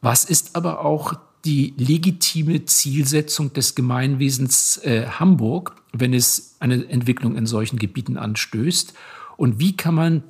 was 0.00 0.24
ist 0.24 0.56
aber 0.56 0.86
auch 0.86 1.12
die 1.44 1.74
legitime 1.76 2.64
Zielsetzung 2.64 3.52
des 3.52 3.74
Gemeinwesens 3.74 4.78
äh, 4.78 5.06
Hamburg, 5.06 5.76
wenn 5.92 6.14
es 6.14 6.56
eine 6.60 6.88
Entwicklung 6.88 7.36
in 7.36 7.44
solchen 7.44 7.78
Gebieten 7.78 8.16
anstößt? 8.16 8.94
Und 9.36 9.58
wie 9.58 9.76
kann 9.76 9.94
man 9.94 10.22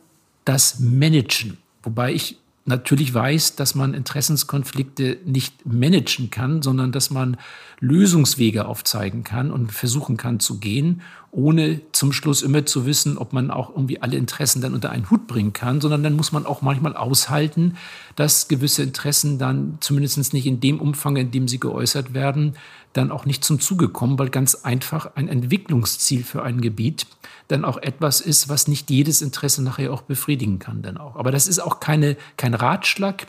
das 0.44 0.80
managen? 0.80 1.58
Wobei 1.84 2.12
ich 2.12 2.38
natürlich 2.68 3.12
weiß, 3.12 3.56
dass 3.56 3.74
man 3.74 3.94
Interessenskonflikte 3.94 5.18
nicht 5.24 5.66
managen 5.66 6.30
kann, 6.30 6.62
sondern 6.62 6.92
dass 6.92 7.10
man 7.10 7.36
Lösungswege 7.80 8.66
aufzeigen 8.66 9.24
kann 9.24 9.50
und 9.50 9.72
versuchen 9.72 10.16
kann 10.16 10.38
zu 10.38 10.60
gehen, 10.60 11.02
ohne 11.30 11.80
zum 11.92 12.12
Schluss 12.12 12.42
immer 12.42 12.64
zu 12.64 12.86
wissen, 12.86 13.18
ob 13.18 13.32
man 13.32 13.50
auch 13.50 13.70
irgendwie 13.70 14.00
alle 14.00 14.16
Interessen 14.16 14.62
dann 14.62 14.74
unter 14.74 14.90
einen 14.90 15.10
Hut 15.10 15.26
bringen 15.26 15.52
kann, 15.52 15.80
sondern 15.80 16.02
dann 16.02 16.16
muss 16.16 16.32
man 16.32 16.46
auch 16.46 16.62
manchmal 16.62 16.96
aushalten, 16.96 17.76
dass 18.16 18.48
gewisse 18.48 18.82
Interessen 18.82 19.38
dann 19.38 19.78
zumindest 19.80 20.32
nicht 20.32 20.46
in 20.46 20.60
dem 20.60 20.80
Umfang, 20.80 21.16
in 21.16 21.30
dem 21.30 21.46
sie 21.46 21.60
geäußert 21.60 22.14
werden, 22.14 22.54
dann 22.94 23.10
auch 23.10 23.26
nicht 23.26 23.44
zum 23.44 23.60
Zuge 23.60 23.88
kommen, 23.88 24.18
weil 24.18 24.30
ganz 24.30 24.54
einfach 24.54 25.14
ein 25.16 25.28
Entwicklungsziel 25.28 26.24
für 26.24 26.42
ein 26.42 26.60
Gebiet 26.60 27.06
dann 27.48 27.64
auch 27.64 27.76
etwas 27.76 28.20
ist, 28.20 28.48
was 28.48 28.66
nicht 28.66 28.90
jedes 28.90 29.22
Interesse 29.22 29.62
nachher 29.62 29.92
auch 29.92 30.02
befriedigen 30.02 30.58
kann 30.58 30.82
dann 30.82 30.96
auch. 30.96 31.16
Aber 31.16 31.30
das 31.30 31.46
ist 31.46 31.60
auch 31.60 31.80
keine, 31.80 32.16
kein 32.36 32.54
Ratschlag, 32.54 33.26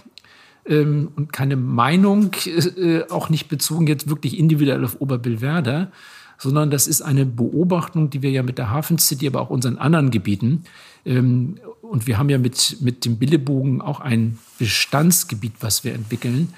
ähm, 0.65 1.11
und 1.15 1.33
keine 1.33 1.55
Meinung, 1.55 2.31
äh, 2.45 3.03
auch 3.09 3.29
nicht 3.29 3.47
bezogen 3.47 3.87
jetzt 3.87 4.09
wirklich 4.09 4.37
individuell 4.37 4.83
auf 4.85 5.01
Oberbillwerder, 5.01 5.91
sondern 6.39 6.71
das 6.71 6.87
ist 6.87 7.01
eine 7.01 7.25
Beobachtung, 7.25 8.09
die 8.09 8.23
wir 8.23 8.31
ja 8.31 8.41
mit 8.41 8.57
der 8.57 8.71
Hafen 8.71 8.97
City, 8.97 9.27
aber 9.27 9.41
auch 9.41 9.51
unseren 9.51 9.77
anderen 9.77 10.09
Gebieten, 10.09 10.63
ähm, 11.05 11.59
und 11.81 12.07
wir 12.07 12.17
haben 12.17 12.29
ja 12.29 12.37
mit, 12.37 12.77
mit 12.81 13.05
dem 13.05 13.17
Billebogen 13.17 13.81
auch 13.81 13.99
ein 13.99 14.37
Bestandsgebiet, 14.59 15.53
was 15.59 15.83
wir 15.83 15.93
entwickeln, 15.93 16.53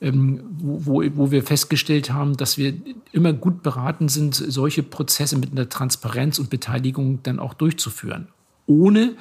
ähm, 0.00 0.40
wo, 0.58 1.02
wo 1.14 1.30
wir 1.30 1.42
festgestellt 1.42 2.12
haben, 2.12 2.36
dass 2.36 2.56
wir 2.56 2.74
immer 3.12 3.32
gut 3.32 3.62
beraten 3.62 4.08
sind, 4.08 4.34
solche 4.34 4.82
Prozesse 4.82 5.38
mit 5.38 5.52
einer 5.52 5.68
Transparenz 5.68 6.38
und 6.38 6.50
Beteiligung 6.50 7.20
dann 7.22 7.40
auch 7.40 7.54
durchzuführen, 7.54 8.28
ohne 8.66 9.14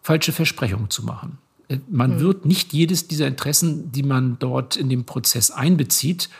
falsche 0.00 0.32
Versprechungen 0.32 0.90
zu 0.90 1.04
machen. 1.04 1.38
Äh, 1.68 1.78
man 1.88 2.16
mhm. 2.16 2.20
wird 2.20 2.46
nicht 2.46 2.72
jedes 2.72 3.06
dieser 3.06 3.26
Interessen, 3.26 3.92
die 3.92 4.02
man 4.02 4.38
dort 4.38 4.76
in 4.76 4.88
den 4.88 5.04
Prozess 5.04 5.50
einbezieht 5.50 6.30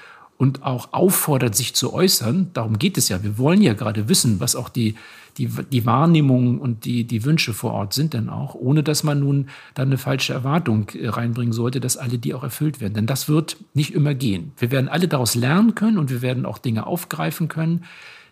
und 0.43 0.65
auch 0.65 0.89
auffordert, 0.93 1.55
sich 1.55 1.73
zu 1.73 1.95
äußern, 1.95 2.51
darum 2.53 2.77
geht 2.77 2.99
es 2.99 3.09
ja. 3.09 3.23
Wir 3.23 3.39
wollen 3.39 3.63
ja 3.63 3.75
gerade 3.75 4.09
wissen, 4.09 4.41
was 4.41 4.57
auch 4.57 4.71
die, 4.71 4.97
die, 5.39 5.47
die 5.47 5.87
Wahrnehmungen 5.87 6.59
und 6.59 6.85
die, 6.85 7.05
die 7.05 7.25
Wünsche 7.25 7.55
vor 7.55 7.73
Ort 7.75 7.95
sind 7.95 8.13
dann 8.13 8.29
auch, 8.29 8.57
ohne 8.57 8.83
dass 8.83 9.05
man 9.05 9.21
nun 9.21 9.51
dann 9.75 9.87
eine 9.87 9.99
falsche 9.99 10.33
Erwartung 10.33 10.89
äh, 10.95 11.07
reinbringen 11.07 11.53
sollte, 11.53 11.79
dass 11.79 11.97
alle 11.97 12.19
die 12.19 12.35
auch 12.35 12.43
erfüllt 12.43 12.81
werden. 12.81 12.95
Denn 12.95 13.07
das 13.07 13.29
wird 13.29 13.57
nicht 13.73 13.95
immer 13.95 14.15
gehen. 14.15 14.51
Wir 14.59 14.73
werden 14.73 14.89
alle 14.89 15.07
daraus 15.07 15.37
lernen 15.37 15.77
können 15.77 15.97
und 15.97 16.11
wir 16.11 16.23
werden 16.23 16.45
auch 16.45 16.59
Dinge 16.59 16.89
aufgreifen 16.89 17.47
können. 17.47 17.85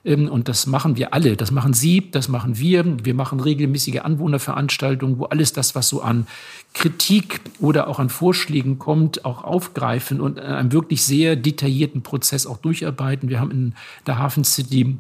Ähm, 0.05 0.29
und 0.29 0.49
das 0.49 0.67
machen 0.67 0.97
wir 0.97 1.15
alle. 1.15 1.37
Das 1.37 1.51
machen 1.51 1.75
Sie, 1.75 2.11
das 2.11 2.29
machen 2.29 2.59
wir. 2.59 3.05
Wir 3.05 3.15
machen 3.15 3.41
regelmäßige 3.41 4.01
Anwohnerveranstaltungen, 4.01 5.19
wo 5.19 5.25
alles 5.25 5.53
das, 5.53 5.75
was 5.75 5.89
so 5.89 6.03
an 6.03 6.27
Kritik 6.73 7.41
oder 7.59 7.89
auch 7.89 7.99
an 7.99 8.09
Vorschlägen 8.09 8.79
kommt, 8.79 9.25
auch 9.25 9.45
aufgreifen 9.45 10.21
und 10.21 10.39
einen 10.39 10.73
wirklich 10.73 11.05
sehr 11.05 11.37
detaillierten 11.37 12.03
Prozess 12.03 12.47
auch 12.47 12.59
durcharbeiten. 12.59 13.29
Wir 13.29 13.41
haben 13.41 13.51
in 13.51 13.75
der 14.07 14.19
Hafen 14.19 14.45
City 14.45 14.97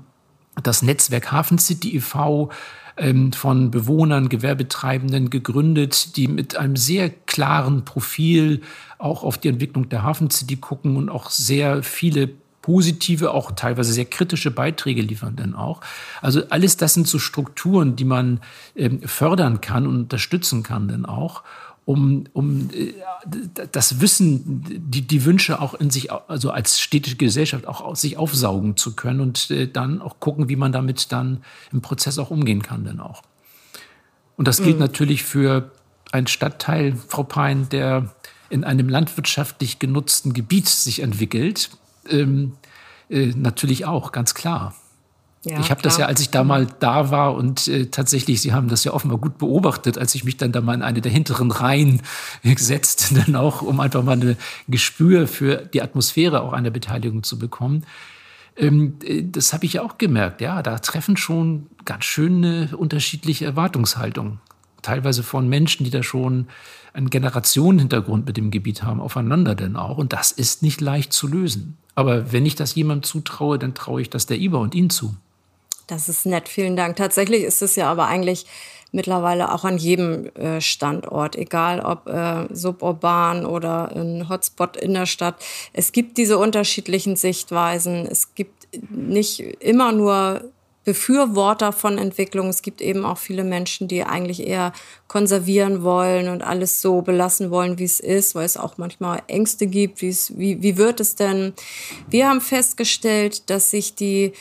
das 0.63 0.83
Netzwerk 0.83 1.33
Hafen 1.33 1.59
City 1.59 1.97
e.V. 1.97 2.51
Ähm, 2.97 3.33
von 3.33 3.71
Bewohnern, 3.71 4.29
Gewerbetreibenden 4.29 5.31
gegründet, 5.31 6.17
die 6.17 6.27
mit 6.29 6.57
einem 6.57 6.77
sehr 6.77 7.09
klaren 7.09 7.85
Profil 7.85 8.61
auch 8.99 9.23
auf 9.23 9.39
die 9.39 9.49
Entwicklung 9.49 9.89
der 9.89 10.03
Hafen 10.03 10.29
City 10.29 10.57
gucken 10.57 10.97
und 10.97 11.09
auch 11.09 11.31
sehr 11.31 11.83
viele 11.83 12.31
positive, 12.63 13.33
auch 13.33 13.53
teilweise 13.53 13.93
sehr 13.93 14.05
kritische 14.05 14.51
Beiträge 14.51 15.03
liefern 15.03 15.37
dann 15.37 15.55
auch. 15.55 15.81
Also 16.21 16.43
alles 16.51 16.77
das 16.77 16.95
sind 16.95 17.09
so 17.09 17.19
Strukturen, 17.19 17.97
die 17.97 18.05
man 18.05 18.41
ähm, 18.77 19.01
fördern 19.03 19.61
kann 19.61 19.87
und 19.87 19.97
unterstützen 19.97 20.63
kann 20.63 20.89
dann 20.89 21.07
auch 21.07 21.43
um, 21.91 22.25
um 22.33 22.71
äh, 22.73 22.93
das 23.73 24.01
Wissen, 24.01 24.63
die, 24.69 25.03
die 25.03 25.25
Wünsche 25.25 25.61
auch 25.61 25.75
in 25.75 25.91
sich, 25.91 26.13
also 26.13 26.51
als 26.51 26.81
städtische 26.81 27.17
Gesellschaft 27.17 27.67
auch 27.67 27.81
aus 27.81 28.01
sich 28.01 28.17
aufsaugen 28.17 28.77
zu 28.77 28.95
können 28.95 29.21
und 29.21 29.51
äh, 29.51 29.67
dann 29.67 30.01
auch 30.01 30.21
gucken, 30.21 30.49
wie 30.49 30.57
man 30.57 30.71
damit 30.71 31.11
dann 31.11 31.43
im 31.73 31.81
Prozess 31.81 32.19
auch 32.19 32.31
umgehen 32.31 32.63
kann 32.63 32.85
dann 32.85 33.01
auch. 33.01 33.23
Und 34.37 34.47
das 34.47 34.63
gilt 34.63 34.77
mhm. 34.77 34.83
natürlich 34.83 35.25
für 35.25 35.73
einen 36.13 36.29
Stadtteil, 36.29 36.97
Frau 37.09 37.25
Pein, 37.25 37.69
der 37.71 38.15
in 38.51 38.65
einem 38.65 38.89
landwirtschaftlich 38.89 39.79
genutzten 39.79 40.33
Gebiet 40.33 40.69
sich 40.69 41.03
entwickelt, 41.03 41.71
ähm, 42.09 42.53
äh, 43.09 43.33
natürlich 43.37 43.87
auch, 43.87 44.13
ganz 44.13 44.35
klar. 44.35 44.75
Ja, 45.43 45.59
ich 45.59 45.71
habe 45.71 45.81
das 45.81 45.97
ja, 45.97 46.05
als 46.05 46.21
ich 46.21 46.29
da 46.29 46.45
mal 46.45 46.67
da 46.81 47.11
war 47.11 47.35
und 47.35 47.67
äh, 47.67 47.87
tatsächlich, 47.87 48.43
Sie 48.43 48.53
haben 48.53 48.69
das 48.69 48.85
ja 48.85 48.93
offenbar 48.93 49.19
gut 49.19 49.39
beobachtet, 49.39 49.97
als 49.97 50.15
ich 50.15 50.23
mich 50.23 50.37
dann 50.37 50.53
da 50.53 50.61
mal 50.61 50.75
in 50.75 50.83
eine 50.83 51.01
der 51.01 51.11
hinteren 51.11 51.51
Reihen 51.51 52.03
gesetzt, 52.43 53.13
dann 53.27 53.37
auch, 53.37 53.63
um 53.63 53.81
einfach 53.81 54.03
mal 54.03 54.21
ein 54.21 54.37
Gespür 54.69 55.27
für 55.27 55.57
die 55.57 55.81
Atmosphäre 55.81 56.43
auch 56.43 56.53
einer 56.53 56.71
Beteiligung 56.71 57.23
zu 57.23 57.39
bekommen. 57.39 57.87
Ähm, 58.57 58.99
äh, 59.03 59.23
das 59.25 59.55
habe 59.55 59.65
ich 59.65 59.75
ja 59.75 59.83
auch 59.83 59.97
gemerkt. 59.97 60.43
Ja, 60.43 60.63
da 60.63 60.79
treffen 60.79 61.17
schon 61.17 61.67
ganz 61.87 62.05
schöne 62.05 62.77
unterschiedliche 62.77 63.47
Erwartungshaltungen. 63.47 64.41
Teilweise 64.83 65.23
von 65.23 65.49
Menschen, 65.49 65.85
die 65.85 65.91
da 65.91 66.03
schon 66.03 66.49
einen 66.93 67.11
Generationenhintergrund 67.11 68.27
mit 68.27 68.37
dem 68.37 68.51
Gebiet 68.51 68.83
haben, 68.83 69.01
aufeinander 69.01 69.55
denn 69.55 69.77
auch. 69.77 69.99
Und 69.99 70.13
das 70.13 70.33
ist 70.33 70.63
nicht 70.63 70.81
leicht 70.81 71.13
zu 71.13 71.27
lösen. 71.27 71.77
Aber 71.95 72.33
wenn 72.33 72.47
ich 72.47 72.55
das 72.55 72.75
jemandem 72.75 73.03
zutraue, 73.03 73.59
dann 73.59 73.75
traue 73.75 74.01
ich 74.01 74.11
das 74.11 74.27
der 74.27 74.39
IBA 74.39 74.59
und 74.59 74.75
Ihnen 74.75 74.91
zu. 74.91 75.15
Das 75.87 76.09
ist 76.09 76.25
nett, 76.25 76.49
vielen 76.49 76.77
Dank. 76.77 76.97
Tatsächlich 76.97 77.43
ist 77.43 77.63
es 77.63 77.77
ja 77.77 77.91
aber 77.91 78.07
eigentlich 78.07 78.47
mittlerweile 78.93 79.53
auch 79.53 79.65
an 79.65 79.79
jedem 79.79 80.27
äh, 80.37 80.61
Standort, 80.61 81.37
egal 81.37 81.81
ob 81.81 82.09
äh, 82.09 82.53
suburban 82.55 83.47
oder 83.47 83.95
ein 83.95 84.29
Hotspot 84.29 84.77
in 84.77 84.95
der 84.95 85.07
Stadt. 85.07 85.37
Es 85.73 85.93
gibt 85.93 86.19
diese 86.19 86.39
unterschiedlichen 86.39 87.17
Sichtweisen. 87.17 88.07
Es 88.07 88.35
gibt 88.35 88.69
nicht 88.91 89.41
immer 89.41 89.93
nur 89.93 90.45
Befürworter 90.85 91.73
von 91.73 91.99
Entwicklung. 91.99 92.49
Es 92.49 92.63
gibt 92.63 92.81
eben 92.81 93.05
auch 93.05 93.19
viele 93.19 93.45
Menschen, 93.45 93.87
die 93.87 94.03
eigentlich 94.03 94.47
eher 94.47 94.73
konservieren 95.09 95.83
wollen 95.83 96.29
und 96.29 96.43
alles 96.43 96.81
so 96.81 97.03
belassen 97.03 97.51
wollen, 97.51 97.79
wie 97.79 97.85
es 97.85 98.01
ist, 98.01 98.35
weil 98.35 98.47
es 98.47 98.57
auch 98.57 98.79
manchmal 98.79 99.23
Ängste 99.27 99.67
gibt. 99.67 100.01
Wie, 100.01 100.09
es, 100.09 100.39
wie, 100.39 100.63
wie 100.63 100.77
wird 100.77 101.01
es 101.01 101.17
denn? 101.17 101.53
Wir 102.09 102.29
haben 102.29 102.41
festgestellt, 102.41 103.51
dass 103.51 103.71
sich 103.71 103.95
die 103.95 104.33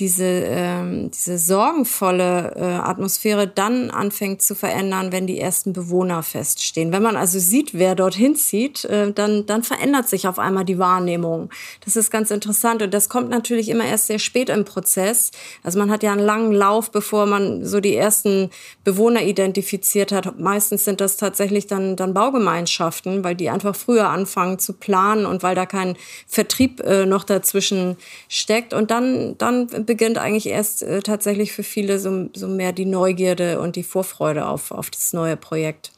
diese, 0.00 0.24
ähm, 0.24 1.10
diese 1.10 1.38
sorgenvolle 1.38 2.54
äh, 2.56 2.62
Atmosphäre 2.62 3.46
dann 3.46 3.90
anfängt 3.90 4.40
zu 4.40 4.54
verändern, 4.54 5.12
wenn 5.12 5.26
die 5.26 5.38
ersten 5.38 5.74
Bewohner 5.74 6.22
feststehen. 6.22 6.90
Wenn 6.90 7.02
man 7.02 7.16
also 7.16 7.38
sieht, 7.38 7.74
wer 7.74 7.94
dorthin 7.94 8.34
zieht, 8.34 8.86
äh, 8.86 9.12
dann, 9.12 9.44
dann 9.44 9.62
verändert 9.62 10.08
sich 10.08 10.26
auf 10.26 10.38
einmal 10.38 10.64
die 10.64 10.78
Wahrnehmung. 10.78 11.50
Das 11.84 11.96
ist 11.96 12.10
ganz 12.10 12.30
interessant 12.30 12.82
und 12.82 12.94
das 12.94 13.10
kommt 13.10 13.28
natürlich 13.28 13.68
immer 13.68 13.84
erst 13.84 14.06
sehr 14.06 14.18
spät 14.18 14.48
im 14.48 14.64
Prozess. 14.64 15.32
Also 15.62 15.78
man 15.78 15.90
hat 15.90 16.02
ja 16.02 16.12
einen 16.12 16.24
langen 16.24 16.52
Lauf, 16.52 16.90
bevor 16.90 17.26
man 17.26 17.66
so 17.66 17.80
die 17.80 17.94
ersten 17.94 18.48
Bewohner 18.84 19.22
identifiziert 19.22 20.12
hat. 20.12 20.40
Meistens 20.40 20.86
sind 20.86 21.02
das 21.02 21.18
tatsächlich 21.18 21.66
dann, 21.66 21.96
dann 21.96 22.14
Baugemeinschaften, 22.14 23.22
weil 23.22 23.34
die 23.34 23.50
einfach 23.50 23.76
früher 23.76 24.08
anfangen 24.08 24.58
zu 24.58 24.72
planen 24.72 25.26
und 25.26 25.42
weil 25.42 25.54
da 25.54 25.66
kein 25.66 25.96
Vertrieb 26.26 26.80
äh, 26.80 27.04
noch 27.04 27.24
dazwischen 27.24 27.98
steckt. 28.28 28.72
Und 28.72 28.90
dann, 28.90 29.36
dann 29.36 29.68
beginnt 29.90 30.18
eigentlich 30.18 30.46
erst 30.46 30.84
äh, 30.84 31.02
tatsächlich 31.02 31.50
für 31.50 31.64
viele 31.64 31.98
so, 31.98 32.30
so 32.32 32.46
mehr 32.46 32.72
die 32.72 32.84
Neugierde 32.84 33.60
und 33.60 33.74
die 33.74 33.82
Vorfreude 33.82 34.46
auf, 34.46 34.70
auf 34.70 34.88
das 34.88 35.12
neue 35.12 35.36
Projekt. 35.36 35.90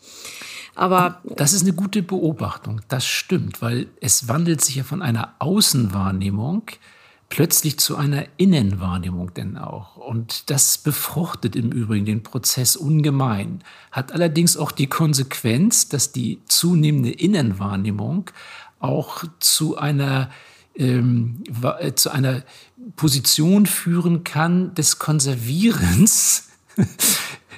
Aber 0.74 1.20
das 1.24 1.52
ist 1.52 1.60
eine 1.60 1.74
gute 1.74 2.02
Beobachtung. 2.02 2.80
Das 2.88 3.04
stimmt, 3.04 3.60
weil 3.60 3.88
es 4.00 4.28
wandelt 4.28 4.62
sich 4.62 4.76
ja 4.76 4.82
von 4.82 5.02
einer 5.02 5.34
Außenwahrnehmung 5.40 6.62
plötzlich 7.28 7.78
zu 7.78 7.96
einer 7.96 8.24
Innenwahrnehmung 8.38 9.34
denn 9.34 9.58
auch. 9.58 9.96
Und 9.96 10.48
das 10.48 10.78
befruchtet 10.78 11.54
im 11.54 11.70
Übrigen 11.70 12.06
den 12.06 12.22
Prozess 12.22 12.76
ungemein, 12.76 13.62
hat 13.90 14.12
allerdings 14.12 14.56
auch 14.56 14.72
die 14.72 14.86
Konsequenz, 14.86 15.90
dass 15.90 16.12
die 16.12 16.40
zunehmende 16.46 17.10
Innenwahrnehmung 17.10 18.30
auch 18.78 19.24
zu 19.38 19.76
einer 19.76 20.30
ähm, 20.74 21.44
äh, 21.80 21.92
zu 21.92 22.10
einer 22.10 22.42
Position 22.96 23.66
führen 23.66 24.24
kann 24.24 24.74
des 24.74 24.98
Konservierens. 24.98 26.48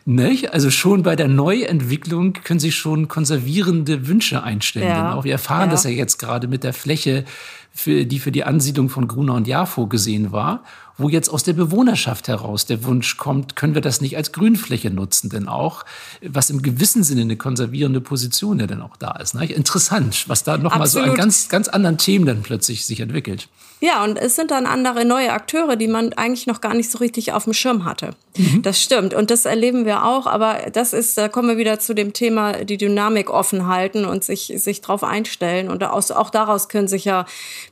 Nicht? 0.06 0.52
Also 0.52 0.70
schon 0.70 1.02
bei 1.02 1.16
der 1.16 1.28
Neuentwicklung 1.28 2.34
können 2.34 2.60
sich 2.60 2.76
schon 2.76 3.08
konservierende 3.08 4.06
Wünsche 4.06 4.42
einstellen. 4.42 4.88
Ja. 4.88 5.14
Auch 5.14 5.24
wir 5.24 5.32
erfahren 5.32 5.68
ja. 5.68 5.72
das 5.72 5.84
ja 5.84 5.90
jetzt 5.90 6.18
gerade 6.18 6.46
mit 6.46 6.62
der 6.62 6.74
Fläche, 6.74 7.24
für, 7.72 8.04
die 8.04 8.18
für 8.20 8.30
die 8.30 8.44
Ansiedlung 8.44 8.88
von 8.88 9.08
Gruner 9.08 9.34
und 9.34 9.48
Jahr 9.48 9.66
vorgesehen 9.66 10.30
war 10.30 10.62
wo 10.96 11.08
jetzt 11.08 11.28
aus 11.28 11.42
der 11.42 11.54
Bewohnerschaft 11.54 12.28
heraus 12.28 12.66
der 12.66 12.84
Wunsch 12.84 13.16
kommt, 13.16 13.56
können 13.56 13.74
wir 13.74 13.82
das 13.82 14.00
nicht 14.00 14.16
als 14.16 14.32
Grünfläche 14.32 14.90
nutzen, 14.90 15.28
denn 15.28 15.48
auch, 15.48 15.84
was 16.22 16.50
im 16.50 16.62
gewissen 16.62 17.02
Sinne 17.02 17.22
eine 17.22 17.36
konservierende 17.36 18.00
Position 18.00 18.60
ja 18.60 18.66
dann 18.66 18.82
auch 18.82 18.96
da 18.96 19.12
ist. 19.12 19.34
Ne? 19.34 19.46
Interessant, 19.46 20.28
was 20.28 20.44
da 20.44 20.56
nochmal 20.56 20.86
so 20.86 21.00
an 21.00 21.14
ganz, 21.14 21.48
ganz 21.48 21.68
anderen 21.68 21.98
Themen 21.98 22.26
dann 22.26 22.42
plötzlich 22.42 22.86
sich 22.86 23.00
entwickelt. 23.00 23.48
Ja, 23.80 24.02
und 24.04 24.16
es 24.16 24.36
sind 24.36 24.50
dann 24.50 24.66
andere 24.66 25.04
neue 25.04 25.32
Akteure, 25.32 25.76
die 25.76 25.88
man 25.88 26.12
eigentlich 26.14 26.46
noch 26.46 26.60
gar 26.60 26.72
nicht 26.72 26.90
so 26.90 26.98
richtig 26.98 27.32
auf 27.32 27.44
dem 27.44 27.52
Schirm 27.52 27.84
hatte. 27.84 28.14
Mhm. 28.36 28.62
Das 28.62 28.80
stimmt. 28.80 29.12
Und 29.12 29.30
das 29.30 29.44
erleben 29.44 29.84
wir 29.84 30.04
auch. 30.04 30.26
Aber 30.26 30.70
das 30.72 30.92
ist, 30.94 31.18
da 31.18 31.28
kommen 31.28 31.48
wir 31.48 31.56
wieder 31.58 31.80
zu 31.80 31.92
dem 31.92 32.14
Thema, 32.14 32.64
die 32.64 32.78
Dynamik 32.78 33.28
offen 33.28 33.66
halten 33.66 34.06
und 34.06 34.24
sich, 34.24 34.52
sich 34.56 34.80
drauf 34.80 35.04
einstellen. 35.04 35.68
Und 35.68 35.84
auch 35.84 36.30
daraus 36.30 36.68
können 36.68 36.88
sich 36.88 37.04
ja 37.04 37.26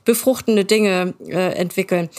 befruchtende 0.05 0.65
Dinge 0.65 1.15
äh, 1.25 1.53
entwickeln 1.55 2.09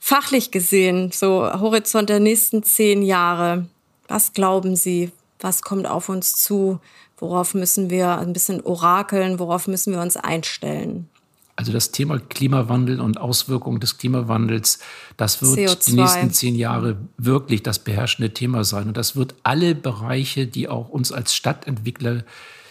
fachlich 0.00 0.50
gesehen, 0.50 1.10
so 1.12 1.50
Horizont 1.52 2.08
der 2.08 2.20
nächsten 2.20 2.62
zehn 2.62 3.02
Jahre, 3.02 3.66
was 4.06 4.32
glauben 4.32 4.76
Sie, 4.76 5.12
was 5.40 5.62
kommt 5.62 5.86
auf 5.86 6.08
uns 6.08 6.36
zu? 6.36 6.80
Worauf 7.18 7.54
müssen 7.54 7.90
wir 7.90 8.18
ein 8.18 8.32
bisschen 8.32 8.60
orakeln? 8.60 9.38
Worauf 9.38 9.66
müssen 9.66 9.92
wir 9.92 10.00
uns 10.00 10.16
einstellen? 10.16 11.08
Also 11.56 11.72
das 11.72 11.90
Thema 11.90 12.20
Klimawandel 12.20 13.00
und 13.00 13.18
Auswirkungen 13.18 13.80
des 13.80 13.98
Klimawandels, 13.98 14.78
das 15.16 15.42
wird 15.42 15.58
CO2. 15.58 15.86
die 15.86 15.92
nächsten 15.94 16.30
zehn 16.30 16.54
Jahre 16.54 16.98
wirklich 17.16 17.64
das 17.64 17.80
beherrschende 17.80 18.32
Thema 18.32 18.62
sein. 18.62 18.86
Und 18.86 18.96
das 18.96 19.16
wird 19.16 19.34
alle 19.42 19.74
Bereiche, 19.74 20.46
die 20.46 20.68
auch 20.68 20.88
uns 20.88 21.10
als 21.10 21.34
Stadtentwickler 21.34 22.22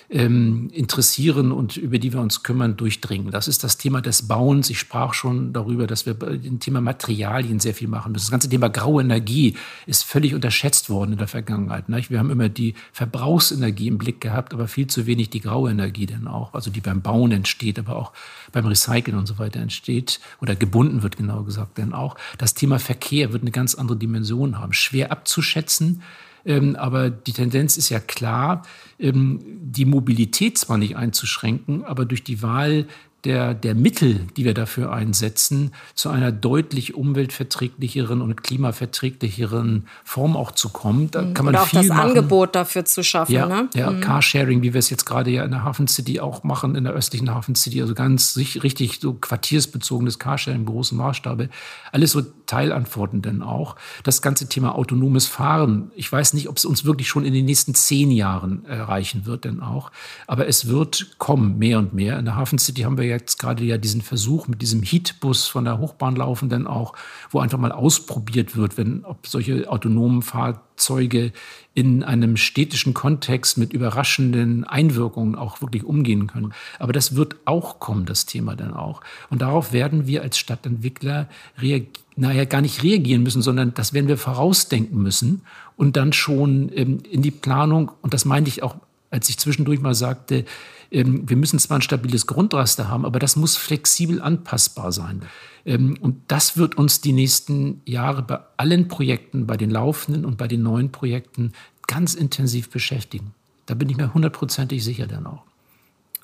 ähm, 0.10 0.70
interessieren 0.72 1.52
und 1.52 1.76
über 1.76 2.00
die 2.00 2.14
wir 2.14 2.22
uns 2.22 2.42
kümmern, 2.44 2.78
durchdringen. 2.78 3.30
Das 3.32 3.50
ist 3.50 3.64
das 3.64 3.78
Thema 3.78 4.02
des 4.02 4.28
Bauens. 4.28 4.70
Ich 4.70 4.80
sprach 4.80 5.14
schon 5.14 5.52
darüber, 5.52 5.86
dass 5.86 6.06
wir 6.06 6.14
dem 6.14 6.62
Thema 6.62 6.80
Materialien 6.80 7.60
sehr 7.60 7.74
viel 7.74 7.90
machen 7.90 8.14
müssen. 8.14 8.26
Das 8.26 8.32
ganze 8.32 8.48
Thema 8.48 8.70
graue 8.70 9.02
Energie 9.02 9.56
ist 9.86 10.04
völlig 10.04 10.34
unterschätzt 10.34 10.90
worden 10.90 11.14
in 11.14 11.18
der 11.18 11.28
Vergangenheit. 11.28 11.90
Nicht? 11.90 12.10
Wir 12.10 12.20
haben 12.20 12.30
immer 12.30 12.48
die 12.48 12.74
Verbrauchsenergie 12.94 13.88
im 13.88 13.98
Blick 13.98 14.22
gehabt, 14.22 14.54
aber 14.54 14.70
viel 14.70 14.88
zu 14.88 15.06
wenig 15.08 15.30
die 15.30 15.42
graue 15.42 15.72
Energie 15.72 16.06
denn 16.06 16.28
auch, 16.28 16.54
also 16.54 16.72
die 16.72 16.82
beim 16.82 17.02
Bauen 17.02 17.32
entsteht, 17.32 17.78
aber 17.78 17.98
auch 17.98 18.14
beim 18.54 18.66
Recyceln 18.66 19.18
und 19.18 19.28
so 19.28 19.40
weiter 19.40 19.60
entsteht 19.60 20.22
oder 20.42 20.56
gebunden 20.56 21.04
wird, 21.04 21.18
genau 21.18 21.44
gesagt, 21.44 21.78
denn 21.78 21.94
auch. 21.94 22.16
Das 22.38 22.54
Thema 22.54 22.80
Verkehr 22.80 23.34
wird 23.34 23.42
eine 23.42 23.52
ganz 23.52 23.76
andere 23.76 23.98
Dimension 23.98 24.58
haben. 24.58 24.72
Schwer 24.72 25.12
abzuschätzen, 25.12 26.02
ähm, 26.48 26.76
aber 26.78 27.10
die 27.10 27.34
Tendenz 27.34 27.78
ist 27.78 27.90
ja 27.90 28.00
klar, 28.00 28.64
ähm, 28.98 29.40
die 29.44 29.86
Mobilität 29.86 30.58
zwar 30.58 30.78
nicht 30.78 30.96
einzuschränken, 30.96 31.84
aber 31.84 32.06
durch 32.06 32.24
die 32.24 32.42
Wahl 32.42 32.88
der, 33.28 33.54
der 33.54 33.76
Mittel, 33.76 34.26
die 34.38 34.46
wir 34.46 34.54
dafür 34.54 34.94
einsetzen, 34.94 35.72
zu 35.96 36.10
einer 36.10 36.32
deutlich 36.32 36.96
umweltverträglicheren 36.96 38.22
und 38.22 38.42
klimaverträglicheren 38.42 39.86
Form 40.06 40.38
auch 40.38 40.54
zu 40.54 40.70
kommen. 40.70 41.12
Da 41.12 41.24
mhm. 41.24 41.34
kann 41.34 41.44
man 41.44 41.56
Oder 41.56 41.64
auch 41.64 41.68
viel 41.68 41.80
das 41.80 41.90
machen. 41.90 42.10
Angebot 42.10 42.56
dafür 42.56 42.86
zu 42.86 43.04
schaffen. 43.04 43.34
Ja, 43.34 43.46
ne? 43.46 43.70
ja 43.76 43.92
mhm. 43.92 44.00
Carsharing, 44.00 44.62
wie 44.62 44.74
wir 44.74 44.80
es 44.80 44.90
jetzt 44.90 45.06
gerade 45.06 45.30
ja 45.30 45.44
in 45.44 45.52
der 45.52 45.66
Hafen 45.66 45.90
City 45.90 46.22
auch 46.22 46.46
machen, 46.46 46.76
in 46.76 46.86
der 46.86 46.94
östlichen 46.94 47.30
Hafen 47.30 47.56
City, 47.56 47.82
also 47.82 47.94
ganz 47.94 48.38
richtig 48.38 49.00
so 49.02 49.14
quartiersbezogenes 49.14 50.20
Carsharing 50.20 50.62
im 50.62 50.66
großen 50.66 50.98
Maßstabe. 50.98 51.50
Alles 51.92 52.14
so 52.14 52.22
Teilantworten 52.46 53.22
denn 53.22 53.42
auch. 53.42 53.76
Das 54.04 54.22
ganze 54.22 54.48
Thema 54.48 54.76
autonomes 54.76 55.26
Fahren. 55.26 55.92
Ich 55.96 56.10
weiß 56.10 56.34
nicht, 56.34 56.48
ob 56.48 56.56
es 56.56 56.64
uns 56.64 56.86
wirklich 56.86 57.10
schon 57.10 57.26
in 57.26 57.34
den 57.34 57.44
nächsten 57.44 57.76
zehn 57.76 58.10
Jahren 58.10 58.64
erreichen 58.64 59.26
wird 59.26 59.44
denn 59.44 59.60
auch. 59.60 59.92
Aber 60.28 60.48
es 60.48 60.68
wird 60.68 61.18
kommen, 61.18 61.58
mehr 61.58 61.78
und 61.78 61.94
mehr. 61.94 62.18
In 62.18 62.24
der 62.24 62.38
Hafen 62.38 62.58
City 62.58 62.84
haben 62.84 62.98
wir 62.98 63.06
jetzt 63.18 63.38
gerade 63.38 63.64
ja 63.64 63.78
diesen 63.78 64.02
Versuch 64.02 64.48
mit 64.48 64.62
diesem 64.62 64.84
Heatbus 64.84 65.48
von 65.48 65.66
der 65.66 65.80
Hochbahn 65.80 66.16
laufen 66.16 66.50
denn 66.50 66.68
auch, 66.68 66.94
wo 67.30 67.40
einfach 67.40 67.58
mal 67.58 67.72
ausprobiert 67.72 68.56
wird, 68.56 68.78
wenn, 68.78 69.04
ob 69.06 69.28
solche 69.28 69.70
autonomen 69.70 70.22
Fahrzeuge 70.22 71.32
in 71.74 72.04
einem 72.04 72.38
städtischen 72.38 72.94
Kontext 72.94 73.58
mit 73.58 73.74
überraschenden 73.74 74.64
Einwirkungen 74.64 75.36
auch 75.36 75.62
wirklich 75.62 75.84
umgehen 75.84 76.28
können. 76.28 76.54
Aber 76.80 76.94
das 76.94 77.16
wird 77.16 77.36
auch 77.46 77.80
kommen, 77.80 78.06
das 78.06 78.26
Thema 78.26 78.56
dann 78.56 78.74
auch. 78.74 79.02
Und 79.30 79.42
darauf 79.42 79.74
werden 79.74 80.08
wir 80.08 80.22
als 80.22 80.38
Stadtentwickler 80.38 81.28
reagieren 81.60 81.92
naja, 82.18 82.46
gar 82.46 82.62
nicht 82.62 82.84
reagieren 82.84 83.24
müssen, 83.24 83.44
sondern 83.44 83.74
das 83.76 83.94
werden 83.94 84.08
wir 84.08 84.18
vorausdenken 84.18 85.02
müssen 85.02 85.44
und 85.78 85.96
dann 85.96 86.14
schon 86.14 86.72
ähm, 86.74 87.00
in 87.10 87.22
die 87.22 87.32
Planung, 87.32 87.92
und 88.02 88.14
das 88.14 88.26
meinte 88.26 88.50
ich 88.50 88.64
auch, 88.64 88.76
als 89.12 89.30
ich 89.30 89.38
zwischendurch 89.38 89.80
mal 89.80 89.94
sagte, 89.94 90.44
wir 90.90 91.38
müssen 91.38 91.60
zwar 91.60 91.80
ein 91.80 91.82
stabiles 91.82 92.28
Grundraster 92.28 92.88
haben, 92.88 93.06
aber 93.06 93.20
das 93.20 93.36
muss 93.36 93.58
flexibel 93.58 94.22
anpassbar 94.22 94.92
sein. 94.92 95.24
Ähm, 95.66 95.98
und 96.00 96.22
das 96.28 96.58
wird 96.58 96.76
uns 96.76 97.02
die 97.02 97.14
nächsten 97.14 97.82
Jahre 97.86 98.22
bei 98.22 98.40
allen 98.58 98.88
Projekten, 98.88 99.48
bei 99.48 99.58
den 99.58 99.70
laufenden 99.70 100.26
und 100.26 100.38
bei 100.38 100.48
den 100.48 100.64
neuen 100.64 100.92
Projekten 100.92 101.54
ganz 101.88 102.14
intensiv 102.14 102.70
beschäftigen. 102.70 103.34
Da 103.66 103.74
bin 103.74 103.90
ich 103.90 103.98
mir 103.98 104.14
hundertprozentig 104.14 104.84
sicher 104.84 105.08
dann 105.08 105.26
auch. 105.26 105.44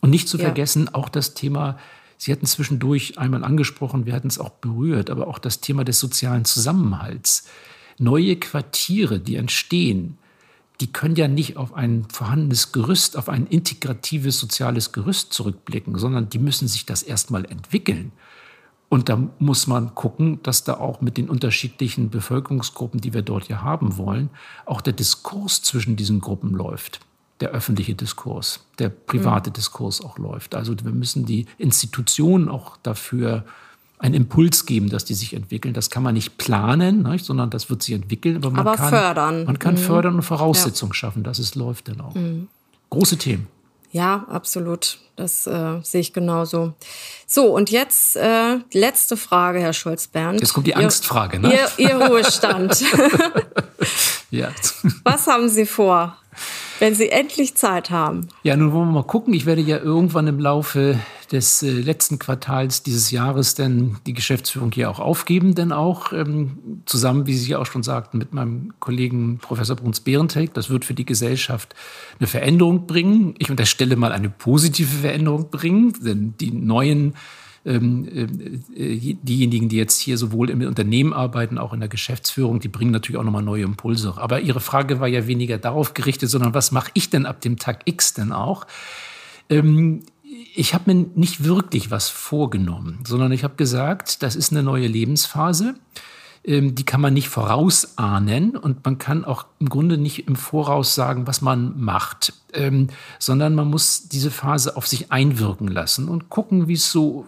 Und 0.01 0.09
nicht 0.09 0.27
zu 0.27 0.37
ja. 0.37 0.43
vergessen, 0.43 0.93
auch 0.93 1.09
das 1.09 1.33
Thema 1.33 1.77
Sie 2.23 2.31
hatten 2.31 2.45
zwischendurch 2.45 3.19
einmal 3.19 3.43
angesprochen, 3.43 4.05
wir 4.05 4.13
hatten 4.13 4.29
es 4.29 4.39
auch 4.39 4.51
berührt, 4.51 5.09
aber 5.09 5.27
auch 5.27 5.39
das 5.39 5.59
Thema 5.59 5.83
des 5.83 5.99
sozialen 5.99 6.45
Zusammenhalts. 6.45 7.49
Neue 7.97 8.37
Quartiere, 8.37 9.19
die 9.19 9.35
entstehen, 9.35 10.17
die 10.81 10.91
können 10.91 11.15
ja 11.15 11.27
nicht 11.27 11.57
auf 11.57 11.73
ein 11.73 12.05
vorhandenes 12.11 12.71
Gerüst, 12.71 13.17
auf 13.17 13.29
ein 13.29 13.47
integratives 13.47 14.39
soziales 14.39 14.91
Gerüst 14.91 15.33
zurückblicken, 15.33 15.97
sondern 15.97 16.29
die 16.29 16.39
müssen 16.39 16.67
sich 16.67 16.85
das 16.85 17.03
erstmal 17.03 17.45
entwickeln. 17.45 18.11
Und 18.89 19.09
da 19.09 19.17
muss 19.39 19.65
man 19.65 19.95
gucken, 19.95 20.39
dass 20.43 20.63
da 20.63 20.75
auch 20.75 21.01
mit 21.01 21.17
den 21.17 21.29
unterschiedlichen 21.29 22.09
Bevölkerungsgruppen, 22.09 23.01
die 23.01 23.13
wir 23.13 23.23
dort 23.23 23.47
ja 23.47 23.61
haben 23.61 23.97
wollen, 23.97 24.29
auch 24.65 24.81
der 24.81 24.93
Diskurs 24.93 25.61
zwischen 25.61 25.95
diesen 25.95 26.21
Gruppen 26.21 26.51
läuft 26.51 26.99
der 27.39 27.49
öffentliche 27.49 27.93
Diskurs, 27.93 28.65
der 28.79 28.87
private 28.87 29.49
mhm. 29.49 29.53
Diskurs 29.53 30.01
auch 30.01 30.17
läuft. 30.17 30.55
Also 30.55 30.75
wir 30.81 30.91
müssen 30.91 31.25
die 31.25 31.45
Institutionen 31.57 32.47
auch 32.47 32.77
dafür 32.77 33.45
einen 34.03 34.15
Impuls 34.15 34.65
geben, 34.65 34.89
dass 34.89 35.05
die 35.05 35.13
sich 35.13 35.33
entwickeln. 35.33 35.73
Das 35.73 35.89
kann 35.89 36.03
man 36.03 36.13
nicht 36.13 36.37
planen, 36.37 37.03
nicht? 37.03 37.23
sondern 37.23 37.49
das 37.49 37.69
wird 37.69 37.81
sich 37.81 37.95
entwickeln. 37.95 38.35
Aber 38.35 38.51
man 38.51 38.59
aber 38.59 38.75
kann 38.75 38.89
fördern. 38.89 39.45
Man 39.45 39.59
kann 39.59 39.75
mhm. 39.75 39.79
fördern 39.79 40.15
und 40.15 40.23
Voraussetzungen 40.23 40.91
ja. 40.91 40.95
schaffen, 40.95 41.23
dass 41.23 41.39
es 41.39 41.55
läuft 41.55 41.87
dann 41.87 42.01
auch. 42.01 42.13
Mhm. 42.13 42.49
Große 42.89 43.17
Themen. 43.17 43.47
Ja, 43.91 44.25
absolut. 44.29 44.97
Das 45.15 45.47
äh, 45.47 45.79
sehe 45.83 46.01
ich 46.01 46.11
genauso. 46.11 46.73
So, 47.27 47.55
und 47.55 47.71
jetzt 47.71 48.17
äh, 48.17 48.57
letzte 48.73 49.15
Frage, 49.15 49.59
Herr 49.59 49.71
Schulz-Bernd. 49.71 50.41
Jetzt 50.41 50.53
kommt 50.53 50.67
die 50.67 50.75
Angstfrage, 50.75 51.39
ne? 51.39 51.53
Ihr, 51.77 51.89
Ihr 51.89 51.95
Ruhestand. 51.95 52.83
ja. 54.31 54.49
Was 55.03 55.27
haben 55.27 55.47
Sie 55.47 55.65
vor? 55.65 56.17
Wenn 56.79 56.93
Sie 56.93 57.09
endlich 57.09 57.55
Zeit 57.55 57.89
haben. 57.89 58.27
Ja, 58.41 58.57
nun 58.57 58.73
wollen 58.73 58.89
wir 58.89 58.93
mal 58.93 59.03
gucken. 59.03 59.33
Ich 59.33 59.45
werde 59.45 59.61
ja 59.61 59.77
irgendwann 59.77 60.27
im 60.27 60.39
Laufe 60.39 60.99
des 61.33 61.63
äh, 61.63 61.71
letzten 61.71 62.19
Quartals 62.19 62.83
dieses 62.83 63.09
Jahres 63.09 63.55
denn 63.55 63.97
die 64.05 64.13
Geschäftsführung 64.13 64.71
hier 64.71 64.89
auch 64.89 64.99
aufgeben, 64.99 65.55
denn 65.55 65.71
auch 65.71 66.13
ähm, 66.13 66.81
zusammen, 66.85 67.25
wie 67.25 67.33
Sie 67.33 67.55
auch 67.55 67.65
schon 67.65 67.81
sagten, 67.81 68.19
mit 68.19 68.33
meinem 68.33 68.73
Kollegen 68.79 69.39
Professor 69.39 69.75
Bruns 69.75 69.99
Behrentek. 69.99 70.53
Das 70.53 70.69
wird 70.69 70.85
für 70.85 70.93
die 70.93 71.05
Gesellschaft 71.05 71.73
eine 72.19 72.27
Veränderung 72.27 72.85
bringen. 72.85 73.33
Ich 73.39 73.49
unterstelle 73.49 73.95
mal 73.95 74.11
eine 74.11 74.29
positive 74.29 74.99
Veränderung 74.99 75.49
bringen, 75.49 75.93
denn 76.05 76.35
die 76.39 76.51
neuen 76.51 77.15
ähm, 77.65 78.07
äh, 78.75 79.15
diejenigen, 79.23 79.69
die 79.69 79.77
jetzt 79.77 79.99
hier 79.99 80.19
sowohl 80.19 80.51
im 80.51 80.61
Unternehmen 80.61 81.13
arbeiten, 81.13 81.57
auch 81.57 81.73
in 81.73 81.79
der 81.79 81.89
Geschäftsführung, 81.89 82.59
die 82.59 82.67
bringen 82.67 82.91
natürlich 82.91 83.19
auch 83.19 83.23
nochmal 83.23 83.41
neue 83.41 83.63
Impulse. 83.63 84.13
Aber 84.17 84.41
Ihre 84.41 84.59
Frage 84.59 84.99
war 84.99 85.07
ja 85.07 85.25
weniger 85.25 85.57
darauf 85.57 85.95
gerichtet, 85.95 86.29
sondern 86.29 86.53
was 86.53 86.71
mache 86.71 86.91
ich 86.93 87.09
denn 87.09 87.25
ab 87.25 87.41
dem 87.41 87.57
Tag 87.57 87.81
X 87.85 88.13
denn 88.13 88.31
auch? 88.31 88.67
Ich 90.55 90.73
habe 90.73 90.93
mir 90.93 91.07
nicht 91.15 91.43
wirklich 91.43 91.89
was 91.89 92.09
vorgenommen, 92.09 92.99
sondern 93.07 93.31
ich 93.31 93.43
habe 93.43 93.55
gesagt, 93.55 94.21
das 94.21 94.35
ist 94.35 94.51
eine 94.51 94.61
neue 94.61 94.87
Lebensphase. 94.87 95.75
Ähm, 96.45 96.75
die 96.75 96.83
kann 96.83 96.99
man 96.99 97.13
nicht 97.13 97.29
vorausahnen 97.29 98.57
und 98.57 98.83
man 98.83 98.97
kann 98.97 99.23
auch 99.23 99.45
im 99.59 99.69
Grunde 99.69 99.97
nicht 99.97 100.27
im 100.27 100.35
Voraus 100.35 100.93
sagen, 100.93 101.25
was 101.25 101.41
man 101.41 101.79
macht, 101.79 102.33
ähm, 102.53 102.87
sondern 103.17 103.55
man 103.55 103.69
muss 103.69 104.09
diese 104.09 104.29
Phase 104.29 104.75
auf 104.75 104.85
sich 104.85 105.09
einwirken 105.11 105.69
lassen 105.69 106.09
und 106.09 106.29
gucken, 106.29 106.67
wie 106.67 106.73
es 106.73 106.91
so 106.91 107.25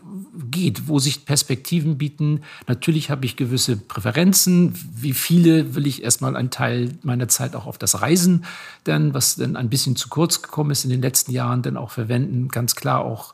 geht, 0.51 0.89
wo 0.89 0.99
sich 0.99 1.26
Perspektiven 1.26 1.97
bieten. 1.97 2.41
Natürlich 2.68 3.09
habe 3.09 3.26
ich 3.26 3.38
gewisse 3.38 3.78
Präferenzen. 3.78 4.74
Wie 4.93 5.13
viele 5.13 5.76
will 5.76 5.88
ich 5.88 6.03
erstmal 6.03 6.36
einen 6.36 6.49
Teil 6.49 6.97
meiner 7.03 7.30
Zeit 7.30 7.55
auch 7.55 7.68
auf 7.68 7.78
das 7.78 8.01
Reisen, 8.01 8.43
dann, 8.84 9.13
was 9.13 9.38
dann 9.38 9.55
ein 9.55 9.70
bisschen 9.70 9.95
zu 9.95 10.09
kurz 10.09 10.41
gekommen 10.41 10.72
ist 10.72 10.84
in 10.84 10.89
den 10.89 11.01
letzten 11.01 11.32
Jahren, 11.32 11.61
dann 11.61 11.78
auch 11.78 11.91
verwenden. 11.91 12.49
Ganz 12.49 12.76
klar 12.76 12.99
auch 12.99 13.34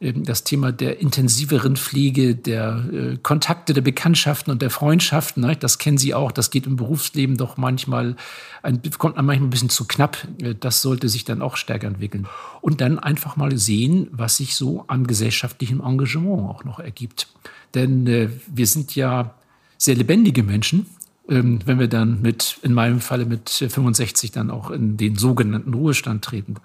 das 0.00 0.44
Thema 0.44 0.72
der 0.72 1.00
intensiveren 1.00 1.76
Pflege, 1.76 2.34
der 2.34 2.84
äh, 2.90 3.16
Kontakte, 3.22 3.74
der 3.74 3.82
Bekanntschaften 3.82 4.50
und 4.50 4.62
der 4.62 4.70
Freundschaften. 4.70 5.42
Ne? 5.42 5.56
Das 5.56 5.76
kennen 5.76 5.98
Sie 5.98 6.14
auch. 6.14 6.32
Das 6.32 6.50
geht 6.50 6.66
im 6.66 6.76
Berufsleben 6.76 7.36
doch 7.36 7.58
manchmal, 7.58 8.16
ein, 8.62 8.80
kommt 8.96 9.16
manchmal 9.16 9.36
ein 9.40 9.50
bisschen 9.50 9.68
zu 9.68 9.86
knapp. 9.86 10.16
Äh, 10.40 10.54
das 10.58 10.80
sollte 10.80 11.10
sich 11.10 11.26
dann 11.26 11.42
auch 11.42 11.56
stärker 11.56 11.86
entwickeln. 11.86 12.26
Und 12.62 12.80
dann 12.80 12.98
einfach 12.98 13.36
mal 13.36 13.58
sehen, 13.58 14.08
was 14.10 14.38
sich 14.38 14.56
so 14.56 14.84
an 14.88 15.06
gesellschaftlichem 15.06 15.82
Engagement 15.82 16.48
auch 16.48 16.64
noch 16.64 16.78
ergibt. 16.78 17.28
Denn 17.74 18.06
äh, 18.06 18.30
wir 18.46 18.66
sind 18.66 18.94
ja 18.94 19.34
sehr 19.76 19.96
lebendige 19.96 20.42
Menschen 20.42 20.86
ähm, 21.28 21.60
wenn 21.64 21.78
wir 21.78 21.86
dann 21.86 22.20
mit, 22.22 22.58
in 22.62 22.74
meinem 22.74 23.00
Falle 23.00 23.24
mit 23.24 23.50
65 23.50 24.32
dann 24.32 24.50
auch 24.50 24.70
in 24.70 24.96
den 24.96 25.16
sogenannten 25.16 25.72
Ruhestand 25.74 26.24
treten. 26.24 26.56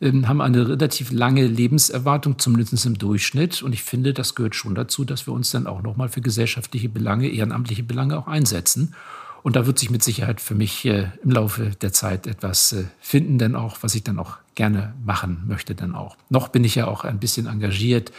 Ähm, 0.00 0.28
haben 0.28 0.40
eine 0.40 0.68
relativ 0.68 1.10
lange 1.10 1.46
Lebenserwartung, 1.46 2.38
zumindest 2.38 2.84
im 2.84 2.98
Durchschnitt. 2.98 3.62
Und 3.62 3.72
ich 3.72 3.82
finde, 3.82 4.12
das 4.12 4.34
gehört 4.34 4.54
schon 4.54 4.74
dazu, 4.74 5.04
dass 5.04 5.26
wir 5.26 5.32
uns 5.32 5.50
dann 5.50 5.66
auch 5.66 5.82
nochmal 5.82 6.08
für 6.08 6.20
gesellschaftliche 6.20 6.88
Belange, 6.88 7.28
ehrenamtliche 7.28 7.82
Belange 7.82 8.18
auch 8.18 8.26
einsetzen. 8.26 8.94
Und 9.42 9.54
da 9.54 9.64
wird 9.64 9.78
sich 9.78 9.90
mit 9.90 10.02
Sicherheit 10.02 10.40
für 10.40 10.56
mich 10.56 10.84
äh, 10.86 11.08
im 11.22 11.30
Laufe 11.30 11.70
der 11.80 11.92
Zeit 11.92 12.26
etwas 12.26 12.72
äh, 12.72 12.84
finden, 13.00 13.38
denn 13.38 13.54
auch, 13.54 13.78
was 13.80 13.94
ich 13.94 14.02
dann 14.02 14.18
auch 14.18 14.38
gerne 14.56 14.92
machen 15.04 15.44
möchte, 15.46 15.74
dann 15.74 15.94
auch. 15.94 16.16
Noch 16.30 16.48
bin 16.48 16.64
ich 16.64 16.74
ja 16.74 16.88
auch 16.88 17.04
ein 17.04 17.20
bisschen 17.20 17.46
engagiert 17.46 18.10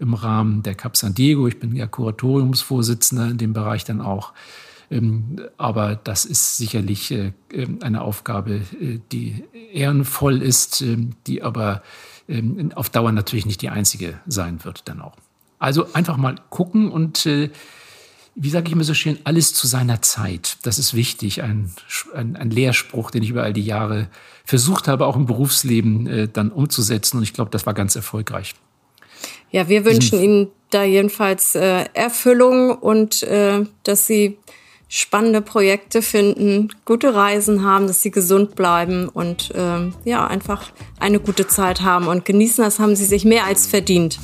im 0.00 0.14
Rahmen 0.14 0.64
der 0.64 0.74
Cap 0.74 0.96
San 0.96 1.14
Diego. 1.14 1.46
Ich 1.46 1.60
bin 1.60 1.76
ja 1.76 1.86
Kuratoriumsvorsitzender 1.86 3.30
in 3.30 3.38
dem 3.38 3.52
Bereich 3.52 3.84
dann 3.84 4.00
auch. 4.00 4.32
Ähm, 4.92 5.40
aber 5.56 5.96
das 5.96 6.24
ist 6.24 6.58
sicherlich 6.58 7.10
äh, 7.10 7.32
ähm, 7.52 7.78
eine 7.82 8.02
Aufgabe, 8.02 8.60
äh, 8.80 9.00
die 9.10 9.44
ehrenvoll 9.72 10.42
ist, 10.42 10.82
ähm, 10.82 11.10
die 11.26 11.42
aber 11.42 11.82
auf 12.76 12.88
Dauer 12.88 13.10
natürlich 13.10 13.46
nicht 13.46 13.60
die 13.60 13.68
einzige 13.68 14.18
sein 14.26 14.64
wird 14.64 14.88
dann 14.88 15.02
auch. 15.02 15.16
Also 15.58 15.92
einfach 15.92 16.16
mal 16.16 16.36
gucken 16.48 16.90
und 16.90 17.26
äh, 17.26 17.50
wie 18.36 18.48
sage 18.48 18.68
ich 18.68 18.72
immer 18.72 18.84
so 18.84 18.94
schön, 18.94 19.18
alles 19.24 19.52
zu 19.52 19.66
seiner 19.66 20.00
Zeit. 20.00 20.56
Das 20.62 20.78
ist 20.78 20.94
wichtig. 20.94 21.42
Ein, 21.42 21.70
ein, 22.14 22.36
ein 22.36 22.50
Lehrspruch, 22.50 23.10
den 23.10 23.24
ich 23.24 23.30
über 23.30 23.42
all 23.42 23.52
die 23.52 23.64
Jahre 23.64 24.08
versucht 24.44 24.88
habe, 24.88 25.06
auch 25.06 25.16
im 25.16 25.26
Berufsleben 25.26 26.30
dann 26.32 26.52
umzusetzen. 26.52 27.18
Und 27.18 27.24
ich 27.24 27.34
glaube, 27.34 27.50
das 27.50 27.66
war 27.66 27.74
ganz 27.74 27.96
erfolgreich. 27.96 28.54
Ja, 29.50 29.68
wir 29.68 29.84
wünschen 29.84 30.18
Ihnen 30.18 30.48
da 30.70 30.84
jedenfalls 30.84 31.54
äh, 31.54 31.84
Erfüllung 31.92 32.70
und 32.70 33.22
äh, 33.24 33.66
dass 33.82 34.06
Sie 34.06 34.38
spannende 34.94 35.40
Projekte 35.40 36.02
finden, 36.02 36.68
gute 36.84 37.14
Reisen 37.14 37.64
haben, 37.64 37.86
dass 37.86 38.02
sie 38.02 38.10
gesund 38.10 38.54
bleiben 38.54 39.08
und 39.08 39.50
ähm, 39.56 39.94
ja, 40.04 40.26
einfach 40.26 40.70
eine 41.00 41.18
gute 41.18 41.46
Zeit 41.46 41.80
haben 41.80 42.08
und 42.08 42.26
genießen. 42.26 42.62
Das 42.62 42.78
haben 42.78 42.94
sie 42.94 43.06
sich 43.06 43.24
mehr 43.24 43.46
als 43.46 43.66
verdient. 43.66 44.18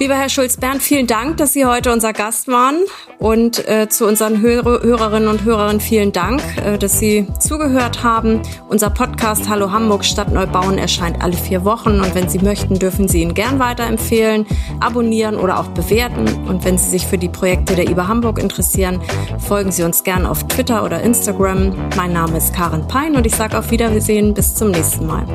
Lieber 0.00 0.14
Herr 0.14 0.30
Schulz-Bernd, 0.30 0.80
vielen 0.80 1.06
Dank, 1.06 1.36
dass 1.36 1.52
Sie 1.52 1.66
heute 1.66 1.92
unser 1.92 2.14
Gast 2.14 2.48
waren. 2.48 2.78
Und 3.18 3.68
äh, 3.68 3.86
zu 3.90 4.06
unseren 4.06 4.40
Hörer, 4.40 4.82
Hörerinnen 4.82 5.28
und 5.28 5.44
Hörern 5.44 5.78
vielen 5.78 6.10
Dank, 6.10 6.40
äh, 6.64 6.78
dass 6.78 6.98
Sie 6.98 7.26
zugehört 7.38 8.02
haben. 8.02 8.40
Unser 8.70 8.88
Podcast 8.88 9.50
Hallo 9.50 9.72
Hamburg 9.72 10.06
Stadt 10.06 10.32
Neubauen 10.32 10.78
erscheint 10.78 11.22
alle 11.22 11.34
vier 11.34 11.66
Wochen. 11.66 12.00
Und 12.00 12.14
wenn 12.14 12.30
Sie 12.30 12.38
möchten, 12.38 12.78
dürfen 12.78 13.08
Sie 13.08 13.20
ihn 13.20 13.34
gern 13.34 13.58
weiterempfehlen, 13.58 14.46
abonnieren 14.80 15.36
oder 15.36 15.60
auch 15.60 15.68
bewerten. 15.68 16.24
Und 16.48 16.64
wenn 16.64 16.78
Sie 16.78 16.88
sich 16.88 17.06
für 17.06 17.18
die 17.18 17.28
Projekte 17.28 17.76
der 17.76 17.90
IBA 17.90 18.08
Hamburg 18.08 18.38
interessieren, 18.38 19.02
folgen 19.38 19.70
Sie 19.70 19.82
uns 19.82 20.02
gern 20.02 20.24
auf 20.24 20.48
Twitter 20.48 20.82
oder 20.82 21.02
Instagram. 21.02 21.74
Mein 21.98 22.14
Name 22.14 22.38
ist 22.38 22.54
Karen 22.54 22.88
Pein 22.88 23.16
und 23.16 23.26
ich 23.26 23.34
sage 23.34 23.58
auf 23.58 23.70
Wiedersehen 23.70 24.32
bis 24.32 24.54
zum 24.54 24.70
nächsten 24.70 25.06
Mal. 25.06 25.26